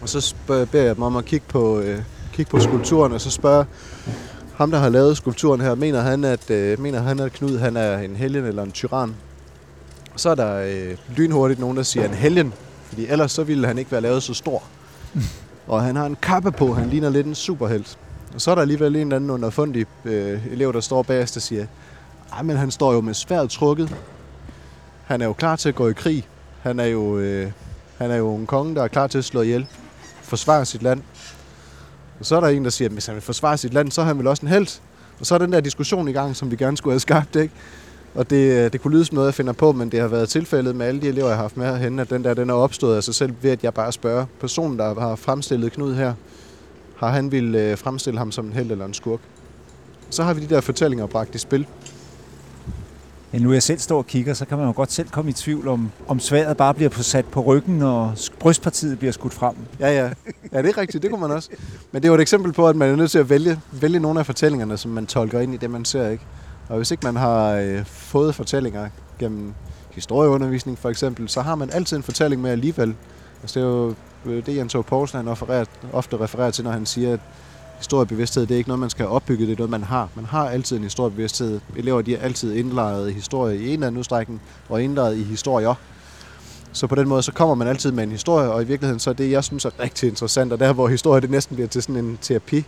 Og 0.00 0.08
så 0.08 0.20
spørger, 0.20 0.64
beder 0.64 0.84
jeg 0.84 0.94
dem 0.94 1.02
om 1.02 1.16
at 1.16 1.24
kigge 1.24 1.46
på, 1.48 1.78
øh, 1.78 1.98
kigge 2.32 2.50
på 2.50 2.60
skulpturen, 2.60 3.12
og 3.12 3.20
så 3.20 3.30
spørger 3.30 3.64
ham, 4.54 4.70
der 4.70 4.78
har 4.78 4.88
lavet 4.88 5.16
skulpturen 5.16 5.60
her, 5.60 5.74
mener 5.74 6.00
han, 6.00 6.24
at, 6.24 6.50
øh, 6.50 6.80
mener 6.80 7.00
han, 7.00 7.20
at 7.20 7.32
Knud 7.32 7.58
han 7.58 7.76
er 7.76 7.98
en 7.98 8.16
helgen 8.16 8.44
eller 8.44 8.62
en 8.62 8.72
tyran? 8.72 9.14
Og 10.14 10.20
så 10.20 10.30
er 10.30 10.34
der 10.34 10.54
øh, 10.54 10.96
lynhurtigt 11.16 11.60
nogen, 11.60 11.76
der 11.76 11.82
siger 11.82 12.08
en 12.08 12.14
helgen, 12.14 12.52
fordi 12.88 13.06
ellers 13.06 13.32
så 13.32 13.44
ville 13.44 13.66
han 13.66 13.78
ikke 13.78 13.92
være 13.92 14.00
lavet 14.00 14.22
så 14.22 14.34
stor. 14.34 14.62
og 15.66 15.82
han 15.82 15.96
har 15.96 16.06
en 16.06 16.16
kappe 16.22 16.52
på, 16.52 16.74
han 16.74 16.88
ligner 16.90 17.10
lidt 17.10 17.26
en 17.26 17.34
superhelt. 17.34 17.98
Og 18.34 18.40
så 18.40 18.50
er 18.50 18.54
der 18.54 18.62
alligevel 18.62 18.96
en 18.96 19.02
eller 19.02 19.16
anden 19.16 19.30
underfundig 19.30 19.86
øh, 20.04 20.46
elev, 20.52 20.72
der 20.72 20.80
står 20.80 21.02
bagerst 21.02 21.36
og 21.36 21.42
siger, 21.42 21.66
ej, 22.32 22.42
men 22.42 22.56
han 22.56 22.70
står 22.70 22.92
jo 22.92 23.00
med 23.00 23.14
sværet 23.14 23.50
trukket. 23.50 23.96
Han 25.04 25.20
er 25.20 25.26
jo 25.26 25.32
klar 25.32 25.56
til 25.56 25.68
at 25.68 25.74
gå 25.74 25.88
i 25.88 25.92
krig. 25.92 26.26
Han 26.62 26.80
er 26.80 26.84
jo, 26.84 27.18
øh, 27.18 27.52
han 27.98 28.10
er 28.10 28.16
jo 28.16 28.34
en 28.34 28.46
konge, 28.46 28.74
der 28.74 28.82
er 28.82 28.88
klar 28.88 29.06
til 29.06 29.18
at 29.18 29.24
slå 29.24 29.42
ihjel. 29.42 29.66
Forsvare 30.22 30.64
sit 30.64 30.82
land. 30.82 31.02
Og 32.20 32.26
så 32.26 32.36
er 32.36 32.40
der 32.40 32.48
en, 32.48 32.64
der 32.64 32.70
siger, 32.70 32.88
at 32.88 32.92
hvis 32.92 33.06
han 33.06 33.14
vil 33.14 33.22
forsvare 33.22 33.56
sit 33.56 33.74
land, 33.74 33.90
så 33.90 34.00
er 34.00 34.04
han 34.04 34.18
vel 34.18 34.26
også 34.26 34.46
en 34.46 34.52
held. 34.52 34.80
Og 35.20 35.26
så 35.26 35.34
er 35.34 35.38
den 35.38 35.52
der 35.52 35.60
diskussion 35.60 36.08
i 36.08 36.12
gang, 36.12 36.36
som 36.36 36.50
vi 36.50 36.56
gerne 36.56 36.76
skulle 36.76 36.92
have 36.92 37.00
skabt, 37.00 37.36
ikke? 37.36 37.54
Og 38.14 38.30
det, 38.30 38.64
øh, 38.64 38.72
det 38.72 38.80
kunne 38.80 38.94
lyde 38.94 39.04
som 39.04 39.14
noget, 39.14 39.26
jeg 39.26 39.34
finder 39.34 39.52
på, 39.52 39.72
men 39.72 39.92
det 39.92 40.00
har 40.00 40.08
været 40.08 40.28
tilfældet 40.28 40.76
med 40.76 40.86
alle 40.86 41.00
de 41.00 41.08
elever, 41.08 41.28
jeg 41.28 41.36
har 41.36 41.42
haft 41.42 41.56
med 41.56 41.66
herhen, 41.66 41.98
at 41.98 42.10
den 42.10 42.24
der 42.24 42.34
den 42.34 42.50
er 42.50 42.54
opstået 42.54 42.96
af 42.96 43.04
sig 43.04 43.14
selv 43.14 43.34
ved, 43.42 43.50
at 43.50 43.64
jeg 43.64 43.74
bare 43.74 43.92
spørger 43.92 44.26
personen, 44.40 44.78
der 44.78 45.00
har 45.00 45.16
fremstillet 45.16 45.72
Knud 45.72 45.94
her, 45.94 46.14
har 46.96 47.10
han 47.10 47.32
ville 47.32 47.58
øh, 47.58 47.78
fremstille 47.78 48.18
ham 48.18 48.32
som 48.32 48.46
en 48.46 48.52
held 48.52 48.70
eller 48.70 48.84
en 48.84 48.94
skurk. 48.94 49.20
Så 50.10 50.22
har 50.22 50.34
vi 50.34 50.40
de 50.40 50.54
der 50.54 50.60
fortællinger 50.60 51.06
bragt 51.06 51.34
i 51.34 51.38
spil. 51.38 51.66
Ja, 53.32 53.38
nu 53.38 53.52
jeg 53.52 53.62
selv 53.62 53.78
står 53.78 53.98
og 53.98 54.06
kigger, 54.06 54.34
så 54.34 54.44
kan 54.44 54.58
man 54.58 54.66
jo 54.66 54.72
godt 54.76 54.92
selv 54.92 55.08
komme 55.08 55.30
i 55.30 55.32
tvivl 55.32 55.68
om, 55.68 55.90
om 56.08 56.20
sværet 56.20 56.56
bare 56.56 56.74
bliver 56.74 56.90
sat 56.90 57.24
på 57.24 57.40
ryggen, 57.40 57.82
og 57.82 58.12
brystpartiet 58.40 58.98
bliver 58.98 59.12
skudt 59.12 59.34
frem. 59.34 59.54
Ja, 59.80 59.88
ja. 59.90 60.10
Ja, 60.52 60.62
det 60.62 60.70
er 60.70 60.78
rigtigt. 60.78 61.02
Det 61.02 61.10
kunne 61.10 61.20
man 61.20 61.30
også. 61.30 61.48
Men 61.92 62.02
det 62.02 62.08
er 62.08 62.14
et 62.14 62.20
eksempel 62.20 62.52
på, 62.52 62.68
at 62.68 62.76
man 62.76 62.90
er 62.90 62.96
nødt 62.96 63.10
til 63.10 63.18
at 63.18 63.30
vælge, 63.30 63.60
vælge 63.72 64.00
nogle 64.00 64.20
af 64.20 64.26
fortællingerne, 64.26 64.76
som 64.76 64.90
man 64.90 65.06
tolker 65.06 65.40
ind 65.40 65.54
i 65.54 65.56
det, 65.56 65.70
man 65.70 65.84
ser. 65.84 66.08
ikke. 66.08 66.24
Og 66.68 66.76
hvis 66.76 66.90
ikke 66.90 67.06
man 67.06 67.16
har 67.16 67.52
øh, 67.52 67.84
fået 67.84 68.34
fortællinger 68.34 68.88
gennem 69.18 69.54
historieundervisning 69.90 70.78
for 70.78 70.88
eksempel, 70.90 71.28
så 71.28 71.40
har 71.40 71.54
man 71.54 71.70
altid 71.70 71.96
en 71.96 72.02
fortælling 72.02 72.42
med 72.42 72.50
alligevel. 72.50 72.94
Altså, 73.42 73.60
det 73.60 73.66
er 73.66 73.70
jo 73.70 73.94
øh, 74.26 74.46
det, 74.46 74.56
Jens 74.56 74.72
H. 74.72 74.76
Poulsen 74.86 75.16
han 75.16 75.28
ofte 75.92 76.20
refererer 76.20 76.50
til, 76.50 76.64
når 76.64 76.70
han 76.70 76.86
siger, 76.86 77.12
at 77.12 77.20
historiebevidsthed, 77.78 78.46
det 78.46 78.54
er 78.54 78.58
ikke 78.58 78.68
noget, 78.68 78.80
man 78.80 78.90
skal 78.90 79.06
opbygge, 79.06 79.46
det 79.46 79.52
er 79.52 79.56
noget, 79.56 79.70
man 79.70 79.82
har. 79.82 80.08
Man 80.14 80.24
har 80.24 80.48
altid 80.48 80.76
en 80.76 80.82
historiebevidsthed. 80.82 81.60
Elever, 81.76 82.02
de 82.02 82.14
er 82.14 82.22
altid 82.22 82.54
indlejret 82.54 83.10
i 83.10 83.12
historie 83.12 83.58
i 83.58 83.66
en 83.66 83.72
eller 83.72 83.86
anden 83.86 83.98
udstrækning, 83.98 84.42
og 84.68 84.82
indlejret 84.82 85.16
i 85.16 85.22
historier. 85.22 85.74
Så 86.72 86.86
på 86.86 86.94
den 86.94 87.08
måde, 87.08 87.22
så 87.22 87.32
kommer 87.32 87.54
man 87.54 87.68
altid 87.68 87.92
med 87.92 88.04
en 88.04 88.10
historie, 88.10 88.50
og 88.50 88.62
i 88.62 88.66
virkeligheden 88.66 89.00
så 89.00 89.10
er 89.10 89.14
det, 89.14 89.30
jeg 89.30 89.44
synes 89.44 89.64
er 89.64 89.80
rigtig 89.80 90.08
interessant, 90.08 90.52
og 90.52 90.60
der 90.60 90.72
hvor 90.72 90.88
historie 90.88 91.20
det 91.20 91.30
næsten 91.30 91.56
bliver 91.56 91.68
til 91.68 91.82
sådan 91.82 92.04
en 92.04 92.18
terapi, 92.22 92.64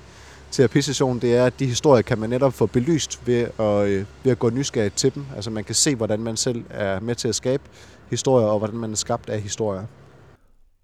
terapisession, 0.51 1.19
det 1.19 1.37
er, 1.37 1.47
at 1.47 1.59
de 1.59 1.67
historier 1.67 2.03
kan 2.03 2.19
man 2.19 2.31
netop 2.31 2.53
få 2.53 2.67
belyst 2.67 3.21
ved 3.27 3.47
at, 3.59 3.89
øh, 3.89 4.05
ved 4.25 4.33
at 4.33 4.39
gå 4.39 4.51
nysgerrig 4.51 4.93
til 4.93 5.15
dem. 5.15 5.25
Altså 5.37 5.51
man 5.51 5.65
kan 5.65 5.75
se, 5.75 5.95
hvordan 5.95 6.21
man 6.21 6.37
selv 6.37 6.65
er 6.71 7.01
med 7.01 7.15
til 7.15 7.29
at 7.29 7.35
skabe 7.35 7.63
historier, 8.11 8.47
og 8.47 8.59
hvordan 8.59 8.77
man 8.77 8.93
er 8.93 8.97
skabt 8.97 9.31
af 9.31 9.41
historier. 9.41 9.83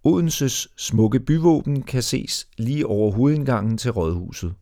Odenses 0.07 0.69
smukke 0.77 1.21
byvåben 1.21 1.83
kan 1.83 2.03
ses 2.03 2.49
lige 2.59 2.87
over 2.87 3.13
hovedindgangen 3.13 3.79
til 3.79 3.91
rådhuset. 3.91 4.55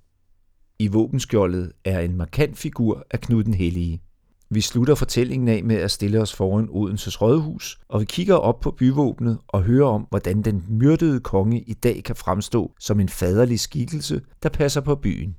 I 0.79 0.89
våbenskjoldet 0.89 1.73
er 1.85 2.01
en 2.01 2.17
markant 2.17 2.59
figur 2.59 3.07
af 3.11 3.21
Knud 3.21 3.45
den 3.45 3.55
Hellige. 3.55 4.03
Vi 4.51 4.61
slutter 4.61 4.95
fortællingen 4.95 5.49
af 5.49 5.65
med 5.65 5.77
at 5.77 5.91
stille 5.91 6.21
os 6.21 6.35
foran 6.35 6.69
Odenses 6.71 7.23
rådhus, 7.23 7.79
og 7.89 8.01
vi 8.01 8.05
kigger 8.05 8.35
op 8.35 8.61
på 8.61 8.71
byvåbnet 8.71 9.39
og 9.49 9.63
hører 9.63 9.89
om, 9.89 10.07
hvordan 10.11 10.43
den 10.43 10.65
myrdede 10.69 11.21
konge 11.21 11.61
i 11.61 11.75
dag 11.75 12.03
kan 12.05 12.17
fremstå 12.17 12.73
som 12.81 13.01
en 13.01 13.09
faderlig 13.09 13.61
skikkelse, 13.61 14.21
der 14.43 14.49
passer 14.49 14.81
på 14.81 14.95
byen. 14.95 15.37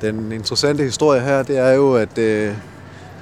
Den 0.00 0.32
interessante 0.32 0.84
historie 0.84 1.20
her, 1.20 1.42
det 1.42 1.58
er 1.58 1.70
jo, 1.70 1.94
at, 1.94 2.18
øh, 2.18 2.56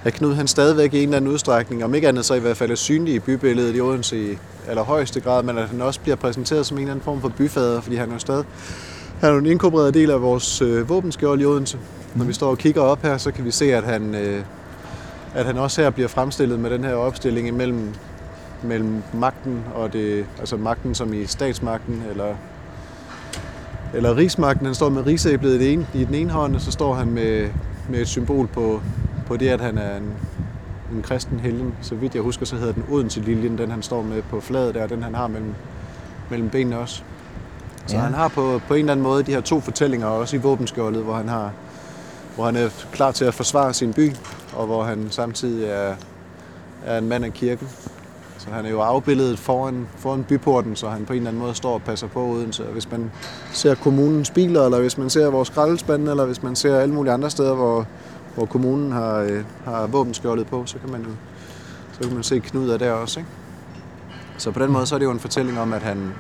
at 0.04 0.14
Knud 0.14 0.34
han 0.34 0.46
stadigvæk 0.46 0.94
i 0.94 0.96
en 0.96 1.02
eller 1.02 1.16
anden 1.16 1.30
udstrækning, 1.30 1.84
om 1.84 1.94
ikke 1.94 2.08
andet 2.08 2.24
så 2.24 2.34
i 2.34 2.40
hvert 2.40 2.56
fald 2.56 2.70
er 2.70 2.74
synlig 2.74 3.14
i 3.14 3.18
bybilledet 3.18 3.76
i 3.76 3.80
Odense 3.80 4.32
i 4.32 4.38
allerhøjeste 4.68 5.20
grad, 5.20 5.42
men 5.42 5.58
at 5.58 5.68
han 5.68 5.80
også 5.80 6.00
bliver 6.00 6.16
præsenteret 6.16 6.66
som 6.66 6.76
en 6.76 6.82
eller 6.82 6.92
anden 6.92 7.04
form 7.04 7.20
for 7.20 7.28
byfader, 7.28 7.80
fordi 7.80 7.96
han 7.96 8.08
er 8.08 8.12
jo 8.12 8.18
stadig 8.18 8.44
han 9.20 9.34
er 9.34 9.38
en 9.38 9.46
inkorporeret 9.46 9.94
del 9.94 10.10
af 10.10 10.22
vores 10.22 10.62
øh, 10.62 10.88
våbenskjold 10.88 11.40
i 11.40 11.44
Odense. 11.44 11.76
Mm. 11.76 12.18
Når 12.18 12.24
vi 12.24 12.32
står 12.32 12.50
og 12.50 12.58
kigger 12.58 12.82
op 12.82 13.02
her, 13.02 13.16
så 13.18 13.30
kan 13.32 13.44
vi 13.44 13.50
se, 13.50 13.74
at 13.74 13.84
han, 13.84 14.14
øh, 14.14 14.44
at 15.34 15.46
han 15.46 15.58
også 15.58 15.82
her 15.82 15.90
bliver 15.90 16.08
fremstillet 16.08 16.60
med 16.60 16.70
den 16.70 16.84
her 16.84 16.94
opstilling 16.94 17.48
imellem 17.48 17.94
mellem 18.62 19.02
magten 19.14 19.64
og 19.74 19.92
det, 19.92 20.26
altså 20.38 20.56
magten 20.56 20.94
som 20.94 21.14
i 21.14 21.26
statsmagten, 21.26 22.02
eller, 22.10 22.34
eller 23.94 24.16
rigsmagten. 24.16 24.66
Han 24.66 24.74
står 24.74 24.88
med 24.88 25.06
rigsæblet 25.06 25.54
i, 25.54 25.58
det 25.58 25.72
ene, 25.72 25.86
i 25.94 26.04
den 26.04 26.14
ene 26.14 26.30
hånd, 26.30 26.54
og 26.54 26.60
så 26.60 26.70
står 26.70 26.94
han 26.94 27.10
med, 27.10 27.48
med 27.88 28.00
et 28.00 28.08
symbol 28.08 28.46
på, 28.46 28.80
på 29.26 29.36
det, 29.36 29.48
at 29.48 29.60
han 29.60 29.78
er 29.78 29.96
en, 29.96 30.12
en 30.92 31.02
kristen 31.02 31.40
helgen. 31.40 31.74
Så 31.80 31.94
vidt 31.94 32.14
jeg 32.14 32.22
husker, 32.22 32.46
så 32.46 32.56
hedder 32.56 32.72
den 32.72 32.84
Odense-liljen, 32.90 33.58
den 33.58 33.70
han 33.70 33.82
står 33.82 34.02
med 34.02 34.22
på 34.22 34.40
fladet 34.40 34.74
der, 34.74 34.86
den 34.86 35.02
han 35.02 35.14
har 35.14 35.26
mellem, 35.26 35.54
mellem 36.30 36.50
benene 36.50 36.78
også. 36.78 37.02
Så 37.86 37.96
ja. 37.96 38.02
han 38.02 38.14
har 38.14 38.28
på, 38.28 38.60
på 38.68 38.74
en 38.74 38.80
eller 38.80 38.92
anden 38.92 39.04
måde 39.04 39.22
de 39.22 39.32
her 39.32 39.40
to 39.40 39.60
fortællinger, 39.60 40.06
også 40.06 40.36
i 40.36 40.38
våbenskjoldet, 40.38 41.02
hvor 41.02 41.14
han, 41.14 41.28
har, 41.28 41.52
hvor 42.34 42.44
han 42.44 42.56
er 42.56 42.68
klar 42.92 43.10
til 43.10 43.24
at 43.24 43.34
forsvare 43.34 43.74
sin 43.74 43.92
by, 43.92 44.12
og 44.56 44.66
hvor 44.66 44.82
han 44.82 45.06
samtidig 45.10 45.68
er, 45.68 45.94
er 46.86 46.98
en 46.98 47.08
mand 47.08 47.24
af 47.24 47.32
kirken. 47.32 47.68
Så 48.38 48.50
han 48.50 48.66
er 48.66 48.70
jo 48.70 48.80
afbildet 48.80 49.38
foran, 49.38 49.86
foran 49.96 50.24
byporten, 50.24 50.76
så 50.76 50.88
han 50.88 51.04
på 51.04 51.12
en 51.12 51.16
eller 51.16 51.30
anden 51.30 51.42
måde 51.42 51.54
står 51.54 51.74
og 51.74 51.82
passer 51.82 52.06
på 52.06 52.20
Odense. 52.20 52.66
Og 52.66 52.72
hvis 52.72 52.90
man 52.90 53.10
ser 53.52 53.74
kommunens 53.74 54.30
biler, 54.30 54.64
eller 54.64 54.80
hvis 54.80 54.98
man 54.98 55.10
ser 55.10 55.30
vores 55.30 55.48
skraldespande, 55.48 56.10
eller 56.10 56.24
hvis 56.24 56.42
man 56.42 56.56
ser 56.56 56.78
alle 56.78 56.94
mulige 56.94 57.12
andre 57.12 57.30
steder, 57.30 57.54
hvor, 57.54 57.86
hvor 58.34 58.46
kommunen 58.46 58.92
har, 58.92 59.16
øh, 59.16 59.44
har 59.64 59.86
våbenskjoldet 59.86 60.46
på, 60.46 60.66
så 60.66 60.78
kan 60.78 60.90
man 60.90 61.02
jo 61.02 61.10
så 61.92 62.00
kan 62.00 62.14
man 62.14 62.22
se 62.22 62.38
knuder 62.38 62.78
der 62.78 62.92
også. 62.92 63.20
Ikke? 63.20 63.30
Så 64.38 64.50
på 64.50 64.62
den 64.62 64.72
måde 64.72 64.86
så 64.86 64.94
er 64.94 64.98
det 64.98 65.06
jo 65.06 65.10
en 65.10 65.20
fortælling 65.20 65.60
om, 65.60 65.72
at 65.72 65.82
han, 65.82 66.12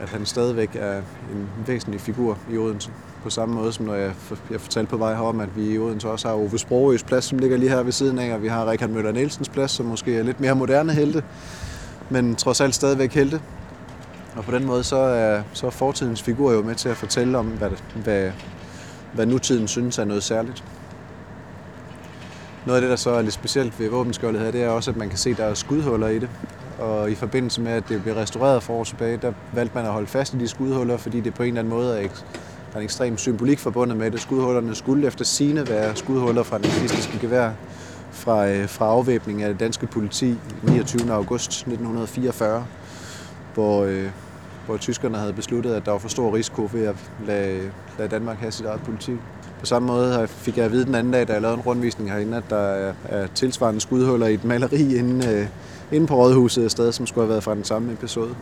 at 0.00 0.08
han 0.08 0.26
stadigvæk 0.26 0.70
er 0.74 0.98
en 1.32 1.48
væsentlig 1.66 2.00
figur 2.00 2.38
i 2.52 2.56
Odense. 2.56 2.90
På 3.22 3.30
samme 3.30 3.54
måde 3.54 3.72
som 3.72 3.86
når 3.86 3.94
jeg, 3.94 4.12
jeg 4.50 4.60
fortalte 4.60 4.90
på 4.90 4.96
vej 4.96 5.14
herom, 5.14 5.40
at 5.40 5.56
vi 5.56 5.70
i 5.70 5.78
Odense 5.78 6.08
også 6.10 6.28
har 6.28 6.34
Ove 6.34 6.58
Sprogøs 6.58 7.02
plads, 7.02 7.24
som 7.24 7.38
ligger 7.38 7.56
lige 7.56 7.70
her 7.70 7.82
ved 7.82 7.92
siden 7.92 8.18
af, 8.18 8.34
og 8.34 8.42
vi 8.42 8.48
har 8.48 8.70
Richard 8.70 8.90
Møller 8.90 9.12
Nielsens 9.12 9.48
plads, 9.48 9.70
som 9.70 9.86
måske 9.86 10.18
er 10.18 10.22
lidt 10.22 10.40
mere 10.40 10.54
moderne 10.54 10.92
helte, 10.92 11.22
men 12.10 12.36
trods 12.36 12.60
alt 12.60 12.74
stadigvæk 12.74 13.14
helte. 13.14 13.40
Og 14.36 14.44
på 14.44 14.50
den 14.50 14.64
måde 14.64 14.84
så 14.84 14.96
er, 14.96 15.42
så 15.52 15.66
er 15.66 15.70
fortidens 15.70 16.22
figur 16.22 16.52
jo 16.52 16.62
med 16.62 16.74
til 16.74 16.88
at 16.88 16.96
fortælle 16.96 17.38
om, 17.38 17.46
hvad, 17.46 17.70
hvad, 17.94 18.30
hvad 19.16 19.26
nutiden 19.26 19.68
synes 19.68 19.98
er 19.98 20.04
noget 20.04 20.22
særligt. 20.22 20.64
Noget 22.66 22.76
af 22.76 22.80
det, 22.80 22.90
der 22.90 22.96
så 22.96 23.10
er 23.10 23.22
lidt 23.22 23.34
specielt 23.34 23.80
ved 23.80 23.88
våbenskjoldet 23.88 24.42
her, 24.42 24.50
det 24.50 24.62
er 24.62 24.68
også, 24.68 24.90
at 24.90 24.96
man 24.96 25.08
kan 25.08 25.18
se, 25.18 25.30
at 25.30 25.36
der 25.36 25.44
er 25.44 25.54
skudhuller 25.54 26.08
i 26.08 26.18
det. 26.18 26.28
Og 26.78 27.10
i 27.10 27.14
forbindelse 27.14 27.60
med, 27.60 27.72
at 27.72 27.88
det 27.88 28.02
blev 28.02 28.14
restaureret 28.14 28.62
for 28.62 28.74
år 28.74 28.84
tilbage, 28.84 29.16
der 29.16 29.32
valgte 29.52 29.74
man 29.74 29.86
at 29.86 29.92
holde 29.92 30.06
fast 30.06 30.34
i 30.34 30.38
de 30.38 30.48
skudhuller, 30.48 30.96
fordi 30.96 31.20
det 31.20 31.34
på 31.34 31.42
en 31.42 31.48
eller 31.48 31.60
anden 31.60 31.74
måde 31.74 32.02
er, 32.02 32.02
der 32.02 32.74
er 32.74 32.78
en 32.78 32.84
ekstrem 32.84 33.18
symbolik 33.18 33.58
forbundet 33.58 33.96
med 33.96 34.10
det. 34.10 34.20
Skudhullerne 34.20 34.74
skulle 34.74 35.06
efter 35.06 35.24
sine 35.24 35.68
være 35.68 35.96
skudhuller 35.96 36.42
fra 36.42 36.58
den 36.58 36.66
nazistiske 36.66 37.18
gevær 37.20 37.50
fra, 38.10 38.48
øh, 38.48 38.68
fra 38.68 38.86
afvæbning 38.86 39.42
af 39.42 39.48
det 39.48 39.60
danske 39.60 39.86
politi 39.86 40.34
29. 40.62 41.12
august 41.12 41.50
1944, 41.50 42.66
hvor, 43.54 43.84
øh, 43.84 44.10
hvor 44.66 44.76
tyskerne 44.76 45.18
havde 45.18 45.32
besluttet, 45.32 45.74
at 45.74 45.84
der 45.86 45.90
var 45.90 45.98
for 45.98 46.08
stor 46.08 46.34
risiko 46.34 46.68
ved 46.72 46.86
at 46.86 46.96
lade, 47.26 47.70
lade 47.98 48.08
Danmark 48.08 48.38
have 48.38 48.52
sit 48.52 48.66
eget 48.66 48.80
politi. 48.80 49.12
På 49.60 49.66
samme 49.66 49.88
måde 49.88 50.28
fik 50.28 50.56
jeg 50.56 50.64
at 50.64 50.72
vide 50.72 50.84
den 50.84 50.94
anden 50.94 51.12
dag, 51.12 51.28
da 51.28 51.32
jeg 51.32 51.42
lavede 51.42 51.56
en 51.56 51.62
rundvisning 51.62 52.12
herinde, 52.12 52.36
at 52.36 52.44
der 52.50 52.92
er, 53.08 53.26
tilsvarende 53.34 53.80
skudhuller 53.80 54.26
i 54.26 54.34
et 54.34 54.44
maleri 54.44 54.96
inde, 54.96 55.28
øh, 55.28 55.46
inde 55.92 56.06
på 56.06 56.14
Rådhuset 56.14 56.64
et 56.64 56.70
sted, 56.70 56.92
som 56.92 57.06
skulle 57.06 57.24
have 57.24 57.30
været 57.30 57.44
fra 57.44 57.54
den 57.54 57.64
samme 57.64 57.92
episode. 57.92 58.34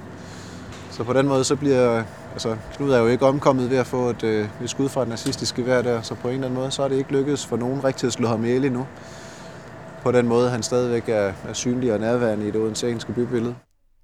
Så 0.90 1.04
på 1.04 1.12
den 1.12 1.28
måde, 1.28 1.44
så 1.44 1.56
bliver 1.56 2.02
altså, 2.32 2.56
Knud 2.76 2.90
er 2.90 2.98
jo 2.98 3.06
ikke 3.06 3.26
omkommet 3.26 3.70
ved 3.70 3.76
at 3.76 3.86
få 3.86 4.10
et, 4.10 4.24
øh, 4.24 4.48
et 4.62 4.70
skud 4.70 4.88
fra 4.88 5.02
et 5.02 5.08
nazistisk 5.08 5.54
gevær 5.56 5.82
der, 5.82 6.02
så 6.02 6.14
på 6.14 6.28
en 6.28 6.34
eller 6.34 6.46
anden 6.46 6.60
måde, 6.60 6.70
så 6.70 6.82
er 6.82 6.88
det 6.88 6.96
ikke 6.96 7.12
lykkedes 7.12 7.46
for 7.46 7.56
nogen 7.56 7.84
rigtig 7.84 8.06
at 8.06 8.12
slå 8.12 8.28
ham 8.28 8.44
ihjel 8.44 8.64
endnu. 8.64 8.86
På 10.02 10.12
den 10.12 10.28
måde, 10.28 10.50
han 10.50 10.62
stadigvæk 10.62 11.08
er, 11.08 11.32
er 11.48 11.52
synlig 11.52 11.92
og 11.92 12.00
nærværende 12.00 12.48
i 12.48 12.50
det 12.50 12.60
odenseanske 12.60 13.12
bybillede. 13.12 13.54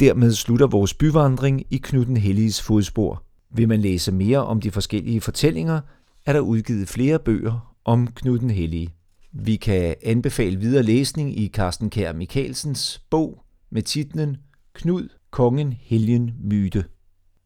Dermed 0.00 0.32
slutter 0.32 0.66
vores 0.66 0.94
byvandring 0.94 1.66
i 1.70 1.76
Knud 1.76 2.04
den 2.04 2.16
Helliges 2.16 2.62
fodspor. 2.62 3.22
Vil 3.54 3.68
man 3.68 3.80
læse 3.80 4.12
mere 4.12 4.44
om 4.44 4.60
de 4.60 4.70
forskellige 4.70 5.20
fortællinger, 5.20 5.80
er 6.26 6.32
der 6.32 6.40
udgivet 6.40 6.88
flere 6.88 7.18
bøger 7.18 7.74
om 7.84 8.06
Knud 8.06 8.38
den 8.38 8.50
Hellige. 8.50 8.94
Vi 9.32 9.56
kan 9.56 9.94
anbefale 10.02 10.56
videre 10.56 10.82
læsning 10.82 11.38
i 11.38 11.48
Carsten 11.48 11.90
Kær 11.90 12.12
Mikkelsens 12.12 13.02
bog 13.10 13.44
med 13.70 13.82
titlen 13.82 14.36
Knud, 14.72 15.08
kongen, 15.30 15.72
helgen, 15.72 16.30
myte. 16.42 16.84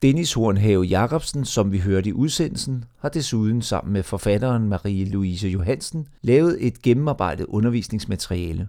Dennis 0.02 0.32
Hornhave 0.32 0.84
Jacobsen, 0.84 1.44
som 1.44 1.72
vi 1.72 1.78
hørte 1.78 2.08
i 2.08 2.12
udsendelsen, 2.12 2.84
har 2.98 3.08
desuden 3.08 3.62
sammen 3.62 3.92
med 3.92 4.02
forfatteren 4.02 4.72
Marie-Louise 4.72 5.48
Johansen 5.48 6.06
lavet 6.22 6.66
et 6.66 6.82
gennemarbejdet 6.82 7.46
undervisningsmateriale. 7.46 8.68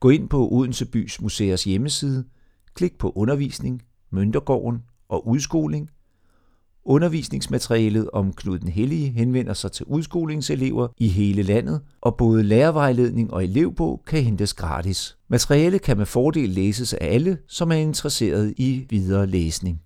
Gå 0.00 0.10
ind 0.10 0.28
på 0.28 0.48
Odense 0.48 0.86
Bys 0.86 1.20
Museers 1.20 1.64
hjemmeside, 1.64 2.24
klik 2.78 2.98
på 2.98 3.12
undervisning, 3.14 3.82
Møntergården 4.10 4.82
og 5.08 5.28
udskoling– 5.28 5.90
Undervisningsmaterialet 6.84 8.10
om 8.10 8.32
Knud 8.32 8.58
den 8.58 8.68
Hellige 8.68 9.10
henvender 9.10 9.54
sig 9.54 9.72
til 9.72 9.86
udskolingselever 9.86 10.88
i 10.98 11.08
hele 11.08 11.42
landet, 11.42 11.80
og 12.00 12.16
både 12.16 12.42
lærervejledning 12.42 13.32
og 13.32 13.44
elevbog 13.44 14.02
kan 14.06 14.22
hentes 14.22 14.54
gratis. 14.54 15.16
Materialet 15.28 15.82
kan 15.82 15.96
med 15.96 16.06
fordel 16.06 16.48
læses 16.48 16.94
af 16.94 17.14
alle, 17.14 17.38
som 17.48 17.70
er 17.72 17.76
interesseret 17.76 18.54
i 18.56 18.86
videre 18.90 19.26
læsning. 19.26 19.80